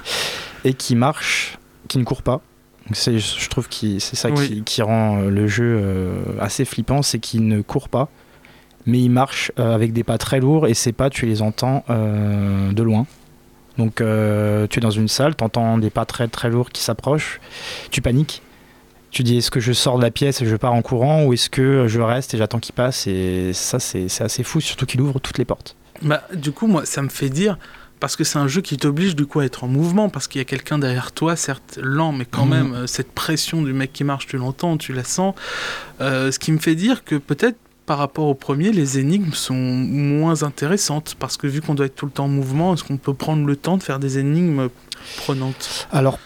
et 0.64 0.72
qui 0.72 0.96
marche, 0.96 1.58
qui 1.88 1.98
ne 1.98 2.04
court 2.04 2.22
pas. 2.22 2.40
C'est, 2.92 3.18
je 3.18 3.48
trouve 3.48 3.68
que 3.68 3.98
c'est 3.98 4.16
ça 4.16 4.30
Oui. 4.30 4.48
qui, 4.48 4.62
qui 4.64 4.82
rend 4.82 5.18
euh, 5.20 5.30
le 5.30 5.46
jeu 5.46 5.78
euh, 5.80 6.22
assez 6.40 6.64
flippant, 6.64 7.02
c'est 7.02 7.18
qu'il 7.20 7.46
ne 7.46 7.62
court 7.62 7.88
pas, 7.88 8.08
mais 8.86 8.98
il 9.00 9.08
marche 9.10 9.52
euh, 9.58 9.74
avec 9.74 9.92
des 9.92 10.02
pas 10.04 10.18
très 10.18 10.40
lourds 10.40 10.66
et 10.66 10.74
ces 10.74 10.92
pas 10.92 11.08
tu 11.08 11.24
les 11.26 11.42
entends 11.42 11.84
euh, 11.90 12.72
de 12.72 12.82
loin. 12.82 13.06
Donc 13.78 14.00
euh, 14.00 14.66
tu 14.68 14.78
es 14.80 14.82
dans 14.82 14.90
une 14.90 15.08
salle, 15.08 15.36
tu 15.36 15.44
entends 15.44 15.78
des 15.78 15.90
pas 15.90 16.04
très 16.04 16.28
très 16.28 16.50
lourds 16.50 16.70
qui 16.70 16.82
s'approchent, 16.82 17.40
tu 17.90 18.02
paniques. 18.02 18.42
Tu 19.10 19.22
dis 19.22 19.38
est-ce 19.38 19.50
que 19.50 19.60
je 19.60 19.72
sors 19.72 19.98
de 19.98 20.02
la 20.02 20.10
pièce 20.10 20.40
et 20.42 20.46
je 20.46 20.56
pars 20.56 20.72
en 20.72 20.80
courant 20.82 21.24
ou 21.24 21.32
est-ce 21.34 21.50
que 21.50 21.86
je 21.86 22.00
reste 22.00 22.34
et 22.34 22.38
j'attends 22.38 22.58
qu'il 22.60 22.74
passe? 22.74 23.06
Et 23.06 23.52
ça 23.52 23.78
c'est 23.78 24.08
c'est 24.08 24.24
assez 24.24 24.42
fou 24.42 24.60
surtout 24.60 24.86
qu'il 24.86 25.00
ouvre 25.02 25.20
toutes 25.20 25.38
les 25.38 25.44
portes. 25.44 25.76
Bah, 26.00 26.22
du 26.34 26.50
coup, 26.50 26.66
moi, 26.66 26.84
ça 26.84 27.00
me 27.02 27.08
fait 27.10 27.28
dire, 27.28 27.58
parce 28.02 28.16
que 28.16 28.24
c'est 28.24 28.38
un 28.40 28.48
jeu 28.48 28.62
qui 28.62 28.76
t'oblige 28.78 29.14
du 29.14 29.26
coup 29.26 29.38
à 29.38 29.44
être 29.44 29.62
en 29.62 29.68
mouvement, 29.68 30.08
parce 30.08 30.26
qu'il 30.26 30.40
y 30.40 30.42
a 30.42 30.44
quelqu'un 30.44 30.76
derrière 30.80 31.12
toi, 31.12 31.36
certes 31.36 31.78
lent, 31.80 32.10
mais 32.10 32.24
quand 32.24 32.46
Mhm. 32.46 32.50
même, 32.50 32.74
euh, 32.74 32.86
cette 32.88 33.12
pression 33.12 33.62
du 33.62 33.72
mec 33.72 33.92
qui 33.92 34.02
marche, 34.02 34.26
tu 34.26 34.38
l'entends, 34.38 34.76
tu 34.76 34.92
la 34.92 35.04
sens. 35.04 35.36
Euh, 36.00 36.32
ce 36.32 36.40
qui 36.40 36.50
me 36.50 36.58
fait 36.58 36.74
dire 36.74 37.04
que 37.04 37.14
peut-être 37.14 37.56
par 37.86 37.98
rapport 37.98 38.26
au 38.26 38.34
premier, 38.34 38.72
les 38.72 38.98
énigmes 38.98 39.32
sont 39.32 39.54
moins 39.54 40.42
intéressantes, 40.42 41.14
parce 41.20 41.36
que 41.36 41.46
vu 41.46 41.60
qu'on 41.60 41.74
doit 41.76 41.86
être 41.86 41.94
tout 41.94 42.06
le 42.06 42.10
temps 42.12 42.24
en 42.24 42.28
mouvement, 42.28 42.74
est-ce 42.74 42.82
qu'on 42.82 42.96
peut 42.96 43.14
prendre 43.14 43.46
le 43.46 43.54
temps 43.54 43.76
de 43.76 43.84
faire 43.84 44.00
des 44.00 44.18
énigmes 44.18 44.68
prenantes? 45.18 45.86
Alors 45.92 46.18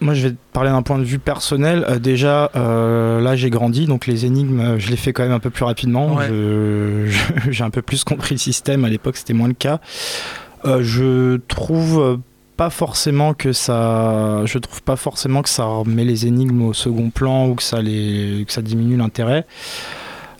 moi 0.00 0.12
je 0.14 0.22
vais 0.28 0.30
te 0.32 0.36
parler 0.52 0.70
d'un 0.70 0.82
point 0.82 0.98
de 0.98 1.04
vue 1.04 1.18
personnel. 1.18 1.84
Euh, 1.88 1.98
déjà 1.98 2.50
euh, 2.56 3.20
là 3.20 3.36
j'ai 3.36 3.48
grandi 3.50 3.86
donc 3.86 4.06
les 4.06 4.26
énigmes 4.26 4.78
je 4.78 4.90
les 4.90 4.96
fais 4.96 5.12
quand 5.12 5.22
même 5.22 5.32
un 5.32 5.38
peu 5.40 5.50
plus 5.50 5.64
rapidement. 5.64 6.14
Ouais. 6.14 6.28
J'ai 7.50 7.64
un 7.64 7.70
peu 7.70 7.80
plus 7.82 8.04
compris 8.04 8.34
le 8.34 8.38
système 8.38 8.84
à 8.84 8.88
l'époque 8.88 9.16
c'était 9.16 9.32
moins 9.32 9.48
le 9.48 9.54
cas. 9.54 9.80
Euh, 10.66 10.82
je 10.82 11.36
trouve 11.48 12.20
pas 12.56 12.70
forcément 12.70 13.34
que 13.34 13.52
ça 13.52 14.42
je 14.46 14.58
trouve 14.58 14.82
pas 14.82 14.96
forcément 14.96 15.42
que 15.42 15.48
ça 15.48 15.68
met 15.86 16.04
les 16.04 16.26
énigmes 16.26 16.62
au 16.62 16.72
second 16.72 17.10
plan 17.10 17.48
ou 17.48 17.56
que 17.56 17.62
ça 17.62 17.82
les 17.82 18.44
que 18.46 18.52
ça 18.52 18.62
diminue 18.62 18.96
l'intérêt. 18.96 19.46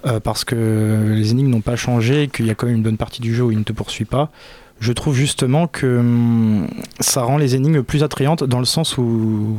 Euh, 0.07 0.21
parce 0.21 0.45
que 0.45 1.13
les 1.15 1.31
énigmes 1.31 1.49
n'ont 1.49 1.63
pas 1.63 1.77
changé 1.77 2.25
et 2.25 2.29
qu'il 2.29 2.45
y 2.47 2.51
a 2.51 2.55
quand 2.55 2.67
même 2.67 2.77
une 2.77 2.83
bonne 2.83 2.99
partie 2.99 3.23
du 3.23 3.35
jeu 3.35 3.45
où 3.45 3.51
il 3.51 3.59
ne 3.59 3.65
te 3.65 3.73
poursuit 3.73 4.05
pas. 4.05 4.31
Je 4.79 4.93
trouve 4.93 5.15
justement 5.15 5.67
que 5.67 5.99
hum, 5.99 6.69
ça 7.01 7.23
rend 7.23 7.39
les 7.39 7.55
énigmes 7.55 7.83
plus 7.83 8.03
attrayantes 8.03 8.45
dans 8.45 8.59
le 8.59 8.67
sens 8.67 8.99
où 8.99 9.57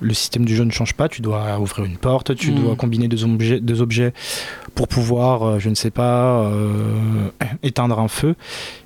le 0.00 0.14
système 0.14 0.44
du 0.44 0.54
jeu 0.54 0.64
ne 0.64 0.70
change 0.70 0.94
pas. 0.94 1.08
Tu 1.08 1.22
dois 1.22 1.58
ouvrir 1.58 1.84
une 1.84 1.96
porte 1.96 2.34
tu 2.36 2.52
Mm. 2.52 2.54
dois 2.54 2.76
combiner 2.76 3.08
deux 3.08 3.24
objets, 3.24 3.60
deux 3.60 3.80
objets 3.82 4.12
pour 4.74 4.88
pouvoir 4.88 5.42
euh, 5.42 5.58
je 5.58 5.68
ne 5.70 5.74
sais 5.74 5.90
pas 5.90 6.42
euh, 6.44 7.28
éteindre 7.62 7.98
un 7.98 8.08
feu. 8.08 8.34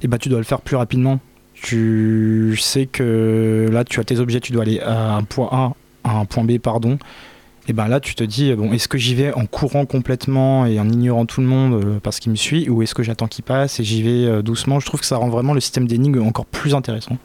Et 0.02 0.08
bah 0.08 0.18
tu 0.18 0.28
dois 0.28 0.38
le 0.38 0.44
faire 0.44 0.60
plus 0.60 0.76
rapidement. 0.76 1.20
Tu 1.54 2.56
sais 2.60 2.86
que 2.86 3.68
là 3.72 3.84
tu 3.84 4.00
as 4.00 4.04
tes 4.04 4.18
objets 4.18 4.40
tu 4.40 4.52
dois 4.52 4.62
aller 4.62 4.80
à 4.80 5.14
un 5.14 5.22
point 5.22 5.48
A 5.52 5.72
à 6.04 6.16
un 6.18 6.24
point 6.24 6.44
B 6.44 6.58
pardon. 6.58 6.98
Et 7.68 7.72
ben 7.72 7.86
là 7.86 8.00
tu 8.00 8.14
te 8.16 8.24
dis 8.24 8.52
bon 8.54 8.72
est-ce 8.72 8.88
que 8.88 8.98
j'y 8.98 9.14
vais 9.14 9.32
en 9.34 9.46
courant 9.46 9.86
complètement 9.86 10.66
et 10.66 10.80
en 10.80 10.88
ignorant 10.88 11.26
tout 11.26 11.40
le 11.40 11.46
monde 11.46 11.74
euh, 11.74 11.98
parce 12.02 12.18
qu'il 12.18 12.32
me 12.32 12.36
suit 12.36 12.68
ou 12.68 12.82
est-ce 12.82 12.94
que 12.94 13.02
j'attends 13.04 13.28
qu'il 13.28 13.44
passe 13.44 13.78
et 13.78 13.84
j'y 13.84 14.02
vais 14.02 14.42
doucement? 14.42 14.80
Je 14.80 14.86
trouve 14.86 14.98
que 15.00 15.06
ça 15.06 15.16
rend 15.16 15.28
vraiment 15.28 15.54
le 15.54 15.60
système 15.60 15.86
d'énigmes 15.86 16.22
encore 16.26 16.46
plus 16.46 16.74
intéressant 16.74 17.16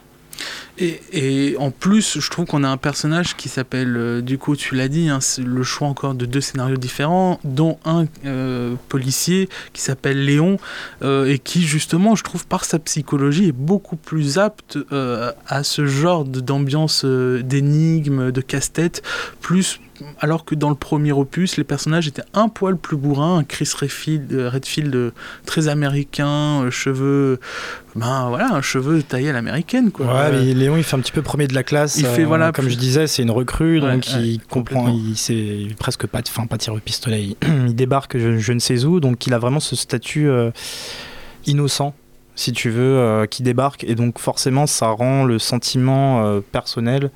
Et, 0.80 1.56
en 1.60 1.71
plus, 1.71 2.19
je 2.19 2.30
trouve 2.30 2.45
qu'on 2.45 2.63
a 2.63 2.69
un 2.69 2.78
personnage 2.78 3.36
qui 3.36 3.50
s'appelle, 3.50 3.95
euh, 3.97 4.21
du 4.21 4.38
coup, 4.38 4.56
tu 4.56 4.76
l'as 4.76 4.88
dit, 4.88 5.10
hein, 5.10 5.19
le 5.43 5.63
choix 5.63 5.88
encore 5.88 6.13
de 6.13 6.26
deux 6.26 6.41
scénarios 6.41 6.78
différents, 6.78 7.39
dont 7.43 7.80
un 7.84 8.06
euh, 8.26 8.76
policier 8.88 9.50
qui 9.73 9.82
s'appelle 9.82 10.23
Léon, 10.23 10.58
euh, 11.02 11.26
et 11.26 11.39
qui, 11.39 11.63
justement, 11.63 12.15
je 12.15 12.23
trouve, 12.23 12.45
par 12.45 12.63
sa 12.63 12.78
psychologie, 12.78 13.47
est 13.47 13.54
beaucoup 13.54 13.95
plus 13.95 14.38
apte 14.38 14.78
à 14.91 15.63
ce 15.63 15.86
genre 15.86 16.26
d'ambiance 16.26 17.06
d'énigmes, 17.06 18.32
de 18.32 18.41
casse-tête, 18.41 19.02
plus. 19.41 19.80
Alors 20.19 20.45
que 20.45 20.55
dans 20.55 20.69
le 20.69 20.75
premier 20.75 21.12
opus, 21.12 21.57
les 21.57 21.63
personnages 21.63 22.07
étaient 22.07 22.23
un 22.33 22.49
poil 22.49 22.77
plus 22.77 22.97
bourrins, 22.97 23.38
un 23.39 23.43
Chris 23.43 23.69
Redfield, 23.79 24.31
euh, 24.33 24.49
Redfield 24.49 24.93
euh, 24.95 25.12
très 25.45 25.67
américain, 25.67 26.63
euh, 26.63 26.71
cheveux, 26.71 27.39
ben 27.95 28.27
voilà, 28.29 28.53
un 28.53 28.62
cheveu 28.62 29.01
taillé 29.01 29.29
à 29.29 29.33
l'américaine 29.33 29.91
quoi. 29.91 30.05
Ouais, 30.05 30.31
mais 30.31 30.53
Léon, 30.53 30.77
il 30.77 30.83
fait 30.83 30.95
un 30.95 30.99
petit 30.99 31.12
peu 31.12 31.21
premier 31.21 31.47
de 31.47 31.55
la 31.55 31.63
classe. 31.63 31.97
Il 31.97 32.05
fait, 32.05 32.23
voilà, 32.25 32.51
comme 32.51 32.65
plus- 32.65 32.73
je 32.73 32.77
disais, 32.79 33.07
c'est 33.07 33.23
une 33.23 33.31
recrue, 33.31 33.79
Ouais, 33.79 33.93
donc 33.93 34.05
ouais, 34.13 34.21
il 34.27 34.39
comprend, 34.41 34.89
il 34.89 35.17
sait 35.17 35.67
presque 35.79 36.05
pas, 36.07 36.19
enfin 36.27 36.45
pas 36.45 36.57
tiré 36.57 36.75
au 36.75 36.79
pistolet. 36.79 37.23
Il, 37.23 37.36
il 37.67 37.75
débarque, 37.75 38.17
je, 38.17 38.38
je 38.38 38.53
ne 38.53 38.60
sais 38.60 38.86
où, 38.86 38.99
donc 38.99 39.25
il 39.27 39.33
a 39.33 39.39
vraiment 39.39 39.60
ce 39.60 39.75
statut 39.75 40.29
euh, 40.29 40.51
innocent, 41.45 41.93
si 42.36 42.51
tu 42.51 42.69
veux, 42.69 42.97
euh, 42.97 43.25
qui 43.25 43.41
débarque, 43.43 43.83
et 43.83 43.95
donc 43.95 44.19
forcément, 44.19 44.67
ça 44.67 44.88
rend 44.89 45.23
le 45.23 45.39
sentiment 45.39 46.25
euh, 46.25 46.39
personnel. 46.51 47.10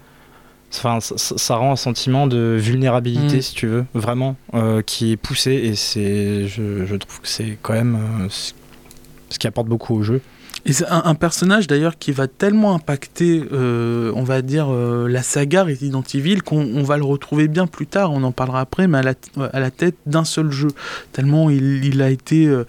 Enfin, 0.73 0.99
ça, 1.01 1.55
rend 1.57 1.73
un 1.73 1.75
sentiment 1.75 2.27
de 2.27 2.55
vulnérabilité, 2.59 3.37
Mm. 3.37 3.41
si 3.41 3.53
tu 3.55 3.67
veux, 3.67 3.85
vraiment, 3.93 4.37
euh, 4.53 4.81
qui 4.81 5.11
est 5.11 5.17
poussé, 5.17 5.51
et 5.51 5.75
c'est, 5.75 6.47
je, 6.47 6.85
je 6.85 6.95
trouve 6.95 7.19
que 7.19 7.27
c'est 7.27 7.57
quand 7.61 7.73
même 7.73 7.95
euh, 7.95 8.27
ce 8.29 9.37
qui 9.37 9.47
apporte 9.47 9.67
beaucoup 9.67 9.95
au 9.95 10.01
jeu. 10.03 10.21
Et 10.65 10.73
c'est 10.73 10.85
un, 10.87 11.01
un 11.05 11.15
personnage 11.15 11.65
d'ailleurs 11.65 11.97
qui 11.97 12.11
va 12.11 12.27
tellement 12.27 12.75
impacter, 12.75 13.43
euh, 13.51 14.11
on 14.15 14.23
va 14.23 14.41
dire, 14.43 14.67
euh, 14.69 15.07
la 15.07 15.23
saga 15.23 15.63
Resident 15.63 16.03
Evil 16.13 16.41
qu'on 16.43 16.61
on 16.75 16.83
va 16.83 16.97
le 16.97 17.03
retrouver 17.03 17.47
bien 17.47 17.65
plus 17.65 17.87
tard, 17.87 18.11
on 18.13 18.21
en 18.23 18.31
parlera 18.31 18.59
après, 18.61 18.87
mais 18.87 18.99
à 18.99 19.01
la, 19.01 19.15
t- 19.15 19.31
à 19.53 19.59
la 19.59 19.71
tête 19.71 19.95
d'un 20.05 20.23
seul 20.23 20.51
jeu. 20.51 20.67
Tellement 21.13 21.49
il, 21.49 21.83
il 21.83 22.01
a 22.01 22.09
été, 22.11 22.45
euh, 22.45 22.65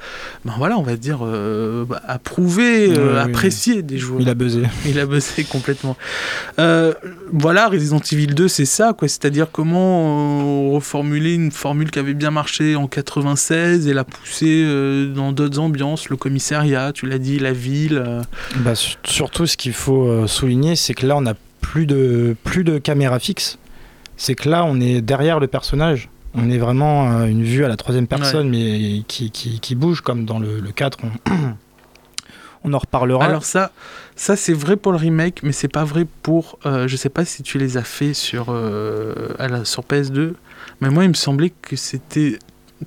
ben 0.46 0.54
voilà, 0.56 0.78
on 0.78 0.82
va 0.82 0.96
dire, 0.96 1.18
bah, 1.18 2.00
approuvé, 2.06 2.88
oui, 2.88 3.18
apprécié 3.18 3.82
des 3.82 3.98
joueurs. 3.98 4.22
Il 4.22 4.28
a 4.30 4.34
buzzé. 4.34 4.62
Il 4.86 4.98
a 4.98 5.04
bossé 5.06 5.44
complètement. 5.44 5.96
Voilà, 6.58 7.68
Resident 7.68 8.00
Evil 8.10 8.28
2, 8.28 8.48
c'est 8.48 8.64
ça, 8.64 8.94
quoi. 8.94 9.08
C'est-à-dire 9.08 9.48
comment 9.50 10.70
reformuler 10.72 11.34
une 11.34 11.50
formule 11.50 11.90
qui 11.90 11.98
avait 11.98 12.14
bien 12.14 12.30
marché 12.30 12.76
en 12.76 12.86
96 12.86 13.86
et 13.88 13.92
la 13.94 14.04
pousser 14.04 14.64
dans 15.14 15.32
d'autres 15.32 15.58
ambiances, 15.58 16.08
le 16.08 16.16
commissariat, 16.16 16.92
tu 16.92 17.06
l'as 17.06 17.18
dit, 17.18 17.38
la 17.38 17.52
ville. 17.52 17.81
Euh. 17.92 18.22
Bah, 18.56 18.74
su- 18.74 18.96
surtout, 19.04 19.46
ce 19.46 19.56
qu'il 19.56 19.72
faut 19.72 20.06
euh, 20.06 20.26
souligner, 20.26 20.76
c'est 20.76 20.94
que 20.94 21.06
là, 21.06 21.16
on 21.16 21.22
n'a 21.22 21.34
plus 21.60 21.86
de, 21.86 22.36
plus 22.44 22.64
de 22.64 22.78
caméra 22.78 23.18
fixe. 23.18 23.58
C'est 24.16 24.34
que 24.34 24.48
là, 24.48 24.64
on 24.64 24.80
est 24.80 25.00
derrière 25.00 25.40
le 25.40 25.46
personnage. 25.48 26.08
On 26.34 26.48
est 26.50 26.58
vraiment 26.58 27.10
euh, 27.20 27.24
une 27.26 27.42
vue 27.42 27.64
à 27.64 27.68
la 27.68 27.76
troisième 27.76 28.06
personne, 28.06 28.48
mais 28.48 29.02
qui, 29.08 29.30
qui, 29.30 29.60
qui 29.60 29.74
bouge, 29.74 30.00
comme 30.00 30.24
dans 30.24 30.38
le, 30.38 30.60
le 30.60 30.70
4. 30.70 30.98
On, 31.04 31.30
on 32.64 32.72
en 32.72 32.78
reparlera. 32.78 33.24
Alors 33.24 33.44
ça, 33.44 33.72
ça 34.16 34.36
c'est 34.36 34.52
vrai 34.52 34.76
pour 34.76 34.92
le 34.92 34.98
remake, 34.98 35.42
mais 35.42 35.52
c'est 35.52 35.68
pas 35.68 35.84
vrai 35.84 36.06
pour. 36.22 36.58
euh, 36.66 36.86
je 36.88 36.96
sais 36.96 37.08
pas 37.08 37.24
si 37.24 37.42
tu 37.42 37.58
les 37.58 37.76
as 37.76 37.82
fait 37.82 38.14
sur 38.14 38.46
euh, 38.50 39.14
à 39.38 39.48
la, 39.48 39.64
sur 39.64 39.82
PS2, 39.82 40.34
mais 40.80 40.88
moi 40.90 41.04
il 41.04 41.08
me 41.08 41.14
semblait 41.14 41.52
que 41.62 41.76
c'était 41.76 42.38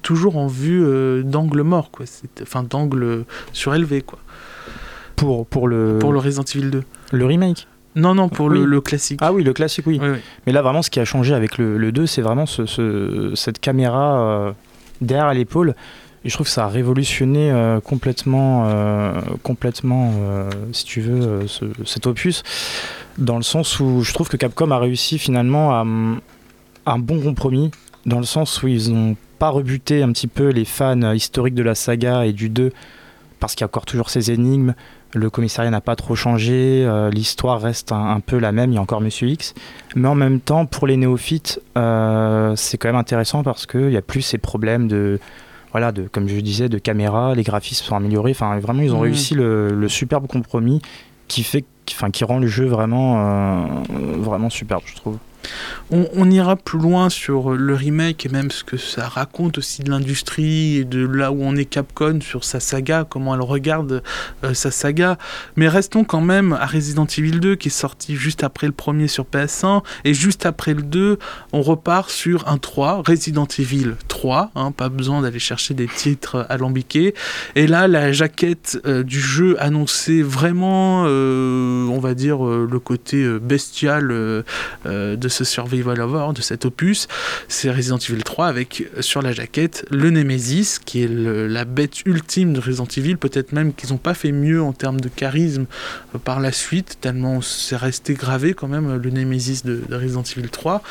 toujours 0.01 0.37
en 0.37 0.47
vue 0.47 0.83
euh, 0.83 1.23
d'angle 1.23 1.61
mort, 1.61 1.91
quoi. 1.91 2.05
Enfin 2.41 2.63
d'angle 2.63 3.25
surélevé, 3.53 4.01
quoi. 4.01 4.19
Pour, 5.15 5.45
pour, 5.45 5.67
le, 5.67 5.97
Pour 5.99 6.11
le 6.13 6.19
Resident 6.19 6.43
Evil 6.43 6.69
2. 6.69 6.83
le 7.11 7.25
remake. 7.25 7.67
Non, 7.95 8.13
non, 8.13 8.27
pour 8.27 8.49
le, 8.49 8.61
Oui. 8.61 8.65
le 8.67 8.81
classique. 8.81 9.19
Ah 9.21 9.31
oui, 9.31 9.43
le 9.43 9.53
classique, 9.53 9.87
oui. 9.87 9.99
Oui, 10.01 10.09
oui. 10.09 10.17
Mais 10.45 10.51
là, 10.51 10.61
vraiment, 10.61 10.81
ce 10.81 10.89
qui 10.89 10.99
a 10.99 11.05
changé 11.05 11.33
avec 11.33 11.57
le, 11.57 11.77
le 11.77 11.91
2, 11.93 12.05
c'est 12.05 12.21
vraiment 12.21 12.45
ce, 12.45 12.65
ce- 12.65 13.31
cette 13.35 13.59
caméra 13.59 14.19
euh, 14.19 14.51
derrière 14.99 15.33
l'épaule. 15.33 15.75
Et 16.25 16.29
je 16.29 16.33
trouve 16.33 16.47
que 16.47 16.51
ça 16.51 16.65
a 16.65 16.67
révolutionné 16.67 17.51
euh, 17.51 17.79
complètement, 17.79 18.65
euh, 18.67 19.13
complètement 19.43 20.11
si 20.73 20.83
tu 20.83 20.99
veux, 21.01 21.47
ce- 21.47 21.65
cet 21.85 22.05
opus. 22.07 22.43
Dans 23.17 23.37
le 23.37 23.43
sens 23.43 23.79
où 23.79 24.01
je 24.03 24.11
trouve 24.13 24.27
que 24.27 24.35
Capcom 24.35 24.71
a 24.71 24.77
réussi 24.79 25.17
finalement 25.17 25.73
à, 25.73 25.81
hum, 25.81 26.19
un 26.85 26.99
bon 26.99 27.21
compromis. 27.21 27.71
Dans 28.05 28.17
le 28.19 28.25
sens 28.25 28.61
où 28.61 28.67
ils 28.67 28.91
n'ont 28.93 29.15
pas 29.39 29.49
rebuté 29.49 30.03
un 30.03 30.11
petit 30.11 30.27
peu 30.27 30.49
les 30.49 30.65
fans 30.65 31.13
historiques 31.13 31.55
de 31.55 31.63
la 31.63 31.75
saga 31.75 32.25
et 32.25 32.33
du 32.33 32.49
2. 32.49 32.71
Parce 33.39 33.53
qu'il 33.55 33.61
y 33.61 33.63
a 33.63 33.67
encore 33.67 33.85
toujours 33.85 34.09
ces 34.09 34.31
énigmes. 34.31 34.73
Le 35.15 35.29
commissariat 35.29 35.71
n'a 35.71 35.81
pas 35.81 35.95
trop 35.95 36.15
changé. 36.15 36.83
euh, 36.85 37.09
L'histoire 37.09 37.61
reste 37.61 37.91
un, 37.91 38.09
un 38.11 38.19
peu 38.19 38.37
la 38.37 38.51
même. 38.51 38.71
Il 38.71 38.75
y 38.75 38.77
a 38.77 38.81
encore 38.81 39.01
Monsieur 39.01 39.27
X. 39.29 39.53
Mais 39.95 40.07
en 40.07 40.15
même 40.15 40.39
temps, 40.41 40.65
pour 40.65 40.85
les 40.87 40.97
néophytes, 40.97 41.61
euh, 41.77 42.53
c'est 42.55 42.77
quand 42.77 42.89
même 42.89 42.95
intéressant 42.97 43.41
parce 43.41 43.65
qu'il 43.65 43.87
n'y 43.87 43.97
a 43.97 44.01
plus 44.01 44.21
ces 44.21 44.37
problèmes 44.37 44.87
de. 44.87 45.19
voilà, 45.71 45.91
de, 45.91 46.03
comme 46.11 46.27
je 46.27 46.35
disais, 46.41 46.69
de 46.69 46.77
caméra, 46.77 47.33
les 47.33 47.43
graphismes 47.43 47.85
sont 47.85 47.95
améliorés. 47.95 48.31
Enfin, 48.31 48.59
vraiment, 48.59 48.81
ils 48.81 48.91
ont 48.93 48.97
Mhm. 48.97 49.03
réussi 49.03 49.35
le, 49.35 49.69
le 49.73 49.89
superbe 49.89 50.27
compromis 50.27 50.81
qui 51.27 51.43
fait, 51.43 51.65
enfin, 51.91 52.11
qui 52.11 52.23
rend 52.23 52.39
le 52.39 52.47
jeu 52.47 52.65
vraiment, 52.65 53.17
euh, 53.17 53.65
vraiment 54.19 54.49
superbe, 54.49 54.83
je 54.85 54.95
trouve. 54.95 55.17
On, 55.91 56.29
ira 56.31 56.55
plus 56.55 56.79
loin 56.79 57.09
sur 57.09 57.51
le 57.51 57.75
remake 57.75 58.25
et 58.25 58.29
même 58.29 58.49
ce 58.49 58.63
que 58.63 58.77
ça 58.77 59.07
raconte 59.07 59.59
aussi 59.59 59.83
de 59.83 59.91
l'industrie 59.91 60.77
et 60.77 60.83
de 60.83 61.05
là 61.05 61.31
où 61.31 61.43
on 61.43 61.55
est 61.55 61.65
Capcom 61.65 62.19
sur 62.21 62.43
sa 62.43 62.59
saga, 62.59 63.05
comment 63.07 63.35
elle 63.35 63.41
regarde 63.41 64.01
euh, 64.43 64.53
sa 64.53 64.71
saga. 64.71 65.17
Mais 65.55 65.67
restons 65.67 66.03
quand 66.03 66.21
même 66.21 66.53
à 66.53 66.65
Resident 66.65 67.05
Evil 67.05 67.39
2 67.39 67.55
qui 67.55 67.67
est 67.67 67.71
sorti 67.71 68.15
juste 68.15 68.43
après 68.43 68.67
le 68.67 68.73
premier 68.73 69.07
sur 69.07 69.25
PS1 69.25 69.83
et 70.03 70.13
juste 70.13 70.45
après 70.45 70.73
le 70.73 70.81
2, 70.81 71.19
on 71.53 71.61
repart 71.61 72.09
sur 72.09 72.47
un 72.47 72.57
3, 72.57 73.03
Resident 73.05 73.47
Evil 73.59 73.95
3, 74.07 74.14
hein, 74.33 74.71
pas 74.71 74.89
besoin 74.89 75.21
d'aller 75.21 75.39
chercher 75.39 75.73
des 75.73 75.87
titres 75.87 76.45
alambiqués. 76.49 77.13
Et 77.55 77.67
là, 77.67 77.87
la 77.87 78.11
jaquette 78.11 78.79
euh, 78.85 79.03
du 79.03 79.19
jeu 79.19 79.55
annonçait 79.61 80.21
vraiment, 80.21 81.05
euh, 81.07 81.85
on 81.87 81.99
va 81.99 82.13
dire, 82.13 82.45
euh, 82.45 82.67
le 82.69 82.79
côté 82.79 83.25
bestial 83.39 84.07
de 84.07 85.27
ce 85.27 85.43
survival 85.43 85.99
horror, 86.01 86.33
de 86.33 86.41
cet 86.41 86.65
opus. 86.65 87.07
C'est 87.47 87.71
Resident 87.71 87.97
Evil 87.97 88.23
3 88.23 88.47
avec 88.47 88.87
sur 88.99 89.21
la 89.21 89.31
jaquette 89.31 89.85
le 89.91 90.09
Nemesis, 90.09 90.79
qui 90.83 91.03
est 91.03 91.09
la 91.09 91.65
bête 91.65 92.05
ultime 92.05 92.53
de 92.53 92.59
Resident 92.59 92.87
Evil. 92.97 93.17
Peut-être 93.17 93.51
même 93.51 93.73
qu'ils 93.73 93.91
n'ont 93.91 93.97
pas 93.97 94.13
fait 94.13 94.31
mieux 94.31 94.61
en 94.61 94.73
termes 94.73 94.99
de 94.99 95.09
charisme 95.09 95.65
par 96.23 96.39
la 96.39 96.51
suite, 96.51 96.97
tellement 97.01 97.41
c'est 97.41 97.77
resté 97.77 98.13
gravé 98.13 98.53
quand 98.53 98.67
même 98.67 98.95
le 98.95 99.09
Nemesis 99.09 99.61
de 99.63 99.83
Resident 99.91 100.23
Evil 100.23 100.49
3. 100.49 100.81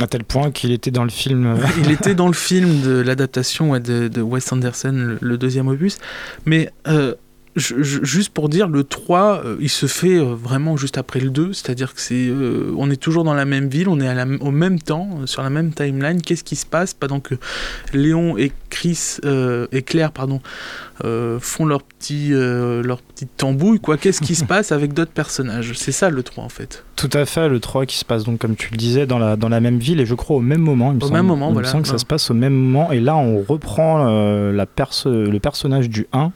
À 0.00 0.06
tel 0.06 0.24
point 0.24 0.50
qu'il 0.50 0.72
était 0.72 0.90
dans 0.90 1.04
le 1.04 1.10
film. 1.10 1.46
euh, 1.46 1.56
Il 1.84 1.90
était 1.90 2.14
dans 2.14 2.28
le 2.28 2.32
film 2.34 2.80
de 2.82 3.00
l'adaptation 3.00 3.78
de, 3.78 4.20
Wes 4.20 4.52
Anderson, 4.52 4.92
le, 4.92 5.18
le 5.20 5.38
deuxième 5.38 5.68
opus. 5.68 5.98
Mais 6.46 6.70
euh, 6.86 7.14
je- 7.58 7.82
je- 7.82 8.04
juste 8.04 8.30
pour 8.32 8.48
dire, 8.48 8.68
le 8.68 8.84
3, 8.84 9.42
euh, 9.44 9.56
il 9.60 9.68
se 9.68 9.86
fait 9.86 10.16
euh, 10.18 10.34
vraiment 10.34 10.76
juste 10.76 10.96
après 10.98 11.20
le 11.20 11.30
2. 11.30 11.52
C'est-à-dire 11.52 11.94
que 11.94 12.00
c'est, 12.00 12.28
euh, 12.28 12.72
on 12.76 12.90
est 12.90 12.96
toujours 12.96 13.24
dans 13.24 13.34
la 13.34 13.44
même 13.44 13.68
ville, 13.68 13.88
on 13.88 14.00
est 14.00 14.08
à 14.08 14.14
la- 14.14 14.26
au 14.40 14.50
même 14.50 14.78
temps, 14.80 15.08
sur 15.26 15.42
la 15.42 15.50
même 15.50 15.72
timeline. 15.72 16.22
Qu'est-ce 16.22 16.44
qui 16.44 16.56
se 16.56 16.66
passe? 16.66 16.94
Pendant 16.94 17.20
que 17.20 17.34
Léon 17.92 18.36
et 18.38 18.52
Chris 18.70 19.16
et 19.72 19.82
Claire 19.82 20.12
pardon, 20.12 20.40
font 21.40 21.64
leur 21.66 21.82
petit, 21.82 22.30
leur 22.30 23.02
petite 23.02 23.30
tambouille 23.36 23.80
quoi. 23.80 23.96
Qu'est-ce 23.96 24.20
qui 24.20 24.34
se 24.34 24.44
passe 24.44 24.72
avec 24.72 24.92
d'autres 24.92 25.12
personnages? 25.12 25.72
C'est 25.74 25.92
ça 25.92 26.10
le 26.10 26.22
3 26.22 26.44
en 26.44 26.48
fait. 26.48 26.84
Tout 26.96 27.10
à 27.12 27.24
fait, 27.26 27.48
le 27.48 27.60
3 27.60 27.86
qui 27.86 27.96
se 27.96 28.04
passe 28.04 28.24
donc, 28.24 28.38
comme 28.38 28.56
tu 28.56 28.70
le 28.72 28.76
disais, 28.76 29.06
dans 29.06 29.18
la, 29.18 29.36
dans 29.36 29.48
la 29.48 29.60
même 29.60 29.78
ville 29.78 30.00
et 30.00 30.06
je 30.06 30.14
crois 30.14 30.36
au 30.36 30.40
même 30.40 30.60
moment. 30.60 30.90
Il 30.92 30.96
me 30.98 31.02
Au 31.02 31.06
semble, 31.06 31.14
même 31.18 31.26
moment, 31.26 31.46
il 31.46 31.50
me 31.50 31.54
voilà. 31.54 31.68
semble 31.68 31.82
que 31.84 31.88
ça 31.88 31.98
se 31.98 32.04
passe 32.06 32.30
au 32.30 32.34
même 32.34 32.54
moment. 32.54 32.90
Et 32.92 33.00
là, 33.00 33.16
on 33.16 33.42
reprend 33.42 34.04
la 34.50 34.66
perso- 34.66 35.10
le 35.10 35.38
personnage 35.40 35.88
du 35.88 36.06
1 36.12 36.32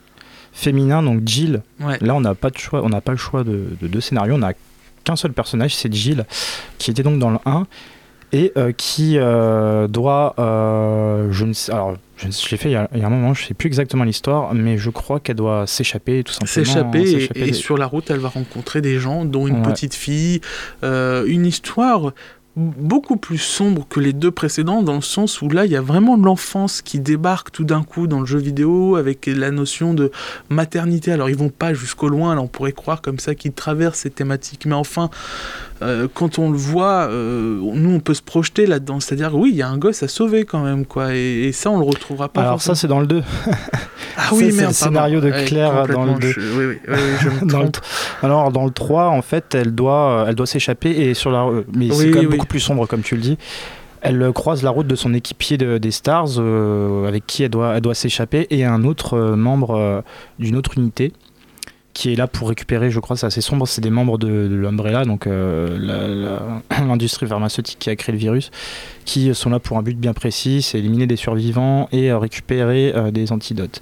féminin, 0.53 1.03
donc 1.03 1.21
Jill. 1.25 1.61
Ouais. 1.81 1.97
Là, 2.01 2.15
on 2.15 2.21
n'a 2.21 2.35
pas, 2.35 2.49
de 2.49 2.57
choix, 2.57 2.81
on 2.83 2.89
n'a 2.89 3.01
pas 3.01 3.11
le 3.11 3.17
choix 3.17 3.43
de, 3.43 3.65
de 3.81 3.87
deux 3.87 4.01
scénarios. 4.01 4.35
On 4.35 4.39
n'a 4.39 4.53
qu'un 5.03 5.15
seul 5.15 5.33
personnage, 5.33 5.75
c'est 5.75 5.93
Jill, 5.93 6.25
qui 6.77 6.91
était 6.91 7.03
donc 7.03 7.19
dans 7.19 7.31
le 7.31 7.39
1 7.45 7.65
et 8.31 8.51
euh, 8.57 8.71
qui 8.71 9.17
euh, 9.17 9.87
doit. 9.87 10.33
euh, 10.39 11.27
je 11.31 11.45
ne 11.45 11.53
sais, 11.53 11.71
alors, 11.71 11.95
je, 12.17 12.27
je 12.31 12.49
l'ai 12.51 12.57
fait 12.57 12.69
il 12.69 12.73
y, 12.73 12.75
a, 12.75 12.89
il 12.93 12.99
y 12.99 13.03
a 13.03 13.07
un 13.07 13.09
moment, 13.09 13.33
je 13.33 13.43
ne 13.43 13.47
sais 13.47 13.53
plus 13.53 13.67
exactement 13.67 14.03
l'histoire, 14.05 14.53
mais 14.53 14.77
je 14.77 14.89
crois 14.89 15.19
qu'elle 15.19 15.35
doit 15.35 15.67
s'échapper 15.67 16.23
tout 16.23 16.33
simplement. 16.33 16.65
s'échapper 16.65 17.11
et, 17.11 17.29
et 17.35 17.45
des- 17.47 17.53
sur 17.53 17.77
la 17.77 17.85
route 17.85 18.09
elle 18.09 18.19
va 18.19 18.29
rencontrer 18.29 18.81
des 18.81 18.97
gens 18.99 19.25
dont 19.25 19.45
une 19.47 19.57
Ouais. 19.57 19.71
petite 19.73 19.93
fille 19.93 20.41
une 20.81 21.45
histoire 21.45 22.13
beaucoup 22.55 23.17
plus 23.17 23.39
sombre 23.39 23.87
que 23.87 23.99
les 23.99 24.13
deux 24.13 24.29
précédents 24.29 24.83
dans 24.83 24.95
le 24.95 25.01
sens 25.01 25.41
où 25.41 25.49
là 25.49 25.65
il 25.65 25.71
y 25.71 25.75
a 25.75 25.81
vraiment 25.81 26.15
l'enfance 26.15 26.83
qui 26.83 26.99
débarque 26.99 27.51
tout 27.51 27.63
d'un 27.63 27.83
coup 27.83 28.05
dans 28.05 28.19
le 28.19 28.27
jeu 28.27 28.37
vidéo 28.37 28.95
avec 28.95 29.25
la 29.25 29.49
notion 29.49 29.95
de 29.95 30.11
maternité. 30.49 31.11
Alors 31.11 31.29
ils 31.29 31.35
vont 31.35 31.49
pas 31.49 31.73
jusqu'au 31.73 32.09
loin 32.09 32.35
là 32.35 32.41
on 32.41 32.47
pourrait 32.47 32.71
croire 32.71 33.01
comme 33.01 33.17
ça 33.17 33.33
qu'ils 33.33 33.53
traversent 33.53 33.99
ces 33.99 34.11
thématiques. 34.11 34.67
Mais 34.67 34.75
enfin 34.75 35.09
euh, 35.81 36.07
quand 36.13 36.37
on 36.37 36.51
le 36.51 36.57
voit 36.57 37.07
euh, 37.09 37.59
nous 37.59 37.89
on 37.89 37.99
peut 37.99 38.13
se 38.13 38.21
projeter 38.21 38.67
là-dedans. 38.67 38.99
C'est 38.99 39.13
à 39.13 39.17
dire 39.17 39.35
oui 39.35 39.49
il 39.51 39.57
y 39.57 39.63
a 39.63 39.67
un 39.67 39.77
gosse 39.79 40.03
à 40.03 40.07
sauver 40.07 40.45
quand 40.45 40.63
même 40.63 40.85
quoi. 40.85 41.15
Et, 41.15 41.45
et 41.45 41.51
ça 41.53 41.71
on 41.71 41.79
le 41.79 41.85
retrouvera 41.85 42.29
pas 42.29 42.41
Alors, 42.41 42.61
ça, 42.61 42.75
c'est 42.75 42.87
dans 42.87 42.99
le 42.99 43.07
2. 43.07 43.23
Ah 44.17 44.29
oui 44.33 44.51
c'est 44.51 44.65
le 44.67 44.73
scénario 44.73 45.19
de 45.21 45.31
Claire 45.45 45.73
dans 45.87 46.05
le 46.05 46.13
complètement, 46.13 46.17
deux. 46.19 46.31
je- 46.31 46.39
oui, 46.39 46.65
oui, 46.65 46.77
oui, 46.87 46.93
oui, 46.95 46.99
je 47.21 47.29
me 47.45 47.49
Dans 47.51 47.61
le 47.63 47.71
trompe. 47.71 47.85
Alors 48.21 48.51
dans 48.51 48.65
le 48.65 48.71
3, 48.71 49.07
en 49.09 49.21
fait, 49.21 49.55
elle 49.55 49.73
doit, 49.75 50.25
elle 50.27 50.35
doit 50.35 50.45
s'échapper 50.45 50.89
et 50.91 51.13
sur 51.13 51.31
la, 51.31 51.45
mais 51.75 51.89
c'est 51.91 52.11
quand 52.11 52.21
même 52.21 52.29
beaucoup 52.29 52.45
plus 52.45 52.59
sombre 52.59 52.85
comme 52.87 53.01
tu 53.01 53.15
le 53.15 53.21
dis. 53.21 53.37
Elle 54.05 54.21
euh, 54.21 54.31
croise 54.33 54.63
la 54.63 54.69
route 54.69 54.85
de 54.87 54.95
son 54.95 55.13
équipier 55.13 55.57
de- 55.57 55.77
des 55.77 55.91
Stars 55.91 56.27
euh, 56.37 57.07
avec 57.07 57.25
qui 57.25 57.43
elle 57.43 57.49
doit, 57.51 57.73
elle 57.75 57.81
doit 57.81 57.95
s'échapper 57.95 58.47
et 58.49 58.65
un 58.65 58.83
autre 58.83 59.17
euh, 59.17 59.35
membre 59.37 59.77
euh, 59.77 60.01
d'une 60.39 60.57
autre 60.57 60.77
unité 60.77 61.13
qui 61.93 62.11
est 62.11 62.15
là 62.15 62.27
pour 62.27 62.49
récupérer, 62.49 62.89
je 62.89 62.99
crois, 62.99 63.15
c'est 63.15 63.27
assez 63.27 63.41
sombre, 63.41 63.67
c'est 63.67 63.81
des 63.81 63.91
membres 63.91 64.17
de, 64.17 64.27
l'Umbrella, 64.27 65.05
donc 65.05 65.27
euh, 65.27 66.49
l'industrie 66.87 67.27
pharmaceutique 67.27 67.77
qui 67.79 67.89
a 67.89 67.95
créé 67.95 68.13
le 68.13 68.19
virus, 68.19 68.51
qui 69.05 69.33
sont 69.35 69.49
là 69.49 69.59
pour 69.59 69.77
un 69.77 69.83
but 69.83 69.97
bien 69.97 70.13
précis, 70.13 70.63
c'est 70.63 70.79
éliminer 70.79 71.05
des 71.05 71.15
survivants 71.15 71.87
et 71.91 72.11
euh, 72.11 72.17
récupérer 72.17 72.93
euh, 72.95 73.11
des 73.11 73.31
antidotes. 73.31 73.81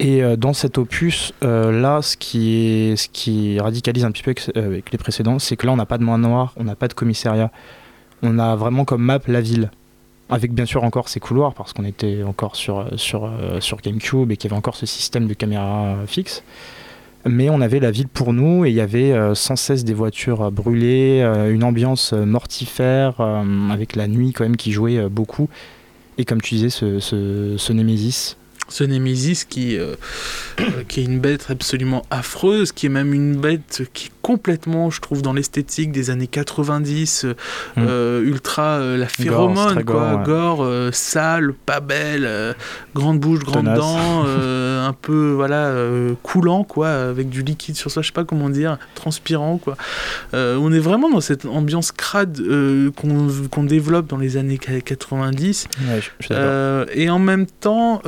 Et 0.00 0.22
dans 0.38 0.54
cet 0.54 0.78
opus, 0.78 1.34
là, 1.42 2.00
ce 2.00 2.16
qui, 2.16 3.58
radicalise 3.60 4.06
un 4.06 4.10
petit 4.10 4.22
peu 4.22 4.34
avec, 4.54 4.92
les 4.92 4.96
précédents, 4.96 5.38
c'est 5.38 5.56
que 5.56 5.66
là, 5.66 5.74
on 5.74 5.76
n'a 5.76 5.84
pas 5.84 5.98
de 5.98 6.04
noir, 6.04 6.54
on 6.56 6.64
n'a 6.64 6.74
pas 6.74 6.88
de 6.88 6.94
commissariat. 6.94 7.52
On 8.22 8.38
a 8.38 8.56
vraiment 8.56 8.86
comme 8.86 9.02
map 9.02 9.18
la 9.26 9.42
ville. 9.42 9.70
Avec 10.30 10.54
bien 10.54 10.64
sûr 10.64 10.84
encore 10.84 11.10
ces 11.10 11.20
couloirs, 11.20 11.52
parce 11.52 11.74
qu'on 11.74 11.84
était 11.84 12.22
encore 12.22 12.56
sur, 12.56 12.88
sur, 12.98 13.30
sur 13.58 13.76
GameCube 13.82 14.32
et 14.32 14.38
qu'il 14.38 14.50
y 14.50 14.54
avait 14.54 14.58
encore 14.58 14.76
ce 14.76 14.86
système 14.86 15.26
de 15.26 15.34
caméra 15.34 15.96
fixe. 16.06 16.44
Mais 17.26 17.50
on 17.50 17.60
avait 17.60 17.80
la 17.80 17.90
ville 17.90 18.08
pour 18.08 18.32
nous 18.32 18.64
et 18.64 18.70
il 18.70 18.74
y 18.74 18.80
avait 18.80 19.12
euh, 19.12 19.34
sans 19.34 19.56
cesse 19.56 19.84
des 19.84 19.92
voitures 19.92 20.44
euh, 20.44 20.50
brûlées, 20.50 21.20
euh, 21.22 21.52
une 21.52 21.64
ambiance 21.64 22.14
mortifère, 22.14 23.20
avec 23.70 23.94
la 23.94 24.08
nuit 24.08 24.32
quand 24.32 24.44
même 24.44 24.56
qui 24.56 24.72
jouait 24.72 25.08
beaucoup. 25.08 25.48
Et 26.16 26.24
comme 26.24 26.40
tu 26.40 26.54
disais, 26.54 26.70
ce, 26.70 26.98
ce, 26.98 27.72
Nemesis, 27.72 28.36
ce 28.70 28.84
Némésis 28.84 29.44
qui, 29.44 29.76
euh, 29.76 29.94
euh, 30.60 30.64
qui 30.88 31.00
est 31.00 31.04
une 31.04 31.20
bête 31.20 31.46
absolument 31.50 32.04
affreuse, 32.10 32.72
qui 32.72 32.86
est 32.86 32.90
même 32.90 33.12
une 33.12 33.36
bête 33.36 33.82
qui 33.92 34.06
est 34.06 34.10
complètement, 34.22 34.90
je 34.90 35.00
trouve, 35.00 35.22
dans 35.22 35.32
l'esthétique 35.32 35.92
des 35.92 36.10
années 36.10 36.26
90, 36.26 37.24
euh, 37.24 37.34
Mm. 37.76 37.86
euh, 37.88 38.22
ultra 38.22 38.62
euh, 38.78 38.96
la 38.96 39.06
phéromone, 39.08 39.74
très 39.74 39.84
quoi, 39.84 40.22
gore, 40.24 40.60
ouais. 40.60 40.66
gore, 40.86 40.94
sale, 40.94 41.52
pas 41.66 41.80
belle, 41.80 42.54
grande 42.94 43.18
bouche, 43.20 43.40
grande 43.40 43.64
Tenace. 43.66 43.78
dent, 43.78 44.24
un 44.88 44.92
peu 44.92 45.32
voilà 45.34 45.74
coulant, 46.22 46.64
quoi, 46.64 46.88
avec 46.90 47.28
du 47.28 47.42
liquide 47.42 47.76
sur 47.76 47.90
soi, 47.90 48.02
je 48.02 48.08
sais 48.08 48.12
pas 48.12 48.24
comment 48.24 48.50
dire, 48.50 48.78
transpirant, 48.94 49.58
quoi. 49.58 49.76
On 50.32 50.72
est 50.72 50.78
vraiment 50.80 51.10
dans 51.10 51.20
cette 51.20 51.44
ambiance 51.46 51.92
crade 51.92 52.40
qu'on 52.96 53.64
développe 53.64 54.06
dans 54.06 54.16
les 54.18 54.36
années 54.36 54.58
90. 54.58 55.66
Ouais, 55.80 56.00
je- 56.00 56.10
je 56.20 56.26
suis 56.26 56.28
d'accord. 56.28 56.44
Euh, 56.50 56.84
et 56.94 57.10
en 57.10 57.18
même 57.18 57.46
temps, 57.46 58.00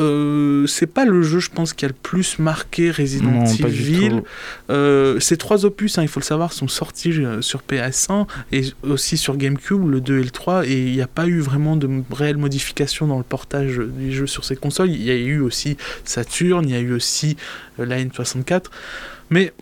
euh, 0.52 0.66
c'est 0.66 0.86
pas 0.86 1.04
le 1.04 1.22
jeu, 1.22 1.40
je 1.40 1.50
pense, 1.50 1.72
qui 1.72 1.84
a 1.84 1.88
le 1.88 1.94
plus 1.94 2.38
marqué 2.38 2.90
Resident 2.90 3.30
Non, 3.30 3.44
Evil. 3.44 4.22
Euh, 4.70 5.20
ces 5.20 5.36
trois 5.36 5.64
opus, 5.64 5.98
hein, 5.98 6.02
il 6.02 6.08
faut 6.08 6.20
le 6.20 6.24
savoir, 6.24 6.52
sont 6.52 6.68
sortis 6.68 7.12
euh, 7.12 7.40
sur 7.42 7.62
PS1 7.68 8.26
et 8.52 8.62
aussi 8.82 9.16
sur 9.16 9.36
GameCube, 9.36 9.88
le 9.88 10.00
2 10.00 10.18
et 10.18 10.22
le 10.22 10.30
3, 10.30 10.66
et 10.66 10.72
il 10.72 10.92
n'y 10.92 11.02
a 11.02 11.06
pas 11.06 11.26
eu 11.26 11.40
vraiment 11.40 11.76
de 11.76 11.88
réelles 12.12 12.36
modifications 12.36 13.06
dans 13.06 13.18
le 13.18 13.24
portage 13.24 13.78
du 13.78 14.12
jeu 14.12 14.26
sur 14.26 14.44
ces 14.44 14.56
consoles. 14.56 14.90
Il 14.90 15.02
y 15.02 15.10
a 15.10 15.16
eu 15.16 15.40
aussi 15.40 15.76
Saturn, 16.04 16.68
il 16.68 16.72
y 16.72 16.76
a 16.76 16.80
eu 16.80 16.92
aussi 16.92 17.36
euh, 17.78 17.86
la 17.86 18.02
N64, 18.02 18.64
mais 19.30 19.52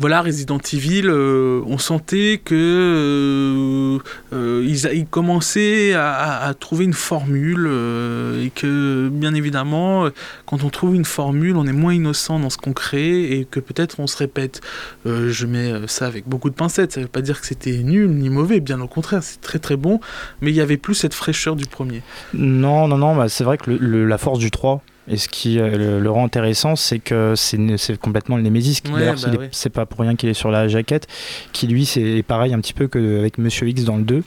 voilà, 0.00 0.22
Resident 0.22 0.58
Evil, 0.72 1.06
euh, 1.06 1.60
on 1.66 1.78
sentait 1.78 2.40
que 2.44 2.54
euh, 2.54 3.98
euh, 4.32 4.64
ils, 4.64 5.06
commençaient 5.06 5.92
à, 5.94 6.54
trouver 6.58 6.84
une 6.84 6.92
formule 6.92 7.66
et 7.66 8.50
que 8.50 9.08
bien 9.08 9.34
évidemment, 9.34 10.08
quand 10.46 10.62
on 10.62 10.70
trouve 10.70 10.94
une 10.94 11.04
formule, 11.04 11.56
on 11.56 11.66
est 11.66 11.72
moins 11.72 11.94
innocent 11.94 12.38
dans 12.38 12.50
ce 12.50 12.58
qu'on 12.58 12.72
crée 12.72 13.32
et 13.32 13.44
que 13.44 13.58
peut-être 13.58 13.98
on 13.98 14.06
se 14.06 14.16
répète. 14.16 14.60
Je 15.04 15.46
mets 15.46 15.72
ça 15.88 16.06
avec 16.06 16.28
beaucoup 16.28 16.50
de 16.50 16.54
pincettes. 16.54 16.92
Ça 16.92 17.00
veut 17.00 17.08
pas 17.08 17.22
dire 17.22 17.40
que 17.40 17.46
c'était 17.46 17.78
nul 17.78 18.08
ni 18.10 18.30
mauvais, 18.30 18.60
bien 18.60 18.80
au 18.80 18.88
contraire, 18.88 19.22
c'est 19.22 19.40
très 19.40 19.58
très 19.58 19.76
bon. 19.76 20.00
Mais 20.40 20.50
il 20.50 20.56
y 20.56 20.60
avait 20.60 20.76
plus 20.76 20.94
cette 20.94 21.14
fraîcheur 21.14 21.56
du 21.56 21.66
premier. 21.66 22.02
Non, 22.34 22.86
non, 22.86 22.98
non, 22.98 23.16
bah, 23.16 23.28
c'est 23.28 23.44
vrai 23.44 23.58
que 23.58 23.70
la 23.70 24.18
force 24.18 24.38
du 24.38 24.50
3, 24.50 24.82
et 25.08 25.16
ce 25.16 25.28
qui 25.28 25.58
euh, 25.58 25.76
le, 25.76 26.00
le 26.00 26.10
rend 26.10 26.24
intéressant, 26.24 26.76
c'est 26.76 26.98
que 26.98 27.34
c'est 27.36 27.98
complètement 28.00 28.36
le 28.36 28.42
Nemesis. 28.42 28.80
qui, 28.80 28.92
Ouais, 28.92 29.00
d'ailleurs, 29.00 29.16
bah 29.22 29.44
c'est 29.52 29.70
pas 29.70 29.86
pour 29.86 30.00
rien 30.00 30.16
qu'il 30.16 30.28
est 30.28 30.34
sur 30.34 30.50
la 30.50 30.68
jaquette, 30.68 31.06
qui 31.52 31.66
lui, 31.66 31.86
c'est 31.86 32.22
pareil 32.26 32.52
un 32.54 32.60
petit 32.60 32.74
peu 32.74 32.88
qu'avec 32.88 33.38
Monsieur 33.38 33.68
X 33.68 33.84
dans 33.84 33.96
le 33.96 34.04
2, 34.04 34.22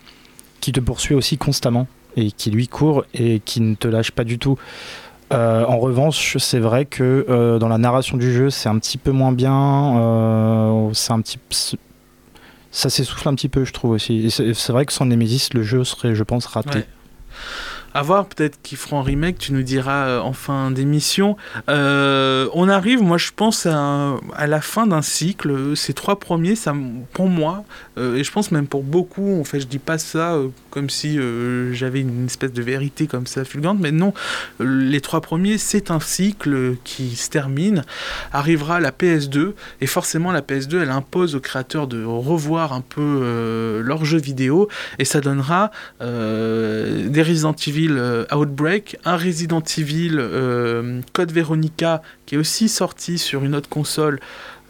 qui 0.60 0.72
te 0.72 0.80
poursuit 0.80 1.16
aussi 1.16 1.38
constamment, 1.38 1.88
et 2.18 2.32
qui 2.32 2.52
lui 2.52 2.68
court 2.68 3.06
et 3.14 3.40
qui 3.40 3.62
ne 3.62 3.76
te 3.76 3.88
lâche 3.88 4.12
pas 4.12 4.24
du 4.24 4.38
tout. 4.40 4.58
Euh, 5.32 5.64
en 5.66 5.80
revanche, 5.80 6.36
c'est 6.40 6.60
vrai 6.60 6.86
que 6.86 7.26
euh, 7.30 7.58
dans 7.58 7.70
la 7.70 7.78
narration 7.78 8.18
du 8.18 8.34
jeu, 8.34 8.50
c'est 8.50 8.68
un 8.68 8.78
petit 8.80 8.98
peu 8.98 9.12
moins 9.12 9.32
bien. 9.32 9.98
euh, 9.98 10.90
c'est 10.94 11.14
un 11.14 11.22
petit, 11.22 11.40
ça 12.72 12.90
s'essouffle 12.90 13.30
un 13.30 13.36
petit 13.36 13.48
peu, 13.48 13.64
je 13.64 13.72
trouve 13.72 13.92
aussi. 13.92 14.30
C'est 14.30 14.54
c'est 14.54 14.74
vrai 14.74 14.86
que 14.86 14.92
sans 14.92 15.06
Nemesis, 15.06 15.50
le 15.54 15.64
jeu 15.64 15.84
serait, 15.86 16.16
je 16.16 16.24
pense, 16.24 16.46
raté. 16.48 16.80
Ouais. 16.80 16.88
À 17.94 18.04
voir, 18.04 18.26
peut-être 18.26 18.58
qu'ils 18.62 18.78
feront 18.78 19.00
un 19.00 19.04
remake, 19.04 19.38
tu 19.38 19.52
nous 19.52 19.64
diras 19.64 20.08
euh, 20.08 20.20
en 20.22 20.32
fin 20.32 20.72
d'émission. 20.72 21.36
Euh, 21.70 22.48
on 22.54 22.70
arrive, 22.70 23.02
moi 23.02 23.18
je 23.18 23.32
pense, 23.36 23.66
à, 23.66 24.18
la 24.48 24.62
fin 24.62 24.88
d'un 24.88 25.02
cycle. 25.02 25.76
Ces 25.76 25.94
trois 25.94 26.18
premiers, 26.18 26.56
ça, 26.56 26.74
pour 27.12 27.28
moi, 27.28 27.66
euh, 27.98 28.16
et 28.16 28.24
je 28.24 28.32
pense 28.32 28.52
même 28.52 28.68
pour 28.68 28.84
beaucoup, 28.84 29.42
en 29.42 29.44
fait, 29.44 29.60
je 29.60 29.68
dis 29.68 29.80
pas 29.80 29.98
ça 29.98 30.38
comme 30.70 30.90
si 30.90 31.20
j'avais 31.74 32.00
une 32.00 32.28
espèce 32.28 32.54
de 32.54 32.62
vérité 32.62 33.06
comme 33.06 33.28
ça 33.28 33.44
fulgurante, 33.44 33.80
mais 33.82 33.92
non, 33.92 34.14
les 34.62 35.02
trois 35.02 35.20
premiers, 35.20 35.58
c'est 35.58 35.92
un 35.92 36.00
cycle 36.00 36.76
qui 36.86 37.18
se 37.18 37.30
termine. 37.30 37.84
Arrivera 38.32 38.80
la 38.80 38.92
PS2, 38.92 39.52
et 39.82 39.86
forcément 39.86 40.32
la 40.32 40.42
PS2, 40.42 40.82
elle 40.82 40.92
impose 40.92 41.36
aux 41.36 41.42
créateurs 41.42 41.88
de 41.88 42.06
revoir 42.06 42.72
un 42.72 42.80
peu 42.80 43.82
leurs 43.84 44.06
jeux 44.06 44.20
vidéo, 44.20 44.70
et 44.98 45.04
ça 45.04 45.20
donnera 45.20 45.72
des 46.00 47.22
Resident 47.22 47.56
Evil 47.68 47.81
euh, 47.90 48.26
Outbreak, 48.34 48.98
un 49.06 49.18
Resident 49.18 49.64
Evil 49.78 50.18
euh, 50.18 51.02
Code 51.14 51.32
Veronica 51.32 52.02
qui 52.26 52.36
est 52.36 52.38
aussi 52.38 52.70
sorti 52.70 53.18
sur 53.18 53.44
une 53.44 53.56
autre 53.56 53.70
console 53.70 54.20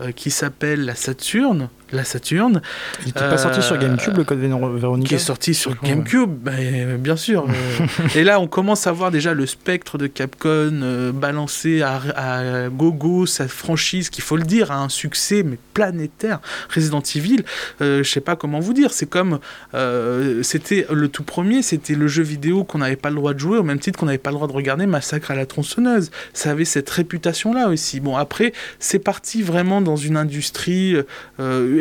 euh, 0.02 0.12
qui 0.12 0.32
s'appelle 0.32 0.86
la 0.86 0.96
Saturn, 0.96 1.70
la 1.92 2.04
Saturne. 2.04 2.62
Il 3.02 3.08
n'était 3.08 3.20
pas 3.20 3.38
sorti 3.38 3.62
sur 3.62 3.78
GameCube, 3.78 4.18
le 4.18 4.24
code 4.24 4.40
Veronica 4.40 5.10
Qui 5.10 5.16
est 5.16 5.20
sorti 5.20 5.54
sur 5.54 5.76
GameCube, 5.82 6.30
bah, 6.30 6.52
bien 6.98 7.16
sûr. 7.16 7.46
et 8.16 8.24
là, 8.24 8.40
on 8.40 8.48
commence 8.48 8.88
à 8.88 8.92
voir 8.92 9.12
déjà 9.12 9.34
le 9.34 9.46
spectre 9.46 9.98
de 9.98 10.08
Capcom 10.08 10.82
euh, 10.84 11.12
balancé 11.12 11.82
à, 11.82 12.02
à, 12.16 12.70
gogo, 12.70 13.26
sa 13.26 13.48
franchise, 13.48 14.10
qu'il 14.10 14.24
faut 14.24 14.38
le 14.38 14.44
dire, 14.44 14.72
a 14.72 14.78
un 14.78 14.90
succès 14.90 15.44
mais 15.44 15.58
planétaire. 15.74 16.40
Resident 16.74 17.04
Evil, 17.16 17.44
euh, 17.82 18.04
je 18.04 18.10
sais 18.10 18.22
pas 18.22 18.36
comment 18.36 18.60
vous 18.60 18.74
dire, 18.74 18.94
c'est 18.94 19.10
comme... 19.10 19.40
Euh, 19.74 20.44
c'était 20.44 20.86
le 20.92 21.08
tout 21.08 21.24
premier, 21.24 21.62
c'était 21.62 21.96
le 21.96 22.08
jeu 22.08 22.24
vidéo 22.24 22.64
qu'on 22.64 22.80
n'avait 22.80 22.96
pas 22.96 23.10
le 23.10 23.16
droit 23.16 23.34
de 23.34 23.40
jouer, 23.40 23.58
au 23.58 23.64
même 23.64 23.80
titre 23.80 24.00
qu'on 24.00 24.06
n'avait 24.06 24.18
pas 24.18 24.32
le 24.32 24.36
droit 24.36 24.48
de 24.48 24.54
regarder 24.54 24.86
Massacre 24.86 25.32
à 25.32 25.36
la 25.36 25.46
tronçonneuse. 25.46 26.12
Ça 26.34 26.52
avait 26.52 26.66
cette 26.66 26.90
réputation-là 26.90 27.68
aussi. 27.70 28.00
Bon, 28.00 28.16
après, 28.16 28.54
c'est 28.80 29.00
parti 29.00 29.42
vraiment 29.42 29.82
dans 29.82 29.96
une 29.96 30.18
industrie 30.18 30.96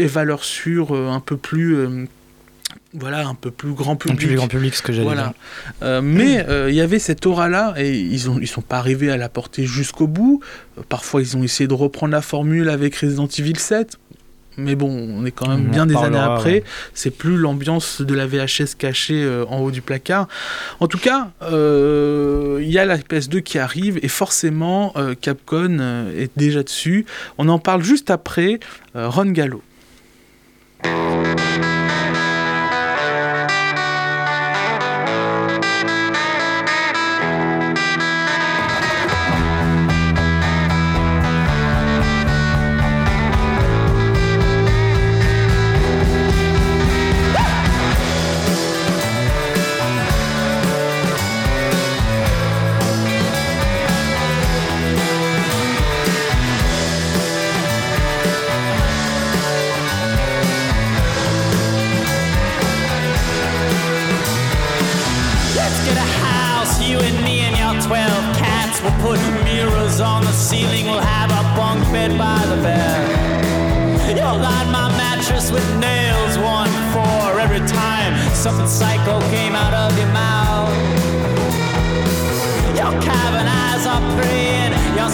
et 0.01 0.07
valeurs 0.07 0.45
sûres 0.45 0.95
euh, 0.95 1.11
un 1.11 1.21
peu 1.21 1.37
plus 1.37 1.77
euh, 1.77 2.07
voilà 2.95 3.27
un 3.27 3.35
peu 3.35 3.53
plus 3.53 3.73
grand 3.73 3.95
public. 3.95 4.19
Plus 4.19 4.35
grand 4.35 4.49
public, 4.49 4.75
ce 4.75 4.83
que 4.83 4.93
j'allais 4.93 5.05
voilà. 5.05 5.33
Euh, 5.83 6.01
mais 6.03 6.45
il 6.69 6.75
y 6.75 6.81
avait 6.81 6.99
cette 6.99 7.25
aura-là 7.25 7.75
et 7.77 7.97
ils 7.97 8.29
ont 8.29 8.39
ils 8.41 8.49
sont 8.49 8.63
pas 8.63 8.79
arrivés 8.79 9.11
à 9.11 9.17
la 9.17 9.29
porter 9.29 9.65
jusqu'au 9.65 10.09
bout. 10.09 10.41
parfois, 10.89 11.21
ils 11.21 11.37
ont 11.37 11.45
essayé 11.45 11.69
de 11.69 11.75
reprendre 11.75 12.13
la 12.13 12.23
formule 12.23 12.69
avec 12.69 12.97
Resident 12.97 13.29
Evil 13.29 13.59
7. 13.59 13.97
Mais 14.57 14.75
bon, 14.75 14.91
on 14.91 15.25
est 15.25 15.31
quand 15.31 15.49
même 15.49 15.69
bien 15.69 15.87
des 15.87 15.97
années 15.97 16.19
après. 16.19 16.65
C'est 16.93 17.13
plus 17.17 17.37
l'ambiance 17.37 18.03
de 18.03 18.13
la 18.13 18.27
VHS 18.27 18.75
cachée 18.77 19.25
en 19.49 19.61
haut 19.61 19.71
du 19.71 19.83
placard. 19.83 20.27
En 20.81 20.89
tout 20.89 20.99
cas, 20.99 21.31
il 21.43 22.71
y 22.71 22.79
a 22.79 22.85
la 22.85 22.99
PS2 22.99 23.41
qui 23.43 23.59
arrive 23.59 24.01
et 24.03 24.09
forcément, 24.09 24.95
Capcom 25.21 25.79
est 26.17 26.33
déjà 26.37 26.65
dessus. 26.65 27.07
On 27.39 27.49
en 27.49 27.61
parle 27.61 27.85
juste 27.85 28.11
après. 28.11 28.59
Ron 28.95 29.27
Gallo. 29.27 29.63
Música 30.83 31.40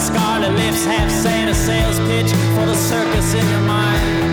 scarlet 0.07 0.53
lips 0.53 0.85
half 0.85 1.11
said 1.11 1.49
a 1.49 1.53
sales 1.53 1.99
pitch 2.07 2.31
for 2.55 2.65
the 2.65 2.75
circus 2.75 3.33
in 3.33 3.45
your 3.49 3.61
mind. 3.61 4.26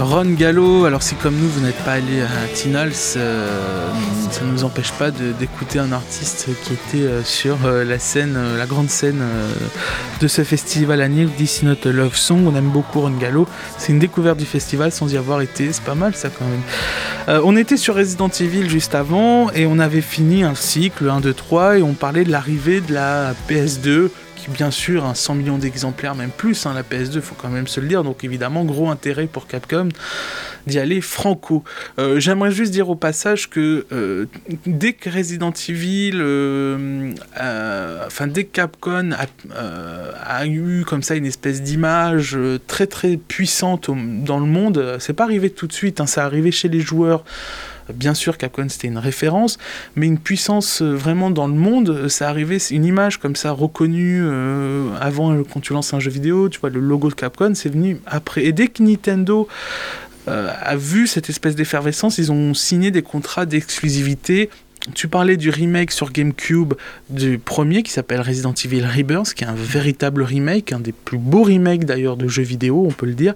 Ron 0.00 0.34
Gallo, 0.36 0.84
alors 0.84 1.02
si 1.02 1.14
comme 1.14 1.36
nous 1.36 1.48
vous 1.48 1.60
n'êtes 1.60 1.78
pas 1.84 1.92
allé 1.92 2.20
à 2.20 2.54
Tinals, 2.54 2.92
euh, 3.16 3.88
ça 4.30 4.44
ne 4.44 4.52
nous 4.52 4.64
empêche 4.64 4.92
pas 4.92 5.10
d'écouter 5.10 5.78
un 5.78 5.90
artiste 5.90 6.48
qui 6.64 6.74
était 6.74 7.06
euh, 7.06 7.24
sur 7.24 7.56
euh, 7.64 7.82
la 7.82 7.98
scène, 7.98 8.36
la 8.58 8.66
grande 8.66 8.90
scène 8.90 9.22
de 10.20 10.28
ce 10.28 10.44
festival 10.44 11.00
annuel 11.00 11.28
DC 11.38 11.62
Not 11.62 11.90
Love 11.90 12.16
Song. 12.16 12.46
On 12.46 12.54
aime 12.56 12.68
beaucoup 12.68 13.00
Ron 13.00 13.16
Gallo. 13.18 13.46
C'est 13.78 13.92
une 13.92 13.98
découverte 13.98 14.38
du 14.38 14.46
festival 14.46 14.92
sans 14.92 15.12
y 15.12 15.16
avoir 15.16 15.40
été. 15.40 15.72
C'est 15.72 15.84
pas 15.84 15.94
mal 15.94 16.14
ça 16.14 16.28
quand 16.28 16.44
même. 16.44 17.42
on 17.44 17.56
était 17.56 17.76
sur 17.76 17.94
Resident 17.94 18.28
Evil 18.28 18.68
juste 18.68 18.94
avant 18.94 19.50
et 19.52 19.66
on 19.66 19.78
avait 19.78 20.02
fini 20.02 20.42
un 20.44 20.54
cycle 20.54 21.08
1, 21.08 21.20
2, 21.20 21.32
3 21.32 21.78
et 21.78 21.82
on 21.82 21.94
parlait 21.94 22.24
de 22.24 22.30
l'arrivée 22.30 22.80
de 22.80 22.92
la 22.92 23.32
PS2 23.48 24.10
bien 24.48 24.70
sûr 24.70 25.04
un 25.04 25.14
100 25.14 25.34
millions 25.34 25.58
d'exemplaires, 25.58 26.14
même 26.14 26.30
plus, 26.30 26.66
hein, 26.66 26.74
la 26.74 26.82
PS2, 26.82 27.20
faut 27.20 27.34
quand 27.34 27.48
même 27.48 27.66
se 27.66 27.80
le 27.80 27.88
dire, 27.88 28.04
donc 28.04 28.24
évidemment 28.24 28.64
gros 28.64 28.90
intérêt 28.90 29.26
pour 29.26 29.46
Capcom. 29.46 29.88
d'y 30.66 30.78
aller 30.78 31.00
franco. 31.00 31.62
J'aimerais 32.16 32.50
juste 32.50 32.72
dire 32.72 32.90
au 32.90 32.96
passage 32.96 33.48
que 33.48 34.26
dès 34.66 34.94
que 34.94 35.08
Resident 35.08 35.52
Evil, 35.68 36.20
enfin 37.36 38.26
dès 38.26 38.44
que 38.44 38.52
Capcom 38.52 39.12
a, 39.12 39.26
a, 40.24 40.46
eu 40.46 40.84
comme 40.84 41.02
ça 41.02 41.14
une 41.14 41.26
espèce 41.26 41.62
d'image 41.62 42.36
très 42.66 42.88
très 42.88 43.16
puissante 43.16 43.90
dans 44.24 44.40
le 44.40 44.46
monde, 44.46 44.96
c'est 44.98 45.12
pas 45.12 45.24
arrivé 45.24 45.50
tout 45.50 45.68
de 45.68 45.72
suite, 45.72 46.00
hein, 46.00 46.06
c'est 46.06 46.20
arrivé 46.20 46.50
chez 46.50 46.68
les 46.68 46.80
joueurs. 46.80 47.24
Bien 47.94 48.14
sûr, 48.14 48.36
Capcom 48.36 48.68
c'était 48.68 48.88
une 48.88 48.98
référence, 48.98 49.58
mais 49.94 50.06
une 50.06 50.18
puissance 50.18 50.82
euh, 50.82 50.94
vraiment 50.94 51.30
dans 51.30 51.46
le 51.46 51.54
monde, 51.54 51.90
euh, 51.90 52.08
ça 52.08 52.28
arrivait, 52.28 52.58
c'est 52.58 52.74
une 52.74 52.84
image 52.84 53.18
comme 53.18 53.36
ça 53.36 53.52
reconnue 53.52 54.20
euh, 54.22 54.88
avant 55.00 55.42
quand 55.44 55.60
tu 55.60 55.72
lances 55.72 55.94
un 55.94 56.00
jeu 56.00 56.10
vidéo, 56.10 56.48
tu 56.48 56.58
vois 56.58 56.70
le 56.70 56.80
logo 56.80 57.08
de 57.08 57.14
Capcom, 57.14 57.54
c'est 57.54 57.68
venu 57.68 58.00
après. 58.06 58.44
Et 58.44 58.52
dès 58.52 58.68
que 58.68 58.82
Nintendo 58.82 59.48
a 60.28 60.74
vu 60.74 61.06
cette 61.06 61.30
espèce 61.30 61.54
d'effervescence, 61.54 62.18
ils 62.18 62.32
ont 62.32 62.52
signé 62.52 62.90
des 62.90 63.02
contrats 63.02 63.46
d'exclusivité 63.46 64.50
tu 64.94 65.08
parlais 65.08 65.36
du 65.36 65.50
remake 65.50 65.90
sur 65.90 66.12
GameCube 66.12 66.74
du 67.10 67.38
premier 67.38 67.82
qui 67.82 67.92
s'appelle 67.92 68.20
Resident 68.20 68.54
Evil 68.64 68.84
Rebirth, 68.84 69.34
qui 69.34 69.44
est 69.44 69.46
un 69.46 69.54
véritable 69.54 70.22
remake, 70.22 70.72
un 70.72 70.80
des 70.80 70.92
plus 70.92 71.18
beaux 71.18 71.42
remakes 71.42 71.84
d'ailleurs 71.84 72.16
de 72.16 72.28
jeux 72.28 72.42
vidéo, 72.42 72.84
on 72.86 72.92
peut 72.92 73.06
le 73.06 73.14
dire, 73.14 73.34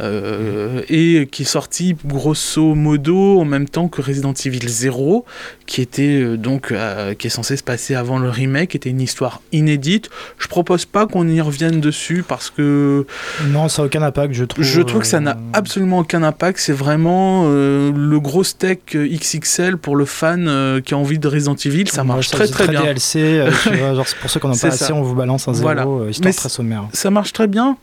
euh, 0.00 0.82
et 0.88 1.28
qui 1.30 1.42
est 1.42 1.46
sorti 1.46 1.96
grosso 2.04 2.74
modo 2.74 3.40
en 3.40 3.44
même 3.44 3.68
temps 3.68 3.88
que 3.88 4.00
Resident 4.00 4.32
Evil 4.32 4.66
0, 4.66 5.24
qui 5.66 5.82
était 5.82 6.20
euh, 6.20 6.36
donc 6.36 6.72
euh, 6.72 7.14
qui 7.14 7.26
est 7.26 7.30
censé 7.30 7.56
se 7.56 7.62
passer 7.62 7.94
avant 7.94 8.18
le 8.18 8.30
remake, 8.30 8.74
était 8.74 8.90
une 8.90 9.00
histoire 9.00 9.42
inédite. 9.52 10.08
Je 10.38 10.48
propose 10.48 10.84
pas 10.84 11.06
qu'on 11.06 11.28
y 11.28 11.40
revienne 11.40 11.80
dessus 11.80 12.24
parce 12.26 12.50
que 12.50 13.06
non, 13.48 13.68
ça 13.68 13.82
n'a 13.82 13.86
aucun 13.86 14.02
impact, 14.02 14.34
je 14.34 14.44
trouve. 14.44 14.64
Je 14.64 14.80
trouve 14.80 15.02
que 15.02 15.06
ça 15.06 15.20
n'a 15.20 15.38
absolument 15.52 15.98
aucun 16.00 16.22
impact. 16.22 16.58
C'est 16.58 16.72
vraiment 16.72 17.44
le 17.48 18.18
gros 18.18 18.44
steak 18.44 18.96
XXL 18.96 19.76
pour 19.76 19.96
le 19.96 20.04
fan 20.04 20.77
qui 20.80 20.94
a 20.94 20.96
envie 20.96 21.18
de 21.18 21.28
Resident 21.28 21.54
Evil, 21.54 21.88
ça 21.88 22.04
marche 22.04 22.30
très 22.30 22.48
très, 22.48 22.68
bien. 22.68 22.82
DLC, 22.82 23.18
euh, 23.20 23.50
pour 24.20 24.30
ceux 24.30 24.40
qui 24.40 24.46
n'en 24.46 24.52
ont 24.52 24.56
pas 24.56 24.68
assez, 24.68 24.92
on 24.92 25.02
vous 25.02 25.14
balance 25.14 25.48
un 25.48 25.54
zéro, 25.54 25.66
voilà. 25.66 25.86
Euh, 25.86 26.10
histoire 26.10 26.34
très 26.34 26.48
sommaire. 26.48 26.84
Ça 26.92 27.10
marche 27.10 27.32
très 27.32 27.46
bien, 27.46 27.76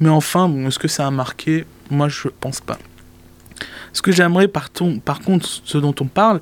mais 0.00 0.08
enfin, 0.08 0.52
est-ce 0.66 0.78
que 0.78 0.88
ça 0.88 1.06
a 1.06 1.10
marqué? 1.10 1.64
Moi, 1.90 2.08
je 2.08 2.28
pense 2.40 2.60
pas. 2.60 2.78
Ce 3.92 4.00
que 4.00 4.10
j'aimerais 4.10 4.48
par, 4.48 4.70
par 5.04 5.20
contre, 5.20 5.46
ce 5.64 5.78
dont 5.78 5.94
on 6.00 6.06
parle, 6.06 6.40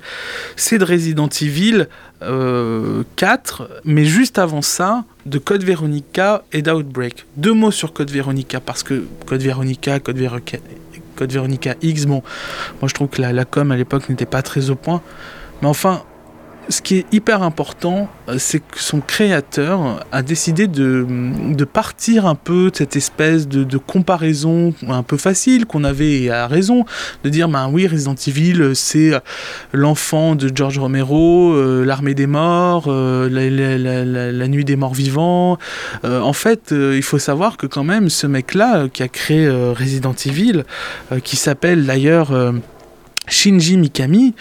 c'est 0.55 0.77
de 0.77 0.85
Resident 0.85 1.27
Evil 1.41 1.87
4, 2.21 2.23
euh, 2.23 3.03
mais 3.83 4.05
juste 4.05 4.39
avant 4.39 4.61
ça, 4.61 5.03
de 5.25 5.37
Code 5.37 5.63
Veronica 5.63 6.43
et 6.53 6.61
d'Outbreak. 6.61 7.25
Deux 7.35 7.53
mots 7.53 7.71
sur 7.71 7.93
Code 7.93 8.11
Veronica, 8.11 8.59
parce 8.59 8.83
que 8.83 9.05
Code 9.25 9.41
Veronica, 9.41 9.99
Code 9.99 10.17
Veronica, 10.17 10.57
Code 11.15 11.31
Veronica 11.31 11.75
X, 11.81 12.05
bon, 12.05 12.23
moi 12.81 12.87
je 12.87 12.93
trouve 12.93 13.09
que 13.09 13.21
la, 13.21 13.33
la 13.33 13.45
com 13.45 13.71
à 13.71 13.75
l'époque 13.75 14.07
n'était 14.09 14.25
pas 14.25 14.41
très 14.41 14.69
au 14.69 14.75
point. 14.75 15.01
Mais 15.61 15.67
enfin, 15.67 16.03
ce 16.69 16.81
qui 16.81 16.97
est 16.97 17.05
hyper 17.11 17.43
important, 17.43 18.07
euh, 18.29 18.35
c'est 18.37 18.59
que 18.59 18.79
son 18.79 19.01
créateur 19.01 20.05
a 20.11 20.21
décidé 20.21 20.67
de, 20.67 21.05
de, 21.53 21.65
partir 21.65 22.25
un 22.25 22.35
peu 22.35 22.71
de 22.71 22.75
cette 22.75 22.95
espèce 22.95 23.47
de, 23.47 23.77
comparaison 23.77 24.73
un 24.87 25.03
peu 25.03 25.17
facile 25.17 25.65
qu'on 25.65 25.83
avait 25.83 26.29
à 26.29 26.47
raison, 26.47 26.85
de 27.23 27.29
dire 27.29 27.49
ben 27.49 27.69
oui, 27.71 27.87
Resident 27.87 28.15
Evil, 28.27 28.71
c'est 28.75 29.11
l'enfant 29.73 30.35
de 30.35 30.51
George 30.53 30.79
Romero, 30.79 31.53
euh, 31.53 31.83
l'armée 31.83 32.13
des 32.13 32.27
morts, 32.27 32.85
euh, 32.87 33.29
la, 33.29 34.47
nuit 34.47 34.65
des 34.65 34.75
morts 34.75 34.93
vivants. 34.93 35.57
en 36.03 36.33
fait, 36.33 36.71
il 36.71 37.03
faut 37.03 37.19
savoir 37.19 37.57
que 37.57 37.65
quand 37.65 37.83
même, 37.83 38.09
ce 38.09 38.27
mec-là 38.27 38.87
qui 38.91 39.03
a 39.03 39.07
créé 39.07 39.49
Resident 39.49 40.13
Evil, 40.25 40.63
qui 41.23 41.35
s'appelle 41.35 41.85
d'ailleurs... 41.85 42.31
Shinji 43.31 43.77
Mikami, 43.77 44.35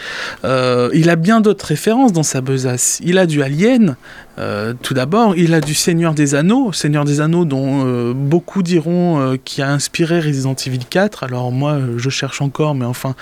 euh, 0.44 0.90
il 0.92 1.08
a 1.08 1.16
bien 1.16 1.40
d'autres 1.40 1.64
références 1.64 2.12
dans 2.12 2.22
sa 2.22 2.40
besace. 2.40 3.00
Il 3.02 3.18
a 3.18 3.26
du 3.26 3.42
Alien, 3.42 3.96
euh, 4.38 4.74
tout 4.82 4.94
d'abord, 4.94 5.36
il 5.36 5.54
a 5.54 5.60
du 5.60 5.74
Seigneur 5.74 6.12
des 6.12 6.34
Anneaux, 6.34 6.72
Seigneur 6.72 7.04
des 7.04 7.20
Anneaux 7.20 7.44
dont 7.44 7.86
euh, 7.86 8.12
beaucoup 8.14 8.62
diront 8.62 9.38
qui 9.44 9.62
a 9.62 9.70
inspiré 9.70 10.20
Resident 10.20 10.54
Evil 10.66 10.84
4. 10.90 11.24
Alors 11.24 11.52
moi, 11.52 11.78
je 11.96 12.10
cherche 12.10 12.42
encore, 12.42 12.74
mais 12.74 12.84
enfin, 12.84 13.14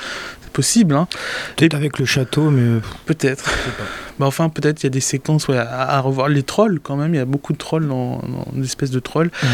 c'est 0.43 0.53
possible. 0.53 0.95
Hein. 0.95 1.07
Peut-être 1.57 1.75
avec 1.75 1.99
le 1.99 2.07
château, 2.07 2.51
mais... 2.51 2.81
Peut-être. 3.07 3.51
Enfin, 4.27 4.49
peut-être 4.49 4.83
il 4.83 4.87
y 4.87 4.89
a 4.89 4.91
des 4.91 5.01
séquences 5.01 5.49
à, 5.51 6.01
revoir. 6.01 6.29
Les 6.29 6.43
trolls, 6.43 6.81
quand 6.81 6.97
même, 6.97 7.15
il 7.15 7.19
y 7.19 7.21
a 7.21 7.25
beaucoup 7.25 7.53
de 7.53 7.59
trolls 7.59 7.87
dans, 7.87 8.21
une 8.55 8.65
espèce 8.65 8.91
de 8.91 9.01
trolls. 9.01 9.31
Mmh. 9.43 9.47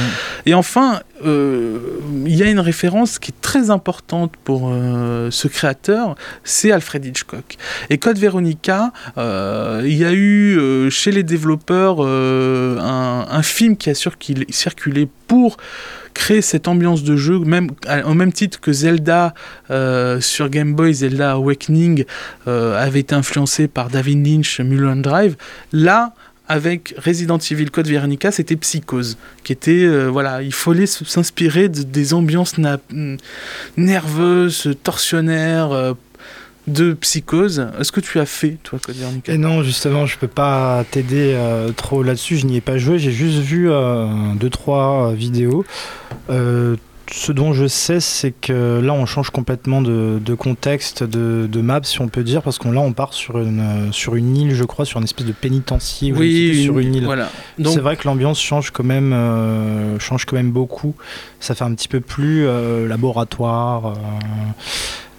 Et 0.47 0.55
enfin, 0.55 1.01
euh, 1.25 1.79
il 2.27 2.35
y 2.35 2.43
a 2.43 2.51
une 2.51 2.61
référence 2.61 3.19
qui 3.19 3.31
est 3.31 3.41
très 3.41 3.71
importante 3.71 4.33
pour 4.45 4.71
euh, 4.71 5.31
ce 5.31 5.49
créateur, 5.49 6.17
c'est 6.43 6.73
Alfred 6.73 7.05
Hitchcock. 7.05 7.57
Et 7.91 7.99
Code 7.99 8.19
Veronica, 8.19 8.93
euh, 9.19 9.83
il 9.85 9.97
y 9.97 10.05
a 10.05 10.13
eu 10.13 10.91
chez 10.91 11.13
les 11.13 11.23
développeurs 11.23 12.01
un, 12.01 13.27
un, 13.31 13.43
film 13.43 13.77
qui 13.77 13.91
a 13.91 13.95
circulé 13.95 15.09
pour 15.27 15.57
créer 16.15 16.41
cette 16.41 16.69
ambiance 16.69 17.03
de 17.03 17.17
jeu, 17.17 17.41
même, 17.41 17.71
au 18.07 18.15
même 18.15 18.33
titre 18.33 18.61
que 18.61 18.73
Zelda 18.73 19.35
euh, 19.71 20.21
sur 20.21 20.49
Game 20.49 20.75
Boy, 20.75 20.95
Zelda 20.95 21.33
Awakening 21.33 22.05
euh, 22.47 22.81
avait 22.83 23.01
été 23.01 23.15
influencé 23.15 23.69
par 23.69 23.91
David 23.91 24.25
Lynch, 24.25 24.54
Mulholland 24.63 25.03
Drive. 25.03 25.37
Là, 25.73 26.15
avec 26.47 26.95
Resident 27.05 27.39
Evil 27.39 27.71
Code 27.71 27.89
Veronica, 27.89 28.31
c'était 28.31 28.57
Psychose, 28.57 29.17
qui 29.45 29.53
était, 29.53 29.85
euh, 29.85 30.09
voilà, 30.09 30.43
il 30.43 30.53
fallait 30.53 30.87
s'inspirer 30.87 31.69
de, 31.69 31.83
des 31.83 32.13
ambiances 32.13 32.57
nerveuses, 33.77 34.75
torsionnaires, 34.83 35.95
de 36.67 36.95
Psychose. 36.95 37.67
Est-ce 37.79 37.93
que 37.93 38.01
tu 38.01 38.19
as 38.19 38.27
fait, 38.27 38.57
toi, 38.63 38.79
Code 38.79 38.97
Veronica? 38.97 39.33
Et 39.33 39.39
non, 39.39 39.63
justement, 39.63 40.07
je 40.07 40.19
peux 40.19 40.29
pas 40.29 40.85
t'aider 40.91 41.35
euh, 41.35 41.71
trop 41.73 42.03
là-dessus. 42.03 42.37
Je 42.37 42.47
n'y 42.47 42.57
ai 42.57 42.61
pas 42.61 42.79
joué. 42.79 42.99
J'ai 42.99 43.13
juste 43.13 43.39
vu 43.39 43.71
euh, 43.71 44.07
deux, 44.35 44.51
trois 44.51 45.11
euh, 45.11 45.15
vidéos. 45.15 45.65
Ce 47.11 47.33
dont 47.33 47.53
je 47.53 47.67
sais, 47.67 48.01
c'est 48.01 48.33
que 48.33 48.81
là, 48.81 48.93
on 48.93 49.07
change 49.07 49.31
complètement 49.31 49.83
de, 49.83 50.35
contexte, 50.35 51.03
de, 51.03 51.61
map, 51.61 51.81
si 51.85 52.01
on 52.01 52.09
peut 52.09 52.23
dire, 52.23 52.43
parce 52.43 52.59
qu'on 52.59 52.73
là, 52.73 52.81
on 52.81 52.93
part 52.93 53.13
sur 53.13 53.39
une, 53.39 53.93
sur 53.93 54.17
une 54.17 54.37
île, 54.37 54.55
je 54.55 54.65
crois, 54.65 54.85
sur 54.85 54.99
une 54.99 55.05
espèce 55.05 55.27
de 55.27 55.33
pénitencier. 55.33 56.13
Oui, 56.13 56.65
sur 56.65 56.79
une 56.79 56.95
île. 56.95 57.05
Voilà. 57.05 57.31
C'est 57.65 57.81
vrai 57.81 57.97
que 57.97 58.07
l'ambiance 58.07 58.41
change 58.41 58.71
quand 58.71 58.85
même, 58.85 59.15
change 59.99 60.25
quand 60.25 60.37
même 60.37 60.51
beaucoup. 60.53 60.95
Ça 61.41 61.55
fait 61.55 61.65
un 61.65 61.75
petit 61.75 61.89
peu 61.89 62.01
plus 62.01 62.47
laboratoire 62.89 63.95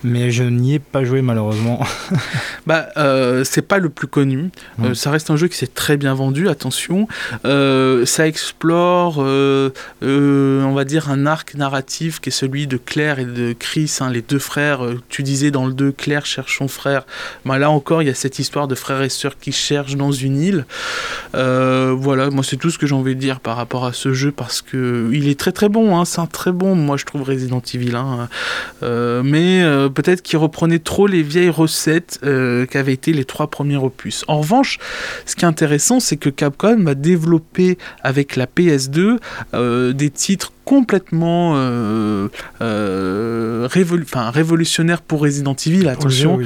mais 0.06 0.30
je 0.32 0.44
n'y 0.44 0.76
ai 0.76 0.80
pas 0.80 1.04
joué 1.04 1.22
malheureusement. 1.22 1.80
bah, 2.68 2.90
euh, 2.98 3.44
c'est 3.44 3.64
pas 3.64 3.80
le 3.80 3.90
plus 3.90 4.08
connu. 4.08 4.52
Euh, 4.84 4.94
ça 4.94 5.10
reste 5.10 5.32
un 5.32 5.36
jeu 5.36 5.48
qui 5.48 5.58
s'est 5.58 5.68
très 5.68 5.98
bien 5.98 6.14
vendu, 6.14 6.48
attention. 6.48 7.08
Euh, 7.44 8.06
ça 8.06 8.28
explore, 8.28 9.18
on 9.18 10.74
va 10.74 10.84
dire, 10.86 11.10
un 11.10 11.26
arc 11.26 11.56
narratif 11.56 12.22
qui 12.22 12.30
est 12.30 12.32
celui 12.32 12.68
de 12.68 12.78
Claire 12.78 13.20
et 13.20 13.26
de 13.26 13.54
Chris, 13.58 13.98
hein, 14.00 14.10
les 14.12 14.22
deux 14.22 14.40
frères. 14.40 14.82
tu 15.10 15.24
disais 15.24 15.52
dans 15.52 15.66
le 15.66 15.74
2, 15.74 15.92
Claire 15.92 16.26
cherche 16.26 16.58
son 16.58 16.68
frère. 16.68 17.06
Bah, 17.44 17.58
là 17.58 17.72
encore, 17.72 18.02
il 18.04 18.08
y 18.08 18.12
a 18.12 18.16
cette 18.16 18.38
histoire 18.40 18.68
de 18.68 18.76
frères 18.76 19.02
et 19.02 19.10
sœurs 19.10 19.38
qui 19.40 19.52
cherchent 19.52 19.96
dans 19.96 20.12
une 20.12 20.40
île. 20.40 20.66
voilà, 21.34 22.30
moi 22.30 22.44
c'est 22.44 22.58
tout 22.58 22.70
ce 22.70 22.78
que 22.78 22.86
j'ai 22.86 22.96
envie 22.96 23.16
de 23.16 23.20
dire 23.20 23.40
par 23.40 23.58
rapport 23.58 23.86
à 23.86 23.94
ce 23.94 24.14
jeu 24.14 24.32
parce 24.32 24.62
que 24.62 25.10
il 25.12 25.28
est 25.28 25.40
très 25.40 25.52
très 25.52 25.70
bon. 25.70 25.98
Hein, 25.98 26.06
c'est 26.06 26.22
un 26.22 26.28
très 26.28 26.52
bon, 26.52 26.76
moi 26.76 26.96
je 26.98 27.06
trouve 27.06 27.24
Resident 27.24 27.62
Evil. 27.74 27.96
Hein. 27.96 28.30
mais 29.24 29.64
peut-être 29.96 30.22
qu'il 30.22 30.38
reprenait 30.38 30.80
trop 30.80 31.08
les 31.08 31.24
vieilles 31.24 31.50
recettes 31.50 32.20
euh, 32.24 32.68
qu'avaient 32.68 32.94
été 32.94 33.14
les 33.14 33.26
trois 33.26 33.48
premiers 33.48 33.78
opus. 33.78 34.24
En 34.28 34.40
revanche, 34.40 34.78
ce 35.26 35.36
qui 35.36 35.46
est 35.46 35.48
intéressant, 35.48 36.00
c'est 36.00 36.18
que 36.18 36.30
Capcom 36.30 36.84
va 36.84 36.94
développer 36.94 37.80
avec 38.04 38.36
la 38.36 38.46
PS2 38.46 39.18
euh, 39.54 39.94
des 39.94 40.12
titres 40.12 40.52
complètement 40.66 41.54
euh, 41.56 42.28
euh 42.62 43.68
révolutionnaire 43.72 45.02
pour 45.02 45.22
Resident 45.22 45.56
Evil, 45.66 45.88
attention, 45.88 46.40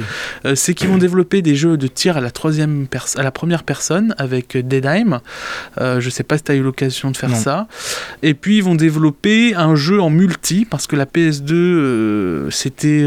euh, 0.44 0.54
c'est 0.54 0.74
qu'ils 0.74 0.88
vont 0.88 0.98
développer 0.98 1.42
des 1.42 1.56
jeux 1.56 1.76
de 1.76 1.86
tir 1.86 2.16
à 2.16 2.20
la, 2.20 2.30
troisième 2.30 2.86
à 3.16 3.22
la 3.22 3.30
première 3.30 3.64
personne 3.64 4.14
avec 4.18 4.56
Deadheim. 4.56 5.20
Euh, 5.80 6.00
je 6.00 6.10
sais 6.10 6.22
pas 6.22 6.36
si 6.36 6.44
tu 6.44 6.52
as 6.52 6.54
eu 6.54 6.62
l'occasion 6.62 7.10
de 7.10 7.16
faire 7.16 7.34
ça. 7.34 7.66
Et 8.22 8.34
puis 8.34 8.58
ils 8.58 8.62
vont 8.62 8.74
développer 8.74 9.54
un 9.54 9.74
jeu 9.74 10.00
en 10.00 10.10
multi, 10.10 10.66
parce 10.68 10.86
que 10.86 10.96
la 10.96 11.06
PS2, 11.06 12.50
c'était 12.50 13.04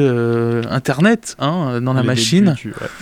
Internet 0.70 1.36
hein, 1.40 1.80
dans 1.82 1.94
la 1.94 2.04
machine, 2.04 2.56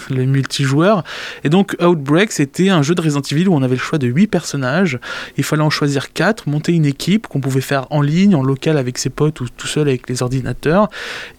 les 0.09 0.25
multijoueurs. 0.25 1.03
Et 1.43 1.49
donc 1.49 1.75
Outbreak, 1.81 2.31
c'était 2.31 2.69
un 2.69 2.81
jeu 2.81 2.95
de 2.95 3.01
Resident 3.01 3.21
Evil 3.31 3.47
où 3.47 3.55
on 3.55 3.63
avait 3.63 3.75
le 3.75 3.81
choix 3.81 3.99
de 3.99 4.07
8 4.07 4.27
personnages. 4.27 4.99
Il 5.37 5.43
fallait 5.43 5.63
en 5.63 5.69
choisir 5.69 6.11
4, 6.11 6.49
monter 6.49 6.73
une 6.73 6.85
équipe 6.85 7.27
qu'on 7.27 7.39
pouvait 7.39 7.61
faire 7.61 7.87
en 7.89 8.00
ligne, 8.01 8.35
en 8.35 8.43
local 8.43 8.77
avec 8.77 8.97
ses 8.97 9.09
potes 9.09 9.41
ou 9.41 9.47
tout 9.49 9.67
seul 9.67 9.87
avec 9.87 10.09
les 10.09 10.23
ordinateurs, 10.23 10.89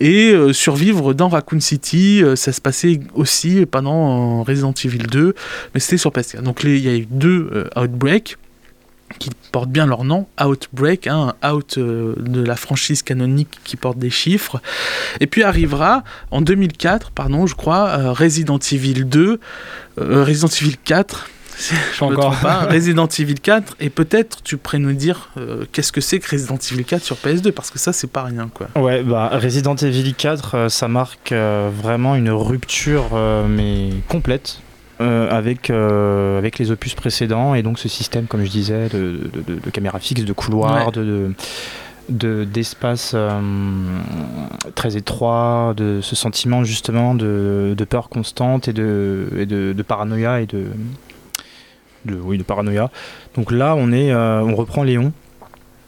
et 0.01 0.33
euh, 0.33 0.53
survivre 0.53 1.15
dans 1.15 1.29
Raccoon 1.29 1.61
City. 1.61 2.23
Euh, 2.23 2.37
ça 2.37 2.53
se 2.53 2.61
passait 2.61 3.01
aussi 3.15 3.67
pendant 3.67 4.43
Resident 4.43 4.75
Evil 4.85 4.99
2, 4.99 5.35
mais 5.75 5.81
c'était 5.81 5.97
sur 5.97 6.11
PS4. 6.11 6.43
Donc 6.43 6.63
il 6.65 6.79
y 6.79 6.89
a 6.89 6.97
eu 6.97 7.07
deux 7.11 7.51
euh, 7.53 7.81
Outbreak. 7.81 8.37
qui 9.19 9.31
portent 9.53 9.71
bien 9.71 9.87
leur 9.87 10.05
nom, 10.05 10.27
Outbreak, 10.43 11.07
hein, 11.07 11.35
Out 11.45 11.77
euh, 11.79 12.15
de 12.19 12.43
la 12.43 12.57
franchise 12.57 13.03
canonique 13.03 13.51
qui 13.65 13.77
porte 13.77 13.99
des 13.99 14.11
chiffres. 14.11 14.61
Et 15.21 15.27
puis 15.27 15.43
arrivera 15.43 16.05
en 16.31 16.41
2004, 16.41 17.11
pardon, 17.11 17.47
je 17.47 17.55
crois, 17.55 17.89
euh, 17.89 18.13
Resident 18.13 18.59
Evil 18.59 19.05
2, 19.05 19.41
euh, 20.01 20.25
Resident 20.25 20.49
Evil 20.49 20.77
4. 20.83 21.29
Je 21.95 22.05
me 22.05 22.15
trompe 22.15 22.41
pas, 22.41 22.61
Resident 22.71 23.07
Evil 23.07 23.35
4 23.35 23.77
et 23.81 23.91
peut-être 23.91 24.43
tu 24.43 24.57
pourrais 24.57 24.79
nous 24.79 24.93
dire 24.93 25.31
qu'est-ce 25.73 25.93
que 25.93 26.01
c'est 26.01 26.19
que 26.19 26.31
Resident 26.31 26.59
Evil 26.71 26.85
4 26.85 27.03
sur 27.03 27.17
PS2 27.17 27.53
parce 27.53 27.71
que 27.71 27.79
ça 27.79 27.93
c'est 27.93 28.11
pas 28.11 28.25
rien 28.25 28.51
quoi. 28.53 28.69
Ouais 28.77 29.03
bah 29.03 29.31
Resident 29.33 29.77
Evil 29.77 30.15
4 30.15 30.69
ça 30.71 30.89
marque 30.89 31.33
vraiment 31.33 32.15
une 32.17 32.31
rupture 32.31 33.17
mais 33.49 33.91
complète 34.09 34.61
euh, 35.03 35.29
avec, 35.31 35.71
euh, 35.71 36.39
avec 36.39 36.59
les 36.59 36.71
opus 36.71 36.95
précédents 36.95 37.55
et 37.55 37.63
donc 37.63 37.79
ce 37.81 37.89
système, 37.89 38.27
comme 38.27 38.45
je 38.45 38.51
disais, 38.51 38.89
de, 38.89 39.19
de, 39.35 39.71
caméra 39.71 39.99
fixe, 39.99 40.25
de 40.25 40.33
couloir, 40.33 40.93
de, 40.93 41.35
d'espace 42.09 43.13
euh, 43.15 43.41
très 44.77 44.97
étroit, 44.97 45.75
de 45.77 46.01
ce 46.03 46.15
sentiment 46.15 46.63
justement 46.63 47.17
de, 47.17 47.75
peur 47.89 48.11
constante 48.11 48.69
et 48.69 48.73
de, 48.73 49.29
et 49.37 49.47
de, 49.47 49.83
paranoïa 49.83 50.41
et 50.41 50.47
de, 50.47 50.67
oui 52.11 52.39
de 52.39 52.43
paranoïa. 52.43 52.91
Donc 53.37 53.53
là 53.53 53.75
on 53.77 53.93
est 53.93 54.15
on 54.15 54.55
reprend 54.55 54.83
Léon 54.83 55.13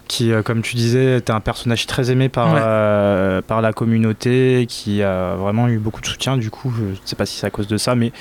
qui, 0.09 0.33
euh, 0.33 0.43
comme 0.43 0.63
tu 0.63 0.77
disais, 0.77 1.19
était 1.19 1.33
un 1.33 1.41
personnage 1.41 1.87
très 1.87 2.11
aimé 2.11 2.29
par, 2.29 2.55
euh, 2.57 3.41
par 3.43 3.63
la 3.63 3.73
communauté, 3.73 4.67
qui 4.69 5.03
a 5.03 5.35
vraiment 5.35 5.69
eu 5.69 5.79
beaucoup 5.79 6.01
de 6.01 6.07
soutien. 6.07 6.37
Du 6.37 6.51
coup, 6.51 6.73
je 6.77 6.83
ne 6.85 6.95
sais 7.05 7.17
pas 7.17 7.27
si 7.27 7.39
c'est 7.39 7.47
à 7.47 7.51
cause 7.51 7.67
de 7.67 7.77
ça, 7.77 7.95
mais 7.95 8.13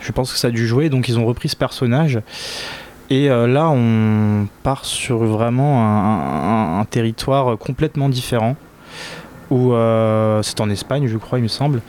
je 0.00 0.12
pense 0.12 0.32
que 0.32 0.38
ça 0.38 0.48
a 0.48 0.50
dû 0.50 0.66
jouer. 0.66 0.88
Donc, 0.88 1.08
ils 1.08 1.18
ont 1.18 1.26
repris 1.26 1.48
ce 1.48 1.56
personnage. 1.56 2.20
Et 3.10 3.30
euh, 3.30 3.46
là, 3.46 3.68
on 3.70 4.46
part 4.62 4.84
sur 4.84 5.18
vraiment 5.18 6.78
un, 6.80 6.84
territoire 6.84 7.56
complètement 7.58 8.08
différent, 8.08 8.56
où 9.50 9.72
c'est 10.42 10.60
en 10.60 10.70
Espagne, 10.70 11.06
je 11.06 11.16
crois, 11.16 11.38
il 11.38 11.42
me 11.42 11.48
semble. 11.48 11.80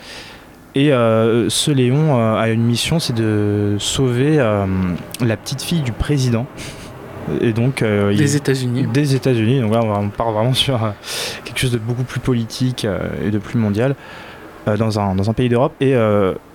Et 0.75 0.89
ce 0.89 1.71
Léon 1.71 2.15
a 2.35 2.49
une 2.49 2.63
mission, 2.63 2.99
c'est 2.99 3.13
de 3.13 3.75
sauver 3.79 4.37
la 4.37 5.37
petite 5.37 5.61
fille 5.61 5.81
du 5.81 5.91
président. 5.91 6.47
Et 7.41 7.53
donc, 7.53 7.81
euh, 7.81 8.15
des 8.15 8.35
États-Unis. 8.35 8.87
Des 8.91 9.15
États-Unis. 9.15 9.61
Donc 9.61 9.73
là, 9.73 9.81
on 9.83 10.09
part 10.09 10.31
vraiment 10.31 10.53
sur 10.53 10.83
euh, 10.83 10.89
quelque 11.45 11.59
chose 11.59 11.71
de 11.71 11.77
beaucoup 11.77 12.03
plus 12.03 12.19
politique 12.19 12.85
euh, 12.85 13.07
et 13.25 13.31
de 13.31 13.37
plus 13.37 13.57
mondial 13.57 13.95
dans, 14.65 14.99
un, 14.99 15.15
dans 15.15 15.29
un 15.29 15.33
pays 15.33 15.49
d'Europe. 15.49 15.73
Et, 15.81 15.93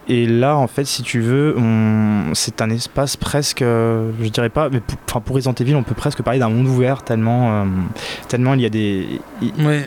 et 0.09 0.27
là, 0.27 0.57
en 0.57 0.67
fait, 0.67 0.85
si 0.85 1.03
tu 1.03 1.21
veux, 1.21 1.55
c'est 2.33 2.63
un 2.63 2.71
espace 2.71 3.17
presque, 3.17 3.61
je 3.61 4.29
dirais 4.29 4.49
pas, 4.49 4.71
mais 4.71 4.81
pour, 4.81 5.21
pour 5.21 5.37
Resident 5.37 5.55
Evil, 5.55 5.75
on 5.75 5.83
peut 5.83 5.95
presque 5.95 6.23
parler 6.23 6.39
d'un 6.39 6.49
monde 6.49 6.67
ouvert 6.67 7.03
tellement, 7.03 7.67
tellement 8.29 8.55
il 8.55 8.63
y 8.63 8.67
a 8.67 8.71
des, 8.71 9.21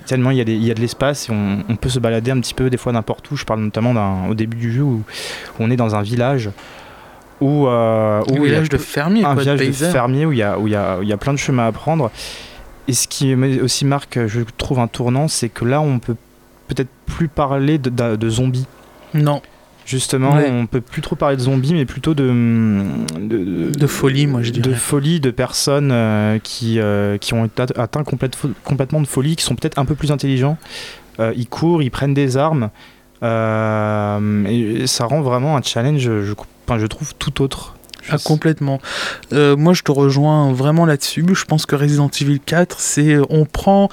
tellement 0.06 0.32
il 0.32 0.38
y 0.38 0.42
a 0.42 0.44
des, 0.44 0.54
il 0.54 0.64
y 0.64 0.72
a 0.72 0.74
de 0.74 0.82
l'espace 0.82 1.30
et 1.30 1.32
on, 1.32 1.64
on, 1.68 1.76
peut 1.76 1.90
se 1.90 2.00
balader 2.00 2.32
un 2.32 2.40
petit 2.40 2.54
peu 2.54 2.70
des 2.70 2.78
fois 2.78 2.92
n'importe 2.92 3.32
où. 3.32 3.36
Je 3.36 3.46
parle 3.46 3.62
notamment 3.62 4.28
au 4.30 4.36
début 4.36 4.58
du 4.58 4.72
jeu 4.72 4.84
où, 4.84 5.04
où, 5.04 5.04
on 5.60 5.72
est 5.72 5.76
dans 5.76 5.96
un 5.96 6.02
village 6.02 6.52
où, 7.42 7.68
euh, 7.68 8.22
un 8.22 8.40
village 8.40 8.70
de 8.70 8.78
fermiers, 8.78 9.26
un 9.26 9.36
village 9.36 9.60
de, 9.60 9.72
fermiers 9.72 10.26
où 10.26 10.32
il 10.32 10.38
y 10.38 10.44
a 10.44 10.60
où 10.60 10.68
il 10.68 10.74
y 10.74 10.76
a, 10.76 11.00
il 11.02 11.08
y 11.08 11.14
a 11.14 11.18
plein 11.18 11.34
de 11.34 11.40
chemins 11.40 11.66
à 11.66 11.72
prendre. 11.72 12.12
Et 12.88 12.94
ce 12.94 13.08
qui 13.08 13.34
aussi 13.36 13.86
marque, 13.86 14.20
je 14.28 14.42
trouve 14.58 14.80
un 14.80 14.88
tournant, 14.88 15.28
c'est 15.28 15.50
que 15.50 15.66
là, 15.66 15.82
on 15.82 16.00
peut 16.00 16.16
peut-être 16.68 16.90
plus 17.06 17.28
parler 17.28 17.78
de, 17.78 17.90
de, 17.90 18.30
zombies. 18.30 18.66
Non. 19.14 19.42
Justement, 19.86 20.36
on 20.36 20.68
peut 20.68 20.82
plus 20.82 21.02
trop 21.02 21.16
parler 21.16 21.36
de 21.36 21.42
zombies, 21.42 21.74
mais 21.74 21.86
plutôt 21.86 22.14
de 22.14 22.32
de, 23.20 23.72
de 23.72 23.88
folie, 23.88 24.28
moi 24.28 24.42
je 24.42 24.52
dirais. 24.52 24.70
De 24.70 24.74
folie, 24.74 25.20
de 25.20 25.32
personnes 25.32 25.92
euh, 25.92 26.40
qui 26.40 26.80
euh, 26.80 27.18
qui 27.18 27.34
ont 27.34 27.50
atteint 27.76 28.04
complètement 28.04 29.02
de 29.02 29.08
folie, 29.08 29.36
qui 29.36 29.44
sont 29.44 29.56
peut-être 29.56 29.80
un 29.80 29.86
peu 29.86 29.96
plus 29.96 30.12
intelligents. 30.12 30.58
Euh, 31.20 31.34
ils 31.36 31.48
courent, 31.48 31.84
ils 31.84 31.92
prennent 31.92 32.14
des 32.14 32.38
armes. 32.38 32.70
et 33.22 34.88
ça 34.88 35.06
rend 35.06 35.22
vraiment 35.22 35.58
un 35.58 35.62
challenge, 35.62 36.00
je, 36.00 36.24
je 36.24 36.34
je 36.80 36.86
trouve 36.86 37.14
tout 37.16 37.42
autre. 37.42 37.76
Ah, 38.10 38.18
complètement. 38.24 38.80
Euh, 39.32 39.56
moi, 39.56 39.74
je 39.74 39.84
te 39.84 39.92
rejoins 39.92 40.52
vraiment 40.54 40.86
là-dessus. 40.86 41.24
Je 41.34 41.46
pense 41.46 41.66
que 41.66 41.76
Resident 41.76 42.10
Evil 42.20 42.40
4, 42.40 42.80
c'est 42.80 43.18
on 43.30 43.46
prend 43.46 43.90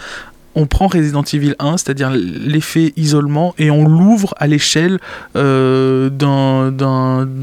on 0.58 0.66
prend 0.66 0.88
Resident 0.88 1.22
Evil 1.22 1.54
1, 1.60 1.76
c'est-à-dire 1.76 2.10
l'effet 2.10 2.92
isolement, 2.96 3.54
et 3.58 3.70
on 3.70 3.86
l'ouvre 3.86 4.34
à 4.38 4.48
l'échelle 4.48 4.98
euh, 5.36 6.10
d'un, 6.10 6.74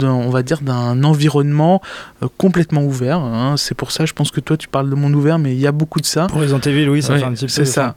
on 0.04 0.30
va 0.30 0.44
dire, 0.44 0.60
d'un 0.60 1.02
environnement 1.06 1.82
euh, 2.24 2.28
complètement 2.38 2.84
ouvert. 2.84 3.20
Hein. 3.20 3.56
C'est 3.58 3.74
pour 3.74 3.92
ça, 3.92 4.06
je 4.06 4.12
pense 4.12 4.32
que 4.32 4.42
toi, 4.42 4.58
tu 4.58 4.68
parles 4.68 4.90
de 4.90 4.96
monde 4.96 5.16
ouvert, 5.16 5.40
mais 5.40 5.54
il 5.54 5.62
y 5.62 5.68
a 5.68 5.72
beaucoup 5.72 6.02
de 6.02 6.06
ça. 6.06 6.28
Pour 6.28 6.42
Resident 6.42 6.60
Evil, 6.60 6.90
oui, 6.90 7.02
ça 7.02 7.18
fait 7.18 7.24
un 7.24 7.32
petit 7.32 7.46
peu. 7.46 7.52
C'est 7.52 7.64
ça. 7.64 7.96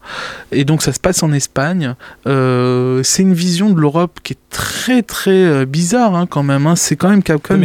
Et 0.52 0.64
donc, 0.64 0.82
ça 0.82 0.92
se 0.92 1.00
passe 1.00 1.24
en 1.24 1.32
Espagne. 1.32 1.96
Euh, 2.28 3.02
c'est 3.02 3.22
une 3.22 3.34
vision 3.34 3.70
de 3.70 3.80
l'Europe 3.80 4.20
qui 4.22 4.34
est 4.34 4.47
très, 4.50 5.02
très 5.02 5.66
bizarre, 5.66 6.14
hein, 6.14 6.26
quand 6.26 6.42
même. 6.42 6.66
Hein. 6.66 6.76
C'est 6.76 6.96
quand 6.96 7.08
même 7.08 7.22
Capcom, 7.22 7.60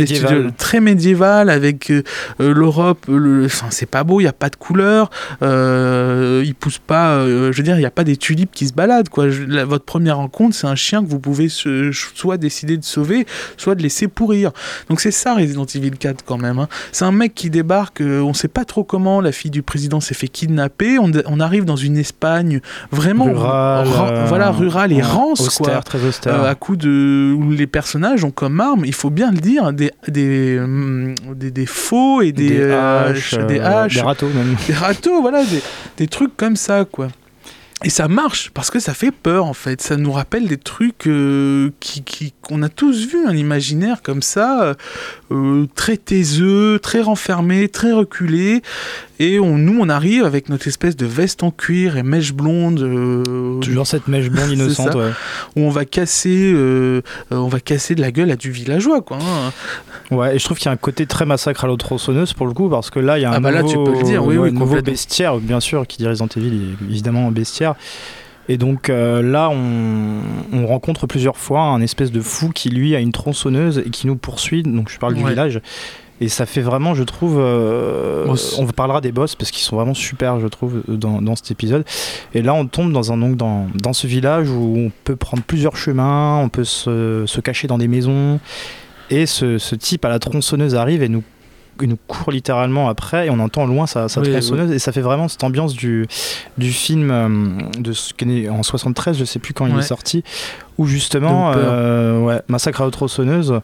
très 0.57 0.81
médiéval, 0.81 1.49
avec 1.49 1.91
l'Europe. 2.39 3.05
Le... 3.07 3.45
Enfin, 3.45 3.67
c'est 3.69 3.85
pas 3.85 4.03
beau, 4.03 4.19
il 4.19 4.23
n'y 4.23 4.29
a 4.29 4.33
pas 4.33 4.49
de 4.49 4.55
couleur. 4.55 5.09
il 5.41 6.53
pousse 6.59 6.79
pas 6.79 7.13
euh, 7.33 7.51
je 7.51 7.57
veux 7.57 7.63
dire, 7.63 7.75
il 7.75 7.79
n'y 7.79 7.85
a 7.85 7.91
pas 7.91 8.03
des 8.03 8.17
tulipes 8.17 8.51
qui 8.51 8.67
se 8.67 8.73
baladent. 8.73 9.09
Quoi. 9.09 9.27
votre 9.65 9.85
première 9.85 10.17
rencontre, 10.17 10.55
c'est 10.55 10.67
un 10.67 10.75
chien 10.75 11.03
que 11.03 11.09
vous 11.09 11.19
pouvez 11.19 11.47
soit 11.49 12.37
décider 12.37 12.77
de 12.77 12.83
sauver, 12.83 13.25
soit 13.57 13.75
de 13.75 13.81
laisser 13.81 14.07
pourrir. 14.07 14.51
Donc 14.89 15.01
c'est 15.01 15.11
ça 15.11 15.35
Resident 15.35 15.65
Evil 15.65 15.91
4 15.91 16.23
quand 16.25 16.37
même. 16.37 16.59
Hein. 16.59 16.67
C'est 16.91 17.05
un 17.05 17.11
mec 17.11 17.33
qui 17.33 17.49
débarque, 17.49 18.01
euh, 18.01 18.21
on 18.21 18.29
ne 18.29 18.33
sait 18.33 18.47
pas 18.47 18.65
trop 18.65 18.83
comment, 18.83 19.21
la 19.21 19.31
fille 19.31 19.51
du 19.51 19.61
président 19.61 19.99
s'est 19.99 20.13
fait 20.13 20.27
kidnapper, 20.27 20.97
on, 20.99 21.39
arrive 21.39 21.65
dans 21.65 21.75
une 21.75 21.97
Espagne 21.97 22.61
vraiment 22.91 23.25
rurale, 23.25 23.87
voilà, 24.27 24.51
rurale 24.51 24.93
et 24.93 25.01
rance, 25.01 25.57
quoi, 25.57 25.81
très 25.81 26.03
austère. 26.03 26.43
Euh, 26.43 26.51
à 26.51 26.55
coup 26.55 26.72
de 26.75 27.33
où 27.37 27.51
les 27.51 27.67
personnages 27.67 28.23
ont 28.23 28.31
comme 28.31 28.59
arme, 28.59 28.85
il 28.85 28.93
faut 28.93 29.09
bien 29.09 29.31
le 29.31 29.37
dire, 29.37 29.73
des, 29.73 29.91
des, 30.07 30.59
hum, 30.59 31.15
des, 31.35 31.65
faux 31.65 32.21
et 32.21 32.31
des, 32.31 32.49
des 32.49 32.71
haches, 32.71 33.35
des, 33.47 33.59
haches, 33.59 33.95
des 33.95 34.01
râteaux 34.01 34.29
même. 34.29 34.55
Des 34.67 34.73
râteaux, 34.73 35.21
voilà, 35.21 35.43
des, 35.43 35.61
des 35.97 36.07
trucs 36.07 36.35
comme 36.37 36.55
ça, 36.55 36.85
quoi. 36.85 37.07
Et 37.83 37.89
ça 37.89 38.07
marche 38.07 38.49
parce 38.53 38.71
que 38.71 38.79
ça 38.79 38.93
fait 38.93 39.11
peur 39.11 39.45
en 39.45 39.53
fait. 39.53 39.81
Ça 39.81 39.97
nous 39.97 40.11
rappelle 40.11 40.47
des 40.47 40.57
trucs 40.57 41.05
euh, 41.07 41.71
qui, 41.81 42.33
qu'on 42.41 42.63
a 42.63 42.69
tous 42.69 43.07
vu, 43.07 43.25
un 43.27 43.35
imaginaire 43.35 44.01
comme 44.01 44.21
ça, 44.21 44.63
euh, 44.63 44.73
très 45.75 45.97
taiseux, 45.97 46.79
très 46.79 47.01
renfermé, 47.01 47.69
très 47.69 47.91
reculé. 47.91 48.61
Et 49.19 49.39
on, 49.39 49.57
nous, 49.57 49.79
on 49.79 49.89
arrive 49.89 50.25
avec 50.25 50.49
notre 50.49 50.67
espèce 50.67 50.95
de 50.95 51.05
veste 51.05 51.43
en 51.43 51.51
cuir 51.51 51.97
et 51.97 52.03
mèche 52.03 52.33
blonde. 52.33 52.81
Euh, 52.81 53.59
Toujours 53.59 53.87
cette 53.87 54.07
mèche 54.07 54.29
blonde 54.29 54.51
innocente, 54.53 54.95
ouais. 54.95 55.11
Où 55.55 55.61
on 55.61 55.69
va 55.69 55.85
casser, 55.85 56.53
on 57.31 57.47
va 57.47 57.59
casser 57.59 57.95
de 57.95 58.01
la 58.01 58.11
gueule 58.11 58.31
à 58.31 58.35
du 58.35 58.51
villageois, 58.51 59.01
quoi. 59.01 59.17
Hein. 59.21 59.51
Ouais, 60.11 60.35
et 60.35 60.39
je 60.39 60.45
trouve 60.45 60.57
qu'il 60.57 60.65
y 60.65 60.69
a 60.69 60.73
un 60.73 60.77
côté 60.77 61.05
très 61.05 61.25
massacre 61.25 61.63
à 61.63 61.67
l'autre 61.67 61.85
tronçonneuse 61.85 62.33
pour 62.33 62.47
le 62.47 62.53
coup, 62.53 62.69
parce 62.69 62.89
que 62.89 62.99
là, 62.99 63.17
il 63.17 63.21
y 63.21 63.25
a 63.25 63.31
un 63.31 63.33
ah 63.33 63.39
bah 63.39 63.51
nouveau, 63.51 63.67
là, 63.67 63.73
tu 63.73 63.91
peux 63.91 63.97
le 63.97 64.03
dire, 64.03 64.25
oui, 64.25 64.37
oui, 64.37 64.51
nouveau 64.51 64.81
bestiaire, 64.81 65.37
bien 65.37 65.59
sûr, 65.59 65.87
qui 65.87 65.97
dit 65.97 66.07
Resident 66.07 66.27
Evil, 66.35 66.75
évidemment 66.89 67.27
un 67.27 67.31
bestiaire. 67.31 67.75
Et 68.49 68.57
donc 68.57 68.89
euh, 68.89 69.21
là, 69.21 69.49
on, 69.49 70.21
on, 70.51 70.67
rencontre 70.67 71.07
plusieurs 71.07 71.37
fois 71.37 71.61
un 71.61 71.81
espèce 71.81 72.11
de 72.11 72.19
fou 72.19 72.49
qui 72.49 72.69
lui 72.69 72.95
a 72.95 72.99
une 72.99 73.11
tronçonneuse 73.11 73.83
et 73.85 73.89
qui 73.89 74.07
nous 74.07 74.15
poursuit. 74.15 74.63
Donc 74.63 74.89
je 74.89 74.99
parle 74.99 75.13
du 75.15 75.25
village. 75.25 75.61
Et 76.21 76.29
ça 76.29 76.45
fait 76.45 76.61
vraiment, 76.61 76.93
je 76.93 77.03
trouve, 77.03 77.37
euh, 77.39 78.33
on 78.57 78.65
parlera 78.67 79.01
des 79.01 79.11
boss 79.11 79.35
parce 79.35 79.51
qu'ils 79.51 79.63
sont 79.63 79.75
vraiment 79.75 79.95
super, 79.95 80.39
je 80.39 80.47
trouve, 80.47 80.81
dans, 80.87 81.21
dans, 81.21 81.35
cet 81.35 81.51
épisode. 81.51 81.83
Et 82.33 82.41
là, 82.41 82.53
on 82.53 82.65
tombe 82.65 82.93
dans 82.93 83.11
un 83.11 83.17
donc 83.17 83.35
dans, 83.35 83.67
dans 83.75 83.93
ce 83.93 84.07
village 84.07 84.49
où 84.49 84.75
on 84.77 84.91
peut 85.03 85.15
prendre 85.15 85.43
plusieurs 85.43 85.75
chemins, 85.75 86.37
on 86.37 86.49
peut 86.49 86.63
se, 86.63 87.23
se 87.25 87.41
cacher 87.41 87.67
dans 87.67 87.77
des 87.77 87.87
maisons. 87.87 88.39
Et 89.09 89.25
ce, 89.25 89.57
ce, 89.57 89.75
type 89.75 90.05
à 90.05 90.09
la 90.09 90.19
tronçonneuse 90.19 90.75
arrive 90.75 91.03
et 91.03 91.09
nous, 91.09 91.23
nous 91.81 91.97
court 92.07 92.31
littéralement 92.31 92.89
après 92.89 93.27
et 93.27 93.29
on 93.29 93.39
entend 93.39 93.65
loin 93.65 93.87
sa, 93.87 94.07
tronçonneuse 94.07 94.71
et 94.71 94.79
ça 94.79 94.91
fait 94.91 95.01
vraiment 95.01 95.27
cette 95.27 95.43
ambiance 95.43 95.73
du, 95.73 96.07
du 96.57 96.71
film 96.71 97.11
euh, 97.11 97.29
de 97.79 97.91
ce 97.93 98.13
est 98.29 98.49
en 98.49 98.63
73, 98.63 99.17
je 99.17 99.25
sais 99.25 99.39
plus 99.39 99.53
quand 99.53 99.65
il 99.67 99.77
est 99.77 99.81
sorti, 99.81 100.23
où 100.77 100.85
justement, 100.85 101.51
euh, 101.55 102.19
ouais, 102.19 102.41
Massacre 102.47 102.81
à 102.81 102.85
la 102.85 102.91
tronçonneuse 102.91 103.61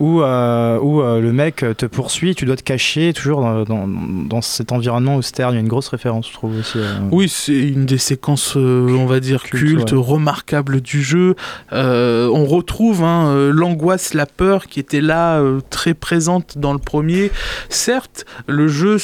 où, 0.00 0.22
euh, 0.22 0.78
où 0.80 1.02
euh, 1.02 1.20
le 1.20 1.32
mec 1.32 1.64
te 1.76 1.84
poursuit, 1.84 2.34
tu 2.34 2.46
dois 2.46 2.56
te 2.56 2.62
cacher 2.62 3.12
toujours 3.12 3.42
dans, 3.42 3.86
dans, 3.86 4.40
cet 4.40 4.72
environnement 4.72 5.16
austère. 5.16 5.50
Il 5.50 5.54
y 5.54 5.56
a 5.58 5.60
une 5.60 5.68
grosse 5.68 5.88
référence, 5.88 6.28
je 6.28 6.32
trouve 6.32 6.58
aussi. 6.58 6.78
Euh. 6.78 6.98
Oui, 7.10 7.28
c'est 7.28 7.52
une 7.52 7.84
des 7.84 7.98
séquences, 7.98 8.56
on 8.56 9.04
va 9.04 9.20
dire, 9.20 9.42
cultes, 9.42 9.92
remarquables 9.92 10.80
du 10.80 11.02
jeu. 11.02 11.36
on 11.70 12.44
retrouve 12.46 13.04
hein, 13.04 13.50
l'angoisse, 13.52 14.14
la 14.14 14.26
peur 14.26 14.66
qui 14.66 14.80
était 14.80 15.02
là, 15.02 15.42
très 15.68 15.92
présente 15.92 16.56
dans 16.56 16.72
le 16.72 16.78
premier. 16.78 17.30
Certes, 17.68 18.24
le 18.46 18.68
jeu 18.68 18.96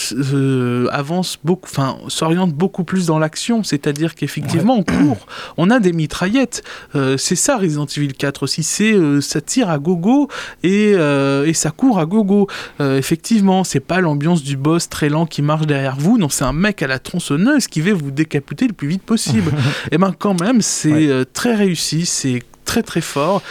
avance 0.90 1.38
beaucoup, 1.44 1.68
enfin, 1.70 1.98
s'oriente 2.08 2.54
beaucoup 2.54 2.84
plus 2.84 3.06
dans 3.06 3.18
l'action, 3.18 3.62
c'est-à-dire 3.62 4.14
qu'effectivement, 4.14 4.76
on 4.76 4.82
court, 4.82 5.26
on 5.58 5.68
a 5.68 5.78
des 5.78 5.92
mitraillettes. 5.92 6.62
c'est 7.18 7.36
ça 7.36 7.58
Resident 7.58 7.86
Evil 7.86 8.14
4 8.14 8.42
aussi, 8.42 8.62
c'est 8.62 8.94
ça 9.20 9.42
tire 9.42 9.68
à 9.68 9.78
gogo 9.78 10.28
et 10.62 10.85
et, 10.92 11.48
et 11.48 11.54
ça 11.54 11.70
court 11.70 11.98
à 11.98 12.06
gogo. 12.06 12.48
effectivement, 12.80 13.64
c'est 13.64 13.80
pas 13.80 14.00
l'ambiance 14.00 14.42
du 14.42 14.56
boss 14.56 14.88
très 14.88 15.08
lent 15.08 15.26
qui 15.26 15.42
marche 15.42 15.66
derrière 15.66 15.96
vous, 15.96 16.18
non, 16.18 16.28
c'est 16.28 16.44
un 16.44 16.52
mec 16.52 16.82
à 16.82 16.86
la 16.86 16.98
tronçonneuse 16.98 17.66
qui 17.66 17.80
va 17.80 17.92
vous 17.94 18.10
décaputer 18.10 18.66
le 18.66 18.72
plus 18.72 18.88
vite 18.88 19.02
possible. 19.02 19.52
et 19.90 19.98
ben 19.98 20.14
quand 20.18 20.40
même, 20.40 20.62
c'est 20.62 21.10
très 21.32 21.54
réussi, 21.54 22.06
c'est 22.06 22.40
très 22.66 22.82
très 22.82 23.00
fort. 23.00 23.42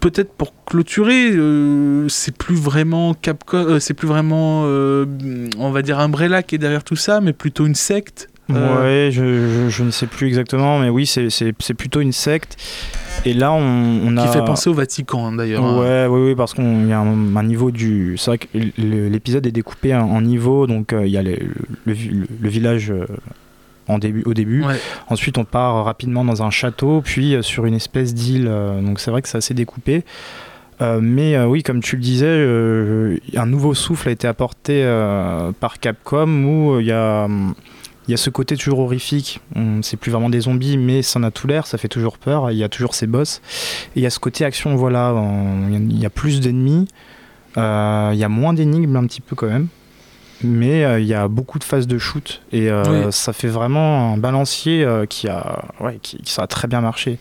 Peut-être 0.00 0.32
pour 0.32 0.54
clôturer, 0.64 1.32
euh, 1.32 2.08
c'est 2.08 2.34
plus 2.34 2.54
vraiment 2.54 3.12
Capcom, 3.12 3.58
euh, 3.58 3.80
c'est 3.80 3.92
plus 3.92 4.08
vraiment, 4.08 4.62
euh, 4.64 5.04
on 5.58 5.70
va 5.70 5.82
dire 5.82 5.98
Umbrella 5.98 6.42
qui 6.42 6.54
est 6.54 6.58
derrière 6.58 6.84
tout 6.84 6.96
ça, 6.96 7.20
mais 7.20 7.34
plutôt 7.34 7.66
une 7.66 7.74
secte. 7.74 8.30
Ouais, 8.48 9.10
je, 9.10 9.68
je, 9.68 9.82
ne 9.82 9.90
sais 9.90 10.06
plus 10.06 10.28
exactement, 10.28 10.78
mais 10.78 10.88
oui, 10.88 11.06
c'est 11.06 11.74
plutôt 11.74 12.00
une 12.00 12.12
secte. 12.12 12.56
Et 13.24 13.34
là, 13.34 13.52
on, 13.52 14.16
a. 14.16 14.26
Qui 14.26 14.32
fait 14.32 14.44
penser 14.44 14.70
au 14.70 14.74
Vatican, 14.74 15.32
d'ailleurs. 15.32 15.64
Hein. 15.64 15.80
Ouais, 15.80 16.06
oui, 16.06 16.28
oui, 16.28 16.34
parce 16.36 16.54
qu'il 16.54 16.88
y 16.88 16.92
a 16.92 17.00
un, 17.00 17.42
niveau 17.42 17.70
du. 17.70 18.16
C'est 18.16 18.30
vrai 18.30 18.38
que 18.38 18.46
l'épisode 18.78 19.46
est 19.46 19.52
découpé 19.52 19.94
en, 19.94 20.20
niveaux, 20.20 20.66
donc 20.66 20.94
il 20.96 21.08
y 21.08 21.16
a 21.16 21.22
le, 21.22 21.36
le, 21.86 22.48
village 22.48 22.92
en 23.88 23.98
début, 23.98 24.22
au 24.26 24.34
début. 24.34 24.64
Ensuite, 25.08 25.38
on 25.38 25.44
part 25.44 25.84
rapidement 25.84 26.24
dans 26.24 26.42
un 26.42 26.50
château, 26.50 27.02
puis 27.02 27.34
euh, 27.34 27.42
sur 27.42 27.66
une 27.66 27.74
espèce 27.74 28.14
d'île. 28.14 28.46
Euh, 28.48 28.80
donc 28.80 29.00
c'est 29.00 29.10
vrai 29.10 29.22
que 29.22 29.28
c'est 29.28 29.38
assez 29.38 29.54
découpé. 29.54 30.04
Euh, 30.82 31.00
mais 31.00 31.38
oui, 31.38 31.62
comme 31.62 31.80
tu 31.80 31.96
le 31.96 32.02
disais, 32.02 32.26
un 33.36 33.46
nouveau 33.46 33.74
souffle 33.74 34.08
a 34.08 34.12
été 34.12 34.28
apporté 34.28 34.84
par 35.58 35.78
Capcom 35.78 36.44
où 36.44 36.80
il 36.80 36.86
y 36.86 36.92
a, 36.92 37.28
y 38.10 38.14
a 38.14 38.16
ce 38.16 38.30
côté 38.30 38.56
toujours 38.56 38.80
horrifique. 38.80 39.40
C'est 39.82 39.96
plus 39.96 40.10
vraiment 40.10 40.30
des 40.30 40.40
zombies, 40.40 40.78
mais 40.78 41.02
ça 41.02 41.18
en 41.18 41.22
a 41.22 41.30
tout 41.30 41.46
l'air, 41.46 41.66
ça 41.66 41.78
fait 41.78 41.88
toujours 41.88 42.18
peur. 42.18 42.50
Il 42.50 42.56
y 42.56 42.64
a 42.64 42.68
toujours 42.68 42.94
ces 42.94 43.06
boss. 43.06 43.40
Et 43.94 44.00
il 44.00 44.02
y 44.02 44.06
a 44.06 44.10
ce 44.10 44.18
côté 44.18 44.44
action, 44.44 44.76
voilà. 44.76 45.14
Il 45.70 45.98
y, 45.98 46.06
a 46.06 46.10
plus 46.10 46.40
d'ennemis. 46.40 46.86
Il 47.56 47.60
y 47.60 48.24
a 48.24 48.28
moins 48.28 48.52
d'énigmes 48.52 48.96
un 48.96 49.06
petit 49.06 49.20
peu 49.20 49.34
quand 49.34 49.48
même 49.48 49.68
mais 50.42 50.84
euh, 50.84 51.00
il 51.00 51.06
y 51.06 51.14
a 51.14 51.28
beaucoup 51.28 51.58
de 51.58 51.64
phases 51.64 51.86
de 51.86 51.98
shoot 51.98 52.42
et 52.52 52.70
euh, 52.70 53.10
ça 53.10 53.32
fait 53.32 53.48
vraiment 53.48 54.12
un 54.12 54.16
balancier 54.16 54.84
euh, 54.84 55.06
qui 55.06 55.28
a 55.28 55.64
ouais, 55.80 55.98
qui, 56.02 56.18
qui, 56.18 56.32
ça 56.32 56.42
a 56.42 56.46
très 56.46 56.68
bien 56.68 56.80
marché 56.80 57.18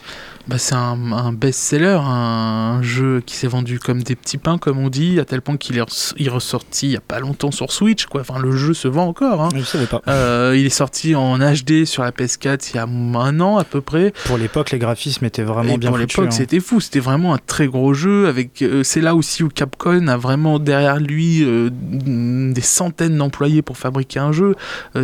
bah, 0.48 0.60
c'est 0.60 0.76
un, 0.76 1.34
best-seller, 1.34 2.00
un, 2.04 2.80
jeu 2.84 3.24
qui 3.26 3.36
s'est 3.36 3.48
vendu 3.48 3.80
comme 3.80 4.04
des 4.04 4.16
petits 4.16 4.38
pains, 4.38 4.60
comme 4.60 4.78
on 4.78 4.90
dit, 4.90 5.20
à 5.20 5.26
tel 5.26 5.42
point 5.42 5.58
qu'il 5.58 5.78
est, 5.78 6.30
ressorti 6.30 6.88
il 6.88 6.90
n'y 6.90 6.96
a 6.96 7.02
pas 7.02 7.20
longtemps 7.20 7.52
sur 7.52 7.72
Switch. 7.72 8.06
Quoi. 8.06 8.22
Enfin, 8.22 8.38
le 8.40 8.52
jeu 8.52 8.74
se 8.76 8.88
vend 8.88 9.08
encore. 9.08 9.42
Hein. 9.42 9.50
Je 9.56 9.64
savais 9.64 9.88
pas. 9.88 10.04
Euh, 10.08 10.54
il 10.56 10.66
est 10.66 10.70
sorti 10.70 11.16
en 11.16 11.40
HD 11.40 11.86
sur 11.86 12.04
la 12.04 12.12
PS4 12.12 12.72
il 12.74 12.76
y 12.76 12.80
a 12.80 12.84
un 12.84 13.40
an 13.40 13.58
à 13.58 13.64
peu 13.64 13.82
près. 13.82 14.14
Pour 14.26 14.38
l'époque, 14.38 14.72
les 14.72 14.78
graphismes 14.78 15.26
étaient 15.26 15.44
vraiment 15.44 15.78
bien 15.78 15.90
Pour 15.90 15.98
l'époque, 15.98 16.28
hein. 16.28 16.32
c'était 16.32 16.60
fou. 16.60 16.80
C'était 16.80 17.00
vraiment 17.00 17.34
un 17.34 17.40
très 17.40 17.68
gros 17.68 17.94
jeu. 17.94 18.28
Avec, 18.28 18.62
euh, 18.62 18.84
c'est 18.84 19.02
là 19.02 19.16
aussi 19.16 19.42
où 19.42 19.50
Capcom 19.50 20.08
a 20.08 20.18
vraiment 20.18 20.60
derrière 20.60 21.00
lui 21.00 21.44
euh, 21.44 21.70
des 21.72 22.62
centaines 22.62 23.18
d'employés 23.18 23.64
pour 23.64 23.78
fabriquer 23.78 24.20
un 24.20 24.32
jeu. 24.32 24.56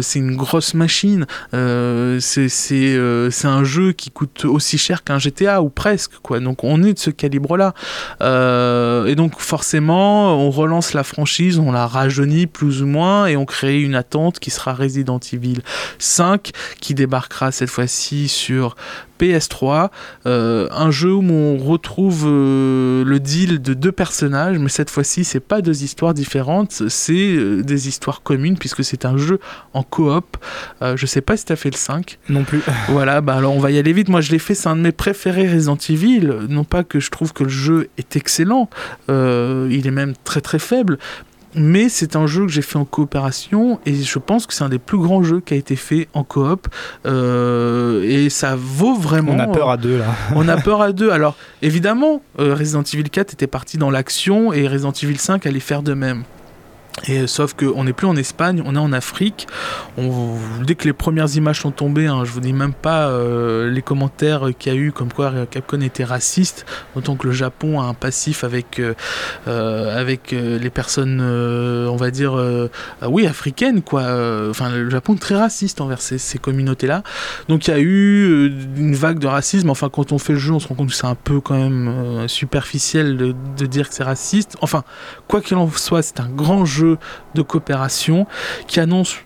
c'est 0.02 0.20
une 0.20 0.36
grosse 0.36 0.76
machine. 0.76 1.26
c'est 1.52 2.28
un 3.44 3.64
jeu 3.64 3.92
qui 3.94 4.12
coûte 4.12 4.46
aussi 4.46 4.78
cher 4.78 5.04
qu'un 5.04 5.18
GTA 5.18 5.31
ou 5.62 5.70
presque 5.70 6.14
quoi. 6.22 6.40
Donc 6.40 6.64
on 6.64 6.84
est 6.84 6.94
de 6.94 7.00
ce 7.00 7.10
calibre 7.10 7.58
là. 7.58 7.74
Euh, 8.22 9.06
et 9.06 9.16
donc 9.16 9.40
forcément 9.40 10.36
on 10.36 10.50
relance 10.50 10.94
la 10.94 11.04
franchise, 11.04 11.60
on 11.60 11.72
la 11.72 11.88
rajeunit 11.88 12.48
plus 12.48 12.82
ou 12.82 12.88
moins 12.88 13.28
et 13.28 13.38
on 13.38 13.46
crée 13.46 13.82
une 13.82 13.96
attente 13.96 14.40
qui 14.40 14.52
sera 14.52 14.74
Resident 14.74 15.20
Evil 15.34 15.62
5 16.00 16.52
qui 16.80 16.94
débarquera 16.94 17.52
cette 17.52 17.70
fois-ci 17.70 18.28
sur 18.28 18.76
PS3, 19.22 19.90
euh, 20.26 20.68
un 20.72 20.90
jeu 20.90 21.14
où 21.14 21.22
on 21.22 21.58
retrouve 21.58 22.26
euh, 22.26 23.04
le 23.06 23.20
deal 23.20 23.62
de 23.62 23.76
deux 23.76 23.92
personnages, 23.92 24.58
mais 24.58 24.70
cette 24.70 24.90
fois-ci, 24.90 25.24
c'est 25.24 25.40
pas 25.40 25.62
deux 25.62 25.84
histoires 25.84 26.16
différentes, 26.16 26.84
c'est 26.90 27.36
euh, 27.36 27.62
des 27.62 27.88
histoires 27.88 28.24
communes 28.24 28.58
puisque 28.58 28.84
c'est 28.84 29.06
un 29.06 29.18
jeu 29.18 29.40
en 29.74 29.84
coop. 29.84 30.38
je 30.82 31.06
sais 31.06 31.22
pas 31.22 31.38
si 31.38 31.46
tu 31.46 31.54
as 31.54 31.56
fait 31.56 31.70
le 31.70 31.78
5. 31.78 32.18
Non 32.30 32.44
plus. 32.44 32.62
voilà, 32.90 33.22
bah 33.22 33.36
alors 33.36 33.54
on 33.54 33.60
va 33.60 33.72
y 33.72 33.78
aller 33.78 33.94
vite. 33.94 34.10
Moi, 34.10 34.22
je 34.22 34.32
l'ai 34.32 34.40
fait, 34.40 34.56
c'est 34.56 34.70
un 34.70 34.76
de 34.76 34.82
mes 34.82 34.92
préférés 34.92 35.48
Resident 35.48 35.78
Evil. 35.90 36.34
Non 36.50 36.64
pas 36.64 36.84
que 36.84 37.00
je 37.00 37.12
trouve 37.12 37.34
que 37.34 37.44
le 37.44 37.50
jeu 37.50 37.90
est 37.98 38.16
excellent, 38.16 38.70
il 39.10 39.84
est 39.86 39.92
même 39.92 40.14
très 40.24 40.42
très 40.42 40.60
faible, 40.60 40.98
mais 41.56 41.90
c'est 41.90 42.16
un 42.16 42.28
jeu 42.28 42.46
que 42.46 42.52
j'ai 42.52 42.62
fait 42.62 42.78
en 42.78 42.86
coopération 42.86 43.80
et 43.86 43.96
je 43.96 44.20
pense 44.20 44.46
que 44.46 44.54
c'est 44.54 44.64
un 44.64 44.70
des 44.70 44.80
plus 44.80 44.98
grands 44.98 45.24
jeux 45.24 45.40
qui 45.40 45.54
a 45.54 45.58
été 45.58 45.76
fait 45.76 46.08
en 46.14 46.24
coop 46.24 46.68
euh, 47.06 48.04
et 48.04 48.30
ça 48.30 48.56
vaut 48.58 48.96
vraiment. 48.96 49.34
On 49.34 49.40
a 49.40 49.48
peur 49.48 49.70
à 49.70 49.78
deux 49.78 49.98
là. 49.98 50.16
on 50.36 50.48
a 50.48 50.58
peur 50.58 50.82
à 50.82 50.92
deux. 50.92 51.12
Alors 51.12 51.36
évidemment, 51.62 52.22
euh, 52.40 52.56
Resident 52.56 52.84
Evil 52.84 53.10
4 53.10 53.34
était 53.34 53.48
parti 53.48 53.78
dans 53.78 53.90
l'action 53.90 54.54
et 54.54 54.68
Resident 54.68 54.92
Evil 54.92 55.18
5 55.18 55.46
allait 55.46 55.60
faire 55.60 55.84
de 55.84 55.94
même. 55.94 56.24
Et 57.08 57.26
sauf 57.26 57.54
qu'on 57.54 57.84
n'est 57.86 57.94
plus 57.94 58.06
en 58.06 58.16
Espagne, 58.16 58.62
on 58.66 58.76
est 58.76 58.80
en 58.80 58.94
Afrique. 58.94 59.48
Dès 59.98 60.76
que 60.76 60.86
les 60.86 60.94
premières 60.94 61.36
images 61.36 61.62
sont 61.62 61.72
tombées, 61.72 62.06
hein, 62.06 62.24
je 62.26 62.32
vous 62.32 62.42
dis 62.42 62.54
même 62.54 62.74
pas 62.74 63.08
euh, 63.08 63.72
les 63.72 63.82
commentaires 63.82 64.50
qu'il 64.60 64.74
y 64.74 64.76
a 64.76 64.78
eu 64.78 64.92
comme 64.92 65.12
quoi 65.12 65.32
Capcom 65.50 65.82
était 65.82 66.04
raciste, 66.04 66.66
autant 66.96 67.16
que 67.16 67.28
le 67.28 67.34
Japon 67.34 67.80
a 67.80 67.86
un 67.86 67.94
passif 67.94 68.44
avec, 68.44 68.80
euh, 68.80 68.94
euh, 69.48 70.00
avec 70.00 70.32
les 70.32 70.70
personnes, 70.70 71.22
on 71.22 71.96
va 71.96 72.12
dire, 72.12 72.40
oui, 73.02 73.26
africaines, 73.26 73.82
quoi. 73.82 74.04
Enfin, 74.50 74.70
le 74.70 74.90
Japon 74.90 75.16
est 75.16 75.20
très 75.20 75.36
raciste 75.36 75.82
envers 75.82 76.02
ces, 76.02 76.18
ces 76.18 76.38
communautés-là. 76.38 77.04
Donc 77.48 77.68
il 77.68 77.72
y 77.72 77.74
a 77.74 77.80
eu 77.80 78.48
une 78.78 78.96
vague 78.96 79.20
de 79.20 79.28
racisme. 79.28 79.70
Enfin, 79.70 79.90
quand 79.90 80.12
on 80.12 80.20
fait 80.20 80.34
le 80.34 80.40
jeu, 80.40 80.54
on 80.54 80.60
se 80.60 80.68
rend 80.68 80.76
compte 80.76 80.90
que 80.90 80.96
c'est 80.96 81.08
un 81.08 81.16
peu 81.16 81.40
quand 81.40 81.58
même 81.58 82.28
superficiel 82.28 83.18
de, 83.18 83.34
de 83.58 83.66
dire 83.66 83.90
que 83.90 83.96
c'est 83.96 84.04
raciste. 84.04 84.58
Enfin, 84.62 84.84
quoi 85.28 85.42
qu'il 85.42 85.58
en 85.58 85.70
soit, 85.72 86.02
c'est 86.02 86.20
un 86.20 86.30
grand 86.30 86.66
jeu 86.66 86.81
de 86.84 87.42
coopération 87.42 88.28
qui 88.68 88.80
annonce 88.80 89.18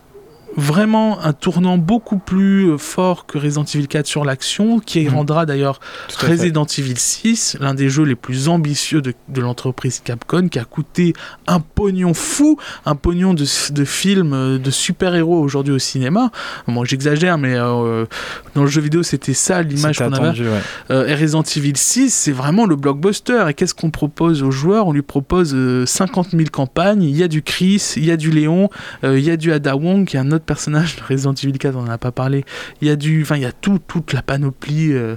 vraiment 0.56 1.22
un 1.22 1.32
tournant 1.32 1.76
beaucoup 1.76 2.18
plus 2.18 2.70
euh, 2.70 2.78
fort 2.78 3.26
que 3.26 3.36
Resident 3.38 3.64
Evil 3.64 3.88
4 3.88 4.06
sur 4.06 4.24
l'action, 4.24 4.80
qui 4.80 5.04
mhm. 5.04 5.14
rendra 5.14 5.46
d'ailleurs 5.46 5.80
Resident 6.18 6.64
Evil 6.64 6.96
6 6.96 7.58
l'un 7.60 7.74
des 7.74 7.88
jeux 7.90 8.04
les 8.04 8.14
plus 8.14 8.48
ambitieux 8.48 9.02
de, 9.02 9.14
l'entreprise 9.40 10.00
Capcom, 10.02 10.48
qui 10.48 10.58
a 10.58 10.64
coûté 10.64 11.12
un 11.46 11.60
pognon 11.60 12.14
fou, 12.14 12.58
un 12.86 12.94
pognon 12.94 13.34
de, 13.34 13.44
de 13.72 13.84
film 13.84 14.32
euh, 14.32 14.58
de 14.58 14.70
super-héros 14.70 15.38
aujourd'hui 15.38 15.74
au 15.74 15.78
cinéma. 15.78 16.30
Moi 16.66 16.84
j'exagère, 16.86 17.36
mais 17.36 17.54
euh, 17.54 18.06
dans 18.54 18.62
le 18.62 18.68
jeu 18.68 18.80
vidéo 18.80 19.02
c'était 19.02 19.34
ça 19.34 19.62
l'image 19.62 19.98
qu'on 19.98 20.12
avait. 20.12 20.38
et 20.90 21.14
Resident 21.14 21.42
Evil 21.42 21.76
6 21.76 22.10
c'est 22.10 22.32
vraiment 22.32 22.66
le 22.66 22.76
blockbuster. 22.76 23.44
Et 23.48 23.54
qu'est-ce 23.54 23.74
qu'on 23.74 23.90
propose 23.90 24.42
aux 24.42 24.50
joueurs? 24.50 24.86
On 24.86 24.92
lui 24.92 25.02
propose 25.02 25.54
50 25.84 26.30
000 26.30 26.44
campagnes, 26.50 27.02
il 27.02 27.16
y 27.16 27.22
a 27.22 27.28
du 27.28 27.42
Chris, 27.42 27.94
il 27.96 28.06
y 28.06 28.10
a 28.10 28.16
du 28.16 28.30
Léon, 28.30 28.70
il 29.02 29.20
y 29.20 29.30
a 29.30 29.36
du 29.36 29.52
Ada 29.52 29.76
Wong, 29.76 30.06
qui 30.06 30.16
est 30.16 30.20
un 30.20 30.32
autre 30.32 30.45
personnage 30.46 30.96
de 30.96 31.02
Resident 31.02 31.34
Evil 31.34 31.58
4, 31.58 31.76
on 31.76 31.82
n'en 31.82 31.92
a 31.92 31.98
pas 31.98 32.12
parlé. 32.12 32.44
Il 32.80 32.88
y 32.88 32.90
a 32.90 32.96
du, 32.96 33.22
enfin, 33.22 33.36
il 33.36 33.42
y 33.42 33.46
a 33.46 33.52
tout, 33.52 33.78
toute 33.78 34.12
la 34.12 34.22
panoplie 34.22 34.92
euh, 34.92 35.16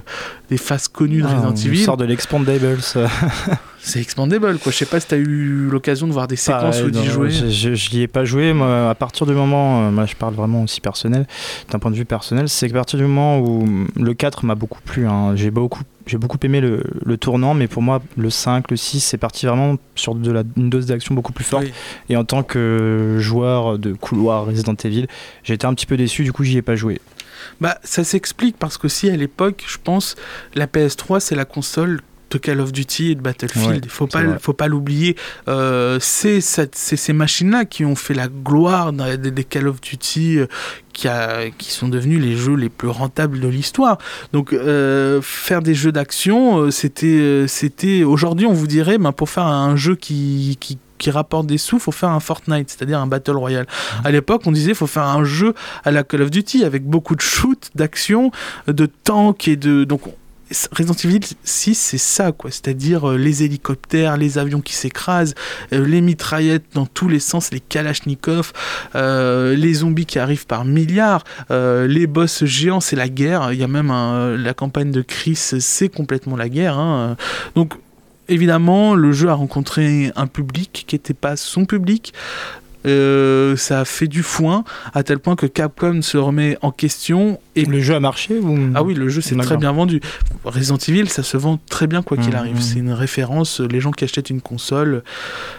des 0.50 0.58
faces 0.58 0.88
connues 0.88 1.22
de 1.22 1.26
ah, 1.26 1.34
Resident 1.34 1.54
Evil. 1.54 1.84
sort 1.84 1.96
de 1.96 2.04
l'Expandables. 2.04 2.80
c'est 3.82 4.00
expandable 4.00 4.58
quoi. 4.58 4.72
Je 4.72 4.76
sais 4.76 4.86
pas 4.86 5.00
si 5.00 5.08
tu 5.08 5.14
as 5.14 5.18
eu 5.18 5.68
l'occasion 5.70 6.06
de 6.06 6.12
voir 6.12 6.28
des 6.28 6.36
séquences 6.36 6.82
ou 6.82 6.90
d'y 6.90 7.06
jouer. 7.06 7.30
Je, 7.30 7.74
je, 7.74 7.96
n'y 7.96 8.02
ai 8.02 8.08
pas 8.08 8.24
joué. 8.24 8.52
Moi, 8.52 8.90
à 8.90 8.94
partir 8.94 9.26
du 9.26 9.32
moment, 9.32 9.86
euh, 9.86 9.90
moi 9.90 10.06
je 10.06 10.14
parle 10.16 10.34
vraiment 10.34 10.62
aussi 10.62 10.80
personnel, 10.80 11.26
d'un 11.70 11.78
point 11.78 11.90
de 11.90 11.96
vue 11.96 12.04
personnel, 12.04 12.48
c'est 12.48 12.68
qu'à 12.68 12.74
partir 12.74 12.98
du 12.98 13.04
moment 13.04 13.38
où 13.38 13.66
le 13.96 14.14
4 14.14 14.44
m'a 14.44 14.54
beaucoup 14.54 14.80
plu, 14.82 15.06
hein, 15.06 15.34
j'ai 15.36 15.50
beaucoup, 15.50 15.82
j'ai 16.10 16.18
beaucoup 16.18 16.38
aimé 16.42 16.60
le, 16.60 16.82
le, 17.04 17.16
tournant, 17.16 17.54
mais 17.54 17.68
pour 17.68 17.82
moi, 17.82 18.02
le 18.16 18.30
5, 18.30 18.68
le 18.70 18.76
6, 18.76 19.00
c'est 19.00 19.16
parti 19.16 19.46
vraiment 19.46 19.76
sur 19.94 20.16
de 20.16 20.32
la, 20.32 20.42
une 20.56 20.68
dose 20.68 20.86
d'action 20.86 21.14
beaucoup 21.14 21.32
plus 21.32 21.44
forte. 21.44 21.66
Et 22.08 22.16
en 22.16 22.24
tant 22.24 22.42
que 22.42 23.16
joueur 23.20 23.78
de 23.78 23.92
couloir 23.92 24.46
Resident 24.46 24.74
Evil, 24.82 25.06
j'ai 25.44 25.54
été 25.54 25.66
un 25.66 25.74
petit 25.74 25.86
peu 25.86 25.96
déçu, 25.96 26.24
du 26.24 26.32
coup, 26.32 26.42
j'y 26.42 26.56
ai 26.58 26.62
pas 26.62 26.74
joué. 26.74 27.00
Bah, 27.60 27.78
ça 27.84 28.02
s'explique 28.02 28.56
parce 28.58 28.76
que 28.76 28.88
si 28.88 29.08
à 29.08 29.16
l'époque, 29.16 29.64
je 29.68 29.78
pense, 29.82 30.16
la 30.54 30.66
PS3, 30.66 31.20
c'est 31.20 31.36
la 31.36 31.44
console 31.44 32.00
de 32.30 32.38
Call 32.38 32.60
of 32.60 32.72
Duty 32.72 33.12
et 33.12 33.14
de 33.14 33.20
Battlefield. 33.20 33.84
Il 33.84 33.90
faut 33.90 34.06
pas, 34.06 34.22
faut 34.38 34.52
pas 34.52 34.68
l'oublier. 34.68 35.16
Euh, 35.48 35.98
c'est 36.00 36.40
ces 36.40 37.12
machines-là 37.12 37.64
qui 37.64 37.84
ont 37.84 37.96
fait 37.96 38.14
la 38.14 38.28
gloire 38.28 38.92
des, 38.92 39.44
Call 39.44 39.68
of 39.68 39.80
Duty. 39.80 40.38
Euh, 40.38 40.46
qui, 40.92 41.06
a, 41.06 41.50
qui, 41.56 41.70
sont 41.70 41.88
devenus 41.88 42.20
les 42.20 42.36
jeux 42.36 42.56
les 42.56 42.68
plus 42.68 42.88
rentables 42.88 43.38
de 43.38 43.46
l'histoire. 43.46 43.96
Donc 44.32 44.52
euh, 44.52 45.20
faire 45.22 45.62
des 45.62 45.72
jeux 45.72 45.92
d'action, 45.92 46.70
c'était, 46.72 47.44
c'était 47.46 48.02
aujourd'hui 48.02 48.44
on 48.44 48.52
vous 48.52 48.66
dirait, 48.66 48.98
ben, 48.98 49.12
pour 49.12 49.30
faire 49.30 49.46
un 49.46 49.76
jeu 49.76 49.94
qui, 49.94 50.58
qui 50.58 50.78
qui 50.98 51.10
rapporte 51.10 51.46
des 51.46 51.58
sous, 51.58 51.78
faut 51.78 51.92
faire 51.92 52.10
un 52.10 52.20
Fortnite, 52.20 52.68
c'est-à-dire 52.68 53.00
un 53.00 53.06
Battle 53.06 53.36
Royale. 53.36 53.64
Mmh. 53.64 54.06
À 54.06 54.10
l'époque, 54.10 54.42
on 54.44 54.52
disait 54.52 54.74
faut 54.74 54.86
faire 54.86 55.04
un 55.06 55.24
jeu 55.24 55.54
à 55.82 55.90
la 55.90 56.04
Call 56.04 56.22
of 56.22 56.30
Duty 56.30 56.62
avec 56.62 56.84
beaucoup 56.84 57.16
de 57.16 57.22
shoot, 57.22 57.70
d'action, 57.74 58.30
de 58.66 58.84
tanks 58.84 59.48
et 59.48 59.56
de 59.56 59.84
donc 59.84 60.02
Resident 60.72 60.94
Evil 61.04 61.20
6, 61.44 61.74
c'est 61.74 61.98
ça, 61.98 62.32
quoi. 62.32 62.50
C'est-à-dire 62.50 63.10
euh, 63.10 63.16
les 63.16 63.42
hélicoptères, 63.44 64.16
les 64.16 64.38
avions 64.38 64.60
qui 64.60 64.74
s'écrasent, 64.74 65.34
euh, 65.72 65.86
les 65.86 66.00
mitraillettes 66.00 66.64
dans 66.74 66.86
tous 66.86 67.08
les 67.08 67.20
sens, 67.20 67.52
les 67.52 67.60
kalachnikovs, 67.60 68.52
euh, 68.94 69.54
les 69.54 69.74
zombies 69.74 70.06
qui 70.06 70.18
arrivent 70.18 70.46
par 70.46 70.64
milliards, 70.64 71.24
les 71.50 72.06
boss 72.06 72.44
géants, 72.44 72.80
c'est 72.80 72.96
la 72.96 73.08
guerre. 73.08 73.52
Il 73.52 73.58
y 73.58 73.64
a 73.64 73.68
même 73.68 73.92
la 74.36 74.54
campagne 74.54 74.90
de 74.90 75.02
Chris, 75.02 75.36
c'est 75.36 75.88
complètement 75.88 76.36
la 76.36 76.48
guerre. 76.48 76.78
Hein. 76.78 77.16
Donc, 77.54 77.74
évidemment, 78.28 78.94
le 78.94 79.12
jeu 79.12 79.28
a 79.28 79.34
rencontré 79.34 80.12
un 80.16 80.26
public 80.26 80.84
qui 80.86 80.94
n'était 80.94 81.14
pas 81.14 81.36
son 81.36 81.64
public. 81.64 82.12
Euh, 82.86 83.56
ça 83.56 83.80
a 83.80 83.84
fait 83.84 84.06
du 84.08 84.22
foin 84.22 84.64
à 84.94 85.02
tel 85.02 85.18
point 85.18 85.36
que 85.36 85.44
Capcom 85.44 86.00
se 86.00 86.16
remet 86.16 86.56
en 86.62 86.70
question 86.70 87.38
et 87.54 87.66
le 87.66 87.78
jeu 87.80 87.94
a 87.94 88.00
marché 88.00 88.38
ou... 88.38 88.58
ah 88.74 88.82
oui 88.82 88.94
le 88.94 89.10
jeu 89.10 89.20
s'est 89.20 89.36
très 89.36 89.58
bien 89.58 89.72
vendu. 89.72 90.00
Resident 90.44 90.78
Evil 90.88 91.06
ça 91.10 91.22
se 91.22 91.36
vend 91.36 91.58
très 91.68 91.86
bien 91.86 92.00
quoi 92.00 92.16
qu'il 92.16 92.32
Mmh, 92.32 92.36
arrive. 92.36 92.56
mmh. 92.56 92.60
c'est 92.62 92.78
une 92.78 92.92
référence 92.92 93.60
les 93.60 93.80
gens 93.80 93.90
qui 93.90 94.04
achètent 94.04 94.30
une 94.30 94.40
console 94.40 95.02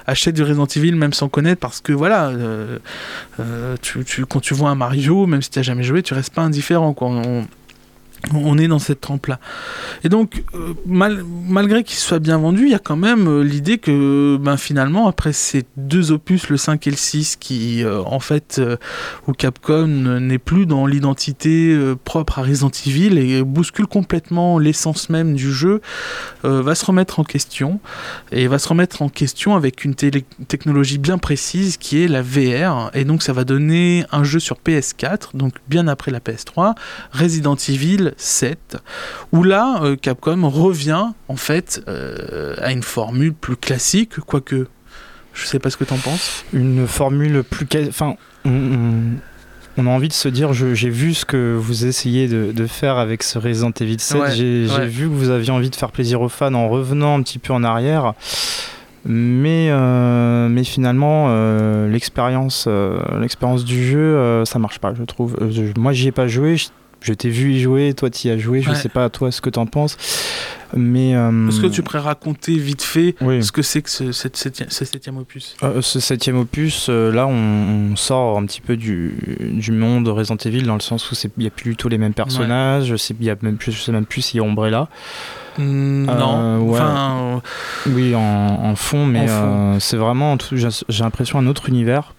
achètent 0.07 0.33
du 0.35 0.41
Resident 0.41 0.65
Evil 0.65 0.93
même 0.95 1.13
sans 1.13 1.29
connaître 1.29 1.59
parce 1.61 1.79
que 1.79 1.93
voilà 1.93 2.29
euh, 2.29 2.79
euh, 3.39 3.75
tu, 3.83 4.03
tu- 4.03 4.25
quand 4.25 4.39
tu 4.39 4.55
vois 4.55 4.69
un 4.71 4.75
Mario 4.75 5.27
même 5.27 5.43
si 5.43 5.51
tu 5.51 5.59
n'as 5.59 5.63
jamais 5.63 5.83
joué 5.83 6.01
tu 6.01 6.15
restes 6.15 6.33
pas 6.33 6.41
indifférent 6.41 6.93
quoi. 6.93 7.07
On, 7.09 7.21
on 7.41 7.45
est 8.57 8.67
dans 8.67 8.79
cette 8.79 9.01
trempe 9.01 9.27
là 9.27 9.39
et 10.03 10.09
donc 10.09 10.43
euh, 10.53 10.73
mal- 10.85 11.23
malgré 11.47 11.83
qu'il 11.83 11.97
soit 11.97 12.19
bien 12.19 12.37
vendu 12.37 12.65
il 12.65 12.71
y 12.71 12.75
a 12.75 12.79
quand 12.79 12.95
même 12.95 13.27
euh, 13.27 13.43
l'idée 13.43 13.77
que 13.77 14.37
ben, 14.39 14.57
finalement 14.57 15.07
après 15.07 15.33
ces 15.33 15.63
deux 15.77 16.11
opus 16.11 16.49
le 16.49 16.57
5 16.57 16.85
et 16.87 16.91
le 16.91 16.97
6 16.97 17.35
qui 17.37 17.83
euh, 17.83 18.01
en 18.05 18.19
fait 18.19 18.57
euh, 18.59 18.77
où 19.27 19.33
Capcom 19.33 19.87
n'est 20.19 20.37
plus 20.37 20.65
dans 20.65 20.85
l'identité 20.85 21.77
propre 22.03 22.39
à 22.39 22.43
Resident 22.43 22.71
Evil 22.85 23.17
et 23.17 23.43
bouscule 23.43 23.87
complètement 23.87 24.59
l'essence 24.59 25.09
même 25.09 25.35
du 25.35 25.51
jeu, 25.51 25.81
va 26.43 26.75
se 26.75 26.85
remettre 26.85 27.19
en 27.19 27.23
question 27.23 27.79
et 28.31 28.47
va 28.47 28.59
se 28.59 28.67
remettre 28.67 29.01
en 29.01 29.09
question 29.09 29.55
avec 29.55 29.83
une 29.85 29.95
technologie 29.95 30.97
bien 30.97 31.17
précise 31.17 31.77
qui 31.77 32.03
est 32.03 32.07
la 32.07 32.21
VR 32.21 32.91
et 32.93 33.03
donc 33.05 33.23
ça 33.23 33.33
va 33.33 33.43
donner 33.43 34.05
un 34.11 34.23
jeu 34.23 34.39
sur 34.39 34.57
PS4 34.65 35.35
donc 35.35 35.53
bien 35.69 35.87
après 35.87 36.11
la 36.11 36.19
PS3 36.19 36.73
Resident 37.11 37.55
Evil 37.55 38.10
7 38.17 38.77
où 39.31 39.43
là 39.43 39.81
euh, 39.83 39.95
Capcom 39.95 40.49
revient 40.49 41.07
en 41.27 41.35
fait 41.35 41.83
euh, 41.87 42.55
à 42.59 42.71
une 42.71 42.83
formule 42.83 43.33
plus 43.33 43.55
classique 43.55 44.19
quoique 44.19 44.67
je 45.33 45.45
sais 45.45 45.59
pas 45.59 45.69
ce 45.69 45.77
que 45.77 45.83
t'en 45.83 45.97
penses 45.97 46.43
Une 46.53 46.87
formule 46.87 47.43
plus... 47.43 47.65
Enfin, 47.87 48.15
on, 48.45 49.87
a 49.87 49.89
envie 49.89 50.09
de 50.09 50.13
se 50.13 50.27
dire, 50.27 50.51
j'ai 50.53 50.89
vu 50.89 51.13
ce 51.13 51.23
que 51.23 51.55
vous 51.57 51.85
essayez 51.85 52.27
de, 52.27 52.51
de 52.51 52.67
faire 52.67 52.97
avec 52.97 53.23
ce 53.23 53.39
Resident 53.39 53.71
Evil 53.79 53.97
7, 53.97 54.19
Ouais, 54.19 54.31
j'ai 54.35 54.67
ouais. 54.67 54.87
vu 54.87 55.05
que 55.05 55.13
vous 55.13 55.29
aviez 55.29 55.51
envie 55.51 55.69
de 55.69 55.75
faire 55.75 55.91
plaisir 55.91 56.21
aux 56.21 56.27
fans 56.27 56.53
en 56.53 56.67
revenant 56.67 57.17
un 57.17 57.23
petit 57.23 57.39
peu 57.39 57.53
en 57.53 57.63
arrière. 57.63 58.13
Mais, 59.05 59.69
euh, 59.71 60.47
mais 60.47 60.63
finalement, 60.63 61.27
euh, 61.29 61.89
l'expérience 61.89 62.65
euh, 62.67 62.99
l'expérience 63.19 63.65
du 63.65 63.83
jeu, 63.83 64.43
ça 64.45 64.59
marche 64.59 64.79
pas, 64.79 64.93
je 64.93 65.03
trouve. 65.03 65.37
Moi, 65.77 65.93
j'y 65.93 66.07
ai 66.07 66.11
pas 66.11 66.27
joué. 66.27 66.57
Je, 67.01 67.13
t'ai 67.13 67.29
vu 67.29 67.51
y 67.53 67.59
jouer, 67.61 67.93
toi, 67.93 68.09
t'y 68.09 68.29
as 68.29 68.37
joué. 68.37 68.61
Je 68.61 68.69
Ouais. 68.69 68.75
sais 68.75 68.89
pas, 68.89 69.09
toi, 69.09 69.31
ce 69.31 69.41
que 69.41 69.49
t'en 69.49 69.65
penses. 69.65 69.97
Mais. 70.75 71.15
euh, 71.15 71.47
Est-ce 71.49 71.59
que 71.59 71.67
tu 71.67 71.81
pourrais 71.83 71.99
raconter 71.99 72.55
vite 72.55 72.81
fait 72.81 73.15
oui. 73.21 73.43
ce 73.43 73.51
que 73.51 73.61
c'est 73.61 73.81
que 73.81 73.89
ce, 73.89 74.11
cette 74.11 74.37
septième, 74.37 74.69
ce 74.69 74.85
septième 74.85 75.17
opus? 75.17 75.55
Euh, 75.63 75.81
ce 75.81 75.99
septième 75.99 76.37
opus, 76.37 76.87
euh, 76.89 77.11
là, 77.11 77.27
on, 77.27 77.91
on 77.91 77.95
sort 77.95 78.37
un 78.37 78.45
petit 78.45 78.61
peu 78.61 78.77
du, 78.77 79.13
du 79.41 79.71
monde 79.71 80.07
Resident 80.07 80.37
Evil 80.45 80.61
dans 80.63 80.75
le 80.75 80.79
sens 80.81 81.11
où 81.11 81.15
il 81.15 81.29
n'y 81.41 81.47
a 81.47 81.49
plus 81.49 81.71
du 81.71 81.75
tout 81.75 81.89
les 81.89 81.97
mêmes 81.97 82.13
personnages. 82.13 82.85
Je 82.85 82.95
y 83.21 83.35
plus, 83.57 83.71
je 83.71 83.81
sais 83.81 83.91
même 83.91 84.05
plus 84.05 84.21
s'il 84.21 84.39
y 84.39 84.43
a 84.43 84.47
Umbrella. 84.47 84.87
Mm, 85.57 86.07
Euh, 86.09 86.15
Non. 86.17 86.59
ouais. 86.69 86.79
Enfin, 86.79 87.41
euh, 87.87 87.89
Oui, 87.93 88.15
en, 88.15 88.21
en 88.21 88.75
fond, 88.75 89.05
mais 89.05 89.29
euh, 89.29 89.79
c'est 89.79 89.97
vraiment, 89.97 90.37
j'ai 90.53 91.03
l'impression, 91.03 91.39
un 91.39 91.47
autre 91.47 91.67
univers. 91.67 92.13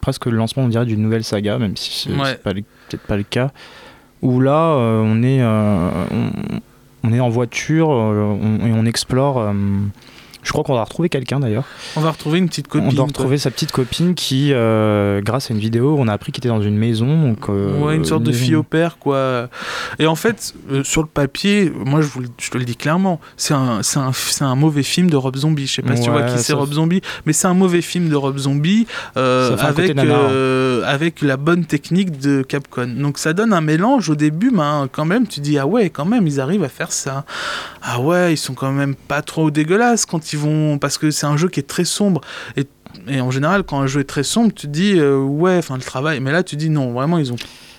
Presque 0.00 0.26
le 0.26 0.36
lancement, 0.36 0.64
on 0.64 0.68
dirait, 0.68 0.86
d'une 0.86 1.02
nouvelle 1.02 1.22
saga, 1.24 1.58
même 1.58 1.76
si 1.76 2.08
c'est 2.08 2.14
Ouais. 2.16 2.34
peut-être 2.36 3.02
pas 3.06 3.16
le 3.16 3.22
cas. 3.22 3.50
Où 4.22 4.40
là, 4.40 4.74
euh, 4.74 5.02
on, 5.04 5.22
est, 5.22 5.40
euh, 5.40 5.90
on, 7.04 7.12
est 7.12 7.20
en 7.20 7.28
voiture 7.28 7.90
euh, 7.92 8.36
et 8.66 8.72
on 8.72 8.84
explore. 8.84 9.52
Je 10.48 10.52
crois 10.54 10.64
qu'on 10.64 10.72
va 10.72 10.82
retrouver 10.84 11.10
quelqu'un 11.10 11.40
d'ailleurs. 11.40 11.64
on 11.94 12.00
va 12.00 12.10
retrouver 12.10 12.38
une 12.38 12.48
petite 12.48 12.68
copine. 12.68 12.88
on 12.88 12.92
doit 12.94 13.04
retrouver 13.04 13.36
sa 13.36 13.50
petite 13.50 13.70
copine 13.70 14.14
qui, 14.14 14.54
euh, 14.54 15.20
grâce 15.20 15.50
à 15.50 15.54
une 15.54 15.60
vidéo, 15.60 15.96
on 15.98 16.08
a 16.08 16.12
appris 16.14 16.32
qu'il 16.32 16.40
était 16.40 16.48
dans 16.48 16.62
une 16.62 16.78
maison. 16.78 17.28
Donc, 17.28 17.50
euh, 17.50 17.78
Ouais, 17.78 17.96
une 17.96 18.06
sorte 18.06 18.22
de 18.22 18.32
fille 18.32 18.54
au 18.54 18.62
père, 18.62 18.96
quoi. 18.96 19.50
Et 19.98 20.06
en 20.06 20.14
fait, 20.14 20.54
euh, 20.72 20.82
sur 20.84 21.02
le 21.02 21.06
papier, 21.06 21.70
moi, 21.84 22.00
je, 22.00 22.06
vous 22.06 22.20
le- 22.20 22.30
je 22.40 22.48
te 22.48 22.56
le 22.56 22.64
dis 22.64 22.76
clairement, 22.76 23.20
c'est 23.36 23.52
un, 23.52 24.54
mauvais 24.56 24.82
film 24.82 25.10
de 25.10 25.16
Rob 25.16 25.36
Zombie. 25.36 25.66
Je 25.66 25.74
sais 25.74 25.82
pas 25.82 25.96
si 25.96 26.04
tu 26.04 26.10
vois 26.10 26.22
qui 26.22 26.38
c'est 26.38 26.54
Rob 26.54 26.72
Zombie, 26.72 27.02
mais 27.26 27.34
c'est 27.34 27.46
un 27.46 27.52
mauvais 27.52 27.82
film 27.82 28.08
de 28.08 28.16
Rob 28.16 28.38
Zombie 28.38 28.86
côté 29.14 29.92
avec, 30.86 31.20
la 31.20 31.36
bonne 31.36 31.66
technique 31.66 32.18
de 32.18 32.42
Capcom. 32.42 32.86
Donc 32.86 33.18
ça 33.18 33.34
donne 33.34 33.52
un 33.52 33.60
mélange 33.60 34.08
au 34.08 34.14
début, 34.14 34.50
mais 34.50 34.62
hein, 34.62 34.88
quand 34.90 35.04
même, 35.04 35.26
tu 35.26 35.40
dis, 35.40 35.58
ah 35.58 35.66
ouais, 35.66 35.90
quand 35.90 36.06
même, 36.06 36.26
ils 36.26 36.40
arrivent 36.40 36.64
à 36.64 36.70
faire 36.70 36.90
ça. 36.90 37.26
Ah 37.82 38.00
ouais, 38.00 38.32
ils 38.32 38.38
sont 38.38 38.54
quand 38.54 38.72
même 38.72 38.94
pas 38.94 39.20
trop 39.20 39.50
dégueulasses 39.50 40.06
quand 40.06 40.32
ils 40.32 40.37
vont. 40.38 40.78
Parce 40.78 40.98
que 40.98 41.10
c'est 41.10 41.26
un 41.26 41.36
jeu 41.36 41.48
qui 41.48 41.60
est 41.60 41.68
très 41.68 41.84
sombre. 41.84 42.20
Et 43.06 43.20
en 43.20 43.30
général, 43.30 43.64
quand 43.64 43.80
un 43.80 43.86
jeu 43.86 44.00
est 44.00 44.08
très 44.08 44.22
sombre, 44.22 44.52
tu 44.52 44.66
dis 44.66 44.98
euh, 44.98 45.18
ouais, 45.18 45.58
enfin 45.58 45.76
le 45.76 45.82
travail. 45.82 46.20
Mais 46.20 46.32
là, 46.32 46.42
tu 46.42 46.56
dis 46.56 46.70
non, 46.70 46.92
vraiment, 46.92 47.18
ils 47.18 47.32
ont 47.32 47.36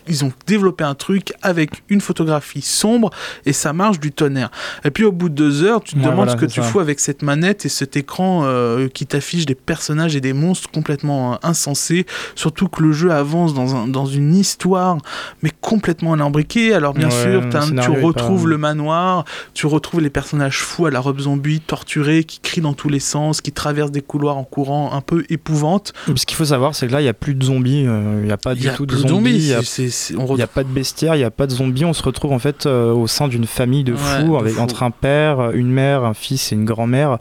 ils 0.10 0.26
ont 0.26 0.32
développé 0.48 0.84
un 0.84 0.96
truc 0.96 1.34
avec 1.42 1.84
une 1.90 2.02
photographie 2.02 2.62
sombre 2.62 3.10
et 3.46 3.54
ça 3.54 3.74
marche 3.74 4.00
du 4.00 4.12
tonnerre. 4.12 4.50
Et 4.84 4.92
puis 4.92 5.04
au 5.06 5.12
bout 5.12 5.30
de 5.30 5.36
deux 5.36 5.64
heures, 5.64 5.82
tu 5.82 5.94
te 5.94 6.00
Ouais, 6.00 6.04
demandes 6.06 6.16
voilà, 6.18 6.32
ce 6.34 6.38
que 6.38 6.46
tu 6.46 6.62
ça. 6.62 6.68
fous 6.68 6.80
avec 6.80 7.00
cette 7.00 7.22
manette 7.22 7.66
et 7.66 7.70
cet 7.70 7.96
écran 7.96 8.42
euh, 8.44 8.88
qui 8.90 9.06
t'affiche 9.06 9.46
des 9.46 9.56
personnages 9.56 10.16
et 10.16 10.22
des 10.22 10.34
monstres 10.34 10.70
complètement 10.72 11.34
euh, 11.34 11.38
insensés. 11.44 12.06
Surtout 12.36 12.68
que 12.68 12.82
le 12.84 12.92
jeu 12.92 13.12
avance 13.12 13.54
dans, 13.54 13.76
un, 13.76 13.88
dans 13.88 14.06
une 14.06 14.36
histoire, 14.36 14.98
mais 15.44 15.52
complètement 15.62 16.14
alambriquée. 16.14 16.74
Alors 16.74 16.94
bien 16.94 17.10
Ouais, 17.10 17.24
sûr, 17.24 17.44
un- 17.54 17.76
tu 17.82 17.90
retrouves 17.92 18.44
pas- 18.44 18.50
le 18.50 18.58
manoir, 18.58 19.26
tu 19.54 19.68
retrouves 19.68 20.02
les 20.02 20.10
personnages 20.10 20.60
fous 20.60 20.86
à 20.86 20.92
la 20.92 21.00
robe 21.00 21.20
zombie, 21.20 21.60
torturés, 21.60 22.24
qui 22.24 22.40
crient 22.40 22.62
dans 22.62 22.74
tous 22.74 22.90
les 22.90 23.00
sens, 23.00 23.42
qui 23.42 23.52
traversent 23.52 23.92
des 23.92 24.02
couloirs 24.02 24.38
en 24.38 24.44
courant 24.44 24.92
un 24.94 25.02
peu 25.02 25.24
épouvantes. 25.30 25.94
Ce 26.16 26.26
qu'il 26.26 26.36
faut 26.38 26.46
savoir, 26.46 26.76
c'est 26.76 26.88
que 26.88 26.92
là, 26.94 27.00
il 27.02 27.04
n'y 27.04 27.10
a 27.10 27.14
plus 27.14 27.36
de 27.36 27.44
zombies. 27.44 27.86
euh, 27.88 28.20
Il 28.22 28.26
n'y 28.28 28.32
a 28.32 28.38
pas 28.38 28.56
du 28.56 28.64
y 28.64 28.70
a 28.70 28.74
tout 28.74 28.86
de 28.86 28.94
plus 28.94 29.04
de 29.04 29.10
zombies. 29.10 29.38
N'y 29.38 29.54
a, 29.54 29.64
c'est- 29.64 29.90
on 30.18 30.36
il 30.36 30.40
y 30.40 30.42
a 30.42 30.48
pas 30.48 30.64
de 30.64 30.70
bestiaire, 30.70 31.16
il 31.16 31.20
n'y 31.20 31.24
a 31.24 31.32
pas 31.32 31.48
de 31.48 31.52
zombies. 31.52 31.86
On 31.86 31.94
se 31.94 32.04
retrouve 32.04 32.32
en 32.34 32.40
fait 32.40 32.66
euh, 32.66 32.92
au 32.94 33.08
sein 33.08 33.28
d'une 33.28 33.46
famille 33.46 33.84
de 33.84 33.96
fous, 33.96 34.38
avec, 34.38 34.58
entre 34.60 34.84
un 34.84 34.92
père, 34.92 35.52
une 35.52 35.70
mère, 35.72 36.04
un 36.04 36.14
fils 36.14 36.52
et 36.52 36.56
une 36.56 36.66
grand-mère. 36.66 37.18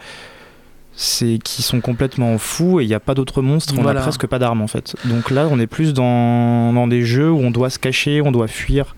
C'est 1.00 1.38
qui 1.44 1.62
sont 1.62 1.80
complètement 1.80 2.38
fous 2.38 2.80
et 2.80 2.84
il 2.84 2.88
n'y 2.88 2.94
a 2.94 2.98
pas 3.00 3.14
d'autres 3.14 3.40
monstres. 3.40 3.72
On 3.78 3.82
Voilà. 3.82 4.00
n'a 4.00 4.02
presque 4.04 4.26
pas 4.26 4.40
d'armes 4.40 4.62
en 4.62 4.66
fait. 4.66 4.96
Donc 5.04 5.30
là, 5.30 5.46
on 5.50 5.60
est 5.60 5.68
plus 5.68 5.92
dans, 5.94 6.72
dans 6.72 6.88
des 6.88 7.02
jeux 7.02 7.30
où 7.30 7.38
on 7.38 7.52
doit 7.52 7.70
se 7.70 7.78
cacher, 7.78 8.20
on 8.20 8.32
doit 8.32 8.48
fuir. 8.48 8.96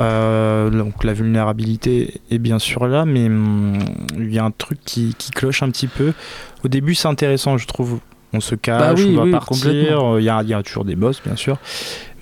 Euh, 0.00 0.70
donc 0.70 1.04
la 1.04 1.12
vulnérabilité 1.12 2.20
est 2.30 2.38
bien 2.38 2.58
sûr 2.58 2.86
là, 2.86 3.04
mais 3.04 3.26
hum, 3.26 3.78
il 4.18 4.32
y 4.34 4.38
a 4.38 4.44
un 4.44 4.50
truc 4.50 4.78
qui, 4.84 5.14
qui 5.18 5.30
cloche 5.30 5.62
un 5.62 5.70
petit 5.70 5.86
peu. 5.88 6.14
Au 6.64 6.68
début, 6.68 6.94
c'est 6.94 7.08
intéressant, 7.08 7.56
je 7.58 7.66
trouve. 7.66 8.00
On 8.32 8.38
se 8.40 8.54
cache, 8.54 8.80
Bah 8.80 8.94
oui, 8.96 9.10
on 9.12 9.16
va 9.16 9.22
oui, 9.24 9.30
partir. 9.32 10.18
y 10.20 10.22
il 10.44 10.48
y 10.48 10.54
a 10.54 10.62
toujours 10.62 10.84
des 10.84 10.94
boss, 10.94 11.20
bien 11.24 11.34
sûr. 11.34 11.58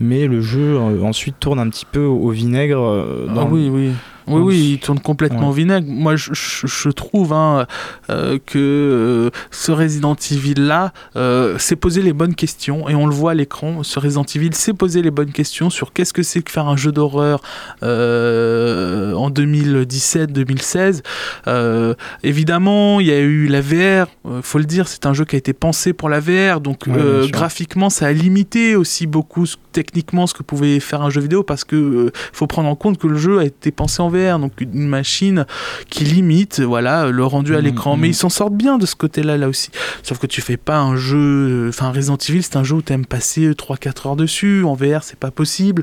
Mais 0.00 0.26
le 0.26 0.40
jeu 0.40 0.76
euh, 0.76 1.02
ensuite 1.02 1.36
tourne 1.40 1.58
un 1.58 1.68
petit 1.68 1.86
peu 1.90 2.04
au 2.04 2.30
vinaigre. 2.30 2.80
euh, 2.82 3.26
Ah 3.36 3.44
oui, 3.50 3.68
oui. 3.72 3.90
Oui, 4.30 4.42
oui, 4.42 4.70
il 4.74 4.78
tourne 4.78 5.00
complètement 5.00 5.40
Ouais. 5.40 5.46
au 5.46 5.52
vinaigre. 5.52 5.86
Moi, 5.88 6.14
je, 6.16 6.34
je- 6.34 6.66
je 6.66 6.88
trouve 6.90 7.32
hein, 7.32 7.66
euh, 8.10 8.38
que 8.44 8.58
euh, 8.58 9.30
ce 9.50 9.72
Resident 9.72 10.14
Evil-là 10.30 10.92
euh, 11.16 11.56
s'est 11.56 11.76
posé 11.76 12.02
les 12.02 12.12
bonnes 12.12 12.34
questions, 12.34 12.90
et 12.90 12.94
on 12.94 13.06
le 13.06 13.14
voit 13.14 13.30
à 13.30 13.34
l'écran, 13.34 13.82
ce 13.82 13.98
Resident 13.98 14.26
Evil 14.34 14.50
s'est 14.54 14.74
posé 14.74 15.00
les 15.00 15.10
bonnes 15.10 15.32
questions 15.32 15.70
sur 15.70 15.94
qu'est-ce 15.94 16.12
que 16.12 16.22
c'est 16.22 16.42
que 16.42 16.50
faire 16.52 16.68
un 16.68 16.76
jeu 16.76 16.92
d'horreur 16.92 17.40
en 17.80 19.30
2017-2016. 19.30 21.02
Euh, 21.46 21.94
évidemment, 22.22 23.00
il 23.00 23.06
y 23.06 23.12
a 23.12 23.20
eu 23.20 23.46
la 23.46 23.60
VR, 23.62 24.08
euh, 24.26 24.40
faut 24.42 24.58
le 24.58 24.64
dire, 24.66 24.88
c'est 24.88 25.06
un 25.06 25.14
jeu 25.14 25.24
qui 25.24 25.36
a 25.36 25.38
été 25.38 25.54
pensé 25.54 25.94
pour 25.94 26.08
la 26.10 26.20
VR, 26.20 26.60
donc 26.60 26.84
Ouais, 26.86 27.30
graphiquement, 27.30 27.88
ça 27.90 28.06
a 28.08 28.12
limité 28.12 28.76
aussi 28.76 29.06
beaucoup 29.06 29.46
ce- 29.46 29.56
techniquement 29.88 30.26
ce 30.26 30.34
que 30.34 30.42
pouvait 30.42 30.80
faire 30.80 31.00
un 31.02 31.10
jeu 31.10 31.20
vidéo, 31.22 31.42
parce 31.42 31.64
que 31.64 31.76
euh, 31.76 32.12
faut 32.32 32.46
prendre 32.46 32.68
en 32.68 32.74
compte 32.76 32.98
que 32.98 33.06
le 33.06 33.16
jeu 33.16 33.38
a 33.38 33.44
été 33.44 33.70
pensé 33.70 34.02
en 34.02 34.08
VR, 34.10 34.38
donc 34.38 34.52
une 34.60 34.86
machine 34.86 35.46
qui 35.88 36.04
limite 36.04 36.60
voilà 36.60 37.08
le 37.10 37.24
rendu 37.24 37.54
à 37.54 37.58
Mhm, 37.58 37.64
l'écran. 37.64 37.94
mhm. 37.96 38.02
Mais 38.02 38.08
ils 38.10 38.14
s'en 38.14 38.28
sortent 38.28 38.54
bien 38.54 38.76
de 38.78 38.84
ce 38.86 38.94
côté-là 38.96 39.36
là 39.38 39.48
aussi. 39.48 39.70
Sauf 40.02 40.18
que 40.18 40.26
tu 40.26 40.40
fais 40.42 40.56
pas 40.58 40.78
un 40.78 40.96
jeu, 40.96 41.66
enfin 41.70 41.90
Resident 41.90 42.18
Evil, 42.28 42.42
c'est 42.42 42.56
un 42.56 42.64
jeu 42.64 42.74
où 42.76 42.82
tu 42.82 42.92
aimes 42.92 43.06
passer 43.06 43.50
3-4 43.54 44.06
heures 44.08 44.16
dessus. 44.16 44.62
En 44.64 44.74
VR, 44.74 45.02
c'est 45.02 45.18
pas 45.18 45.30
possible. 45.30 45.82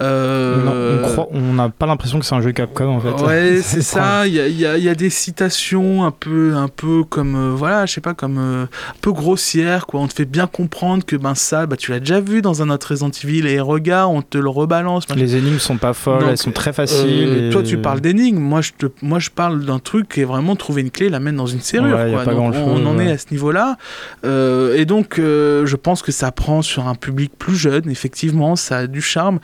Euh, 0.00 0.64
Non, 0.64 1.04
on 1.06 1.08
croit- 1.12 1.28
on 1.30 1.52
n'a 1.54 1.68
pas 1.68 1.86
l'impression 1.86 2.18
que 2.18 2.24
c'est 2.24 2.34
un 2.34 2.40
jeu 2.40 2.50
Capcom 2.52 2.88
en 2.96 3.00
fait. 3.00 3.22
Ouais, 3.24 3.60
c'est 3.62 3.82
ça. 3.82 4.26
Il 4.26 4.34
y 4.34 4.40
a, 4.40 4.48
y 4.48 4.66
a- 4.66 4.76
y 4.78 4.88
a 4.88 4.94
des 4.96 5.10
citations 5.10 6.04
un 6.04 6.10
peu, 6.10 6.54
un 6.56 6.68
peu 6.68 7.04
comme, 7.04 7.36
euh, 7.36 7.52
voilà, 7.54 7.86
je 7.86 7.94
sais 7.94 8.00
pas, 8.00 8.14
comme 8.14 8.36
euh, 8.38 8.64
un 8.64 8.94
peu 9.00 9.12
grossières, 9.12 9.86
quoi. 9.86 10.00
On 10.00 10.08
te 10.08 10.14
fait 10.14 10.24
bien 10.24 10.46
comprendre 10.48 11.04
que 11.04 11.14
ben 11.16 11.34
ça, 11.36 11.66
bah, 11.66 11.76
tu 11.76 11.90
l'as 11.92 12.00
déjà 12.00 12.20
vu 12.20 12.42
dans 12.42 12.62
un 12.62 12.70
autre 12.70 12.88
Resident 12.90 13.10
Evil 13.22 13.31
et 13.46 13.60
regarde, 13.60 14.10
on 14.14 14.22
te 14.22 14.38
le 14.38 14.48
rebalance. 14.48 15.04
Les 15.16 15.36
énigmes 15.36 15.58
sont 15.58 15.76
pas 15.78 15.92
folles, 15.92 16.20
Donc, 16.20 16.30
elles 16.30 16.38
sont 16.38 16.52
très 16.52 16.72
faciles. 16.72 17.28
Euh, 17.28 17.48
et- 17.48 17.52
Toi, 17.52 17.62
tu 17.62 17.78
parles 17.78 18.00
d'énigmes. 18.00 18.38
Moi, 18.40 18.60
je 18.60 18.72
te, 18.76 18.86
moi, 19.02 19.18
je 19.18 19.30
parle 19.30 19.64
d'un 19.64 19.78
truc 19.78 20.08
qui 20.08 20.20
est 20.20 20.24
vraiment 20.24 20.56
trouver 20.56 20.82
une 20.82 20.90
clé, 20.90 21.08
la 21.08 21.20
mettre 21.20 21.36
dans 21.36 21.46
une 21.46 21.60
serrure. 21.60 21.96
Ouais, 21.96 22.12
quoi. 22.24 22.34
Donc, 22.34 22.54
on 22.54 22.84
en 22.86 22.96
ouais. 22.96 23.06
est 23.06 23.12
à 23.12 23.18
ce 23.18 23.26
niveau-là. 23.30 23.76
Euh, 24.24 24.76
et 24.76 24.84
donc, 24.84 25.18
euh, 25.18 25.66
je 25.66 25.76
pense 25.76 26.02
que 26.02 26.12
ça 26.12 26.30
prend 26.32 26.62
sur 26.62 26.86
un 26.88 26.94
public 26.94 27.32
plus 27.38 27.56
jeune. 27.56 27.88
Effectivement, 27.90 28.56
ça 28.56 28.78
a 28.78 28.86
du 28.86 29.00
charme. 29.00 29.38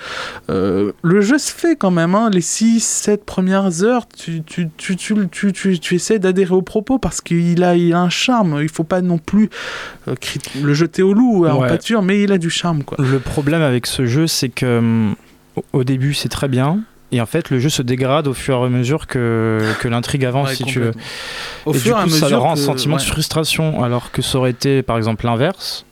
Le 0.49 1.20
jeu 1.20 1.39
se 1.39 1.53
fait 1.53 1.76
quand 1.76 1.91
même. 1.91 2.14
hein. 2.14 2.30
Les 2.32 2.41
6-7 2.41 3.24
premières 3.24 3.82
heures, 3.84 4.07
tu, 4.09 4.43
tu, 4.43 4.68
tu, 4.76 4.97
tu, 4.97 5.53
tu, 5.53 5.95
essaies 5.95 6.18
d'adhérer 6.18 6.55
au 6.55 6.62
propos 6.62 6.99
parce 6.99 7.20
qu'il 7.20 7.62
a, 7.64 7.74
il 7.76 7.93
a 7.95 8.01
un 8.01 8.11
charme. 8.11 8.59
Il 8.62 8.68
faut 8.68 8.84
pas 8.84 9.01
non 9.01 9.18
plus 9.18 9.51
le 10.62 10.74
jeter 10.74 11.03
au 11.03 11.12
loup 11.12 11.47
en 11.47 11.59
Ouais. 11.61 11.68
pâture, 11.68 12.03
mais 12.03 12.22
il 12.22 12.32
a 12.32 12.39
du 12.39 12.51
charme. 12.51 12.82
Quoi. 12.84 12.97
Le 13.01 13.18
problème 13.18 13.62
avec 13.62 13.78
ce 13.87 14.07
jeu, 14.07 14.26
c'est 14.26 14.49
que 14.49 14.79
hum, 14.79 15.14
au- 15.72 15.85
début, 15.85 16.14
c'est 16.14 16.29
très 16.29 16.49
bien. 16.49 16.81
Et 17.11 17.20
en 17.22 17.26
fait, 17.26 17.49
le 17.51 17.59
jeu 17.59 17.68
se 17.70 17.81
dégrade 17.83 18.26
au 18.29 18.35
fur 18.35 18.59
et 18.61 18.64
à 18.66 18.68
mesure 18.68 19.07
que, 19.07 19.61
que 19.81 19.89
l'intrigue 19.89 20.24
avance, 20.26 20.49
Ouais, 20.51 20.55
si 20.55 20.64
tu 20.64 20.81
veux. 20.81 20.93
Au 21.64 21.72
et 21.72 21.79
fur 21.79 21.95
du 21.95 22.01
et 22.01 22.03
à 22.03 22.05
coup, 22.05 22.11
mesure. 22.11 22.29
ça 22.29 22.37
rend 22.39 22.53
un 22.53 22.57
sentiment 22.57 22.97
ouais. 22.97 23.03
de 23.03 23.07
frustration, 23.07 23.83
alors 23.83 24.11
que 24.11 24.20
ça 24.22 24.39
aurait 24.39 24.51
été, 24.51 24.83
par 24.83 24.97
exemple, 24.99 25.24
l'inverse. 25.24 25.85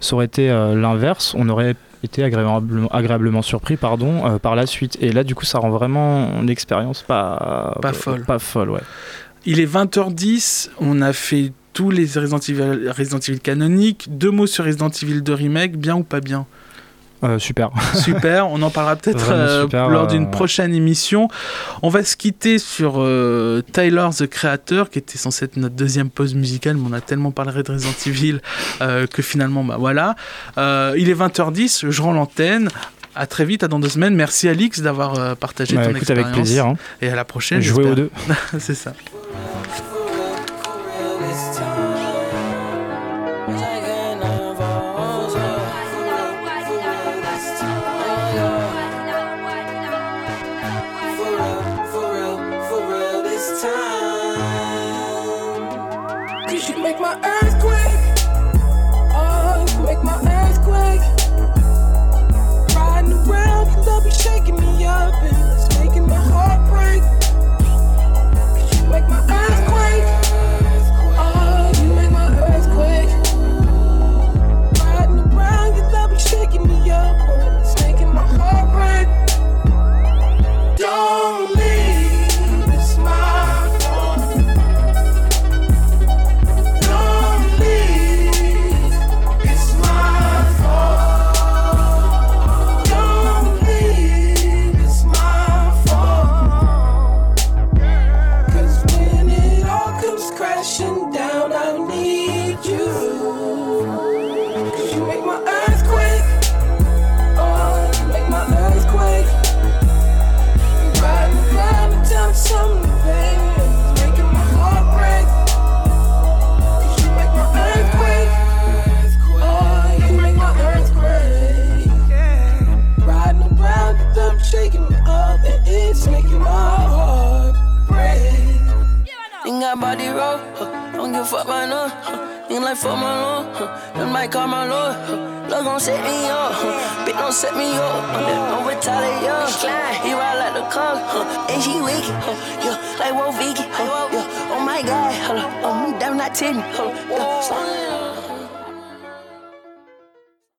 Ça 0.00 0.14
aurait 0.14 0.26
été 0.26 0.48
euh, 0.50 0.74
l'inverse, 0.74 1.34
on 1.36 1.48
aurait 1.48 1.74
été 2.04 2.22
agréablement, 2.22 2.88
agréablement 2.92 3.42
surpris 3.42 3.76
pardon, 3.76 4.24
euh, 4.26 4.38
par 4.38 4.54
la 4.54 4.64
suite. 4.66 4.96
Et 5.00 5.10
là, 5.12 5.24
du 5.24 5.34
coup, 5.34 5.44
ça 5.44 5.58
rend 5.58 5.70
vraiment 5.70 6.40
l'expérience 6.42 7.02
pas, 7.02 7.76
Pas 7.82 7.92
folle. 7.92 8.24
Pas 8.24 8.38
folle, 8.38 8.70
ouais. 8.70 8.80
Il 9.44 9.58
est 9.60 9.66
20h10, 9.66 10.70
on 10.80 11.02
a 11.02 11.12
fait 11.12 11.52
tous 11.72 11.90
les 11.90 12.04
Resident 12.06 12.38
Evil, 12.38 12.88
Resident 12.96 13.18
Evil 13.18 13.40
canoniques. 13.40 14.06
Deux 14.10 14.30
mots 14.30 14.46
sur 14.46 14.64
Resident 14.64 14.88
Evil 14.90 15.20
2 15.22 15.34
Remake, 15.34 15.76
bien 15.76 15.96
ou 15.96 16.02
pas 16.04 16.20
bien? 16.20 16.46
Euh, 17.24 17.38
super. 17.38 17.70
Super, 17.94 18.48
on 18.48 18.62
en 18.62 18.70
parlera 18.70 18.94
peut-être 18.94 19.30
euh, 19.30 19.66
lors 19.72 20.04
euh, 20.04 20.06
d'une 20.06 20.24
ouais. 20.24 20.30
prochaine 20.30 20.72
émission. 20.72 21.28
On 21.82 21.88
va 21.88 22.04
se 22.04 22.16
quitter 22.16 22.58
sur 22.58 22.94
euh, 22.98 23.60
Tyler 23.72 24.08
the 24.16 24.26
Creator, 24.28 24.88
qui 24.88 24.98
était 25.00 25.18
censé 25.18 25.44
être 25.46 25.56
notre 25.56 25.74
deuxième 25.74 26.10
pause 26.10 26.34
musicale, 26.34 26.76
mais 26.76 26.88
on 26.88 26.92
a 26.92 27.00
tellement 27.00 27.32
parlé 27.32 27.62
de 27.62 27.72
Resident 27.72 27.92
Evil 28.06 28.40
euh, 28.82 29.06
que 29.08 29.22
finalement, 29.22 29.64
bah 29.64 29.76
voilà. 29.78 30.14
Euh, 30.58 30.94
il 30.96 31.08
est 31.10 31.14
20h10, 31.14 31.90
je 31.90 32.02
rends 32.02 32.12
l'antenne. 32.12 32.68
À 33.16 33.26
très 33.26 33.44
vite, 33.44 33.64
à 33.64 33.68
dans 33.68 33.80
deux 33.80 33.88
semaines. 33.88 34.14
Merci 34.14 34.48
Alix 34.48 34.80
d'avoir 34.80 35.18
euh, 35.18 35.34
partagé 35.34 35.74
Bah, 35.74 35.82
ton 35.82 35.90
écoute, 35.90 36.02
expérience. 36.02 36.26
avec 36.26 36.36
plaisir. 36.36 36.66
hein. 36.66 36.74
Et 37.02 37.08
à 37.08 37.16
la 37.16 37.24
prochaine. 37.24 37.60
Jouer 37.60 37.84
aux 37.90 37.94
deux. 37.96 38.10
C'est 38.60 38.74
ça. 38.76 38.92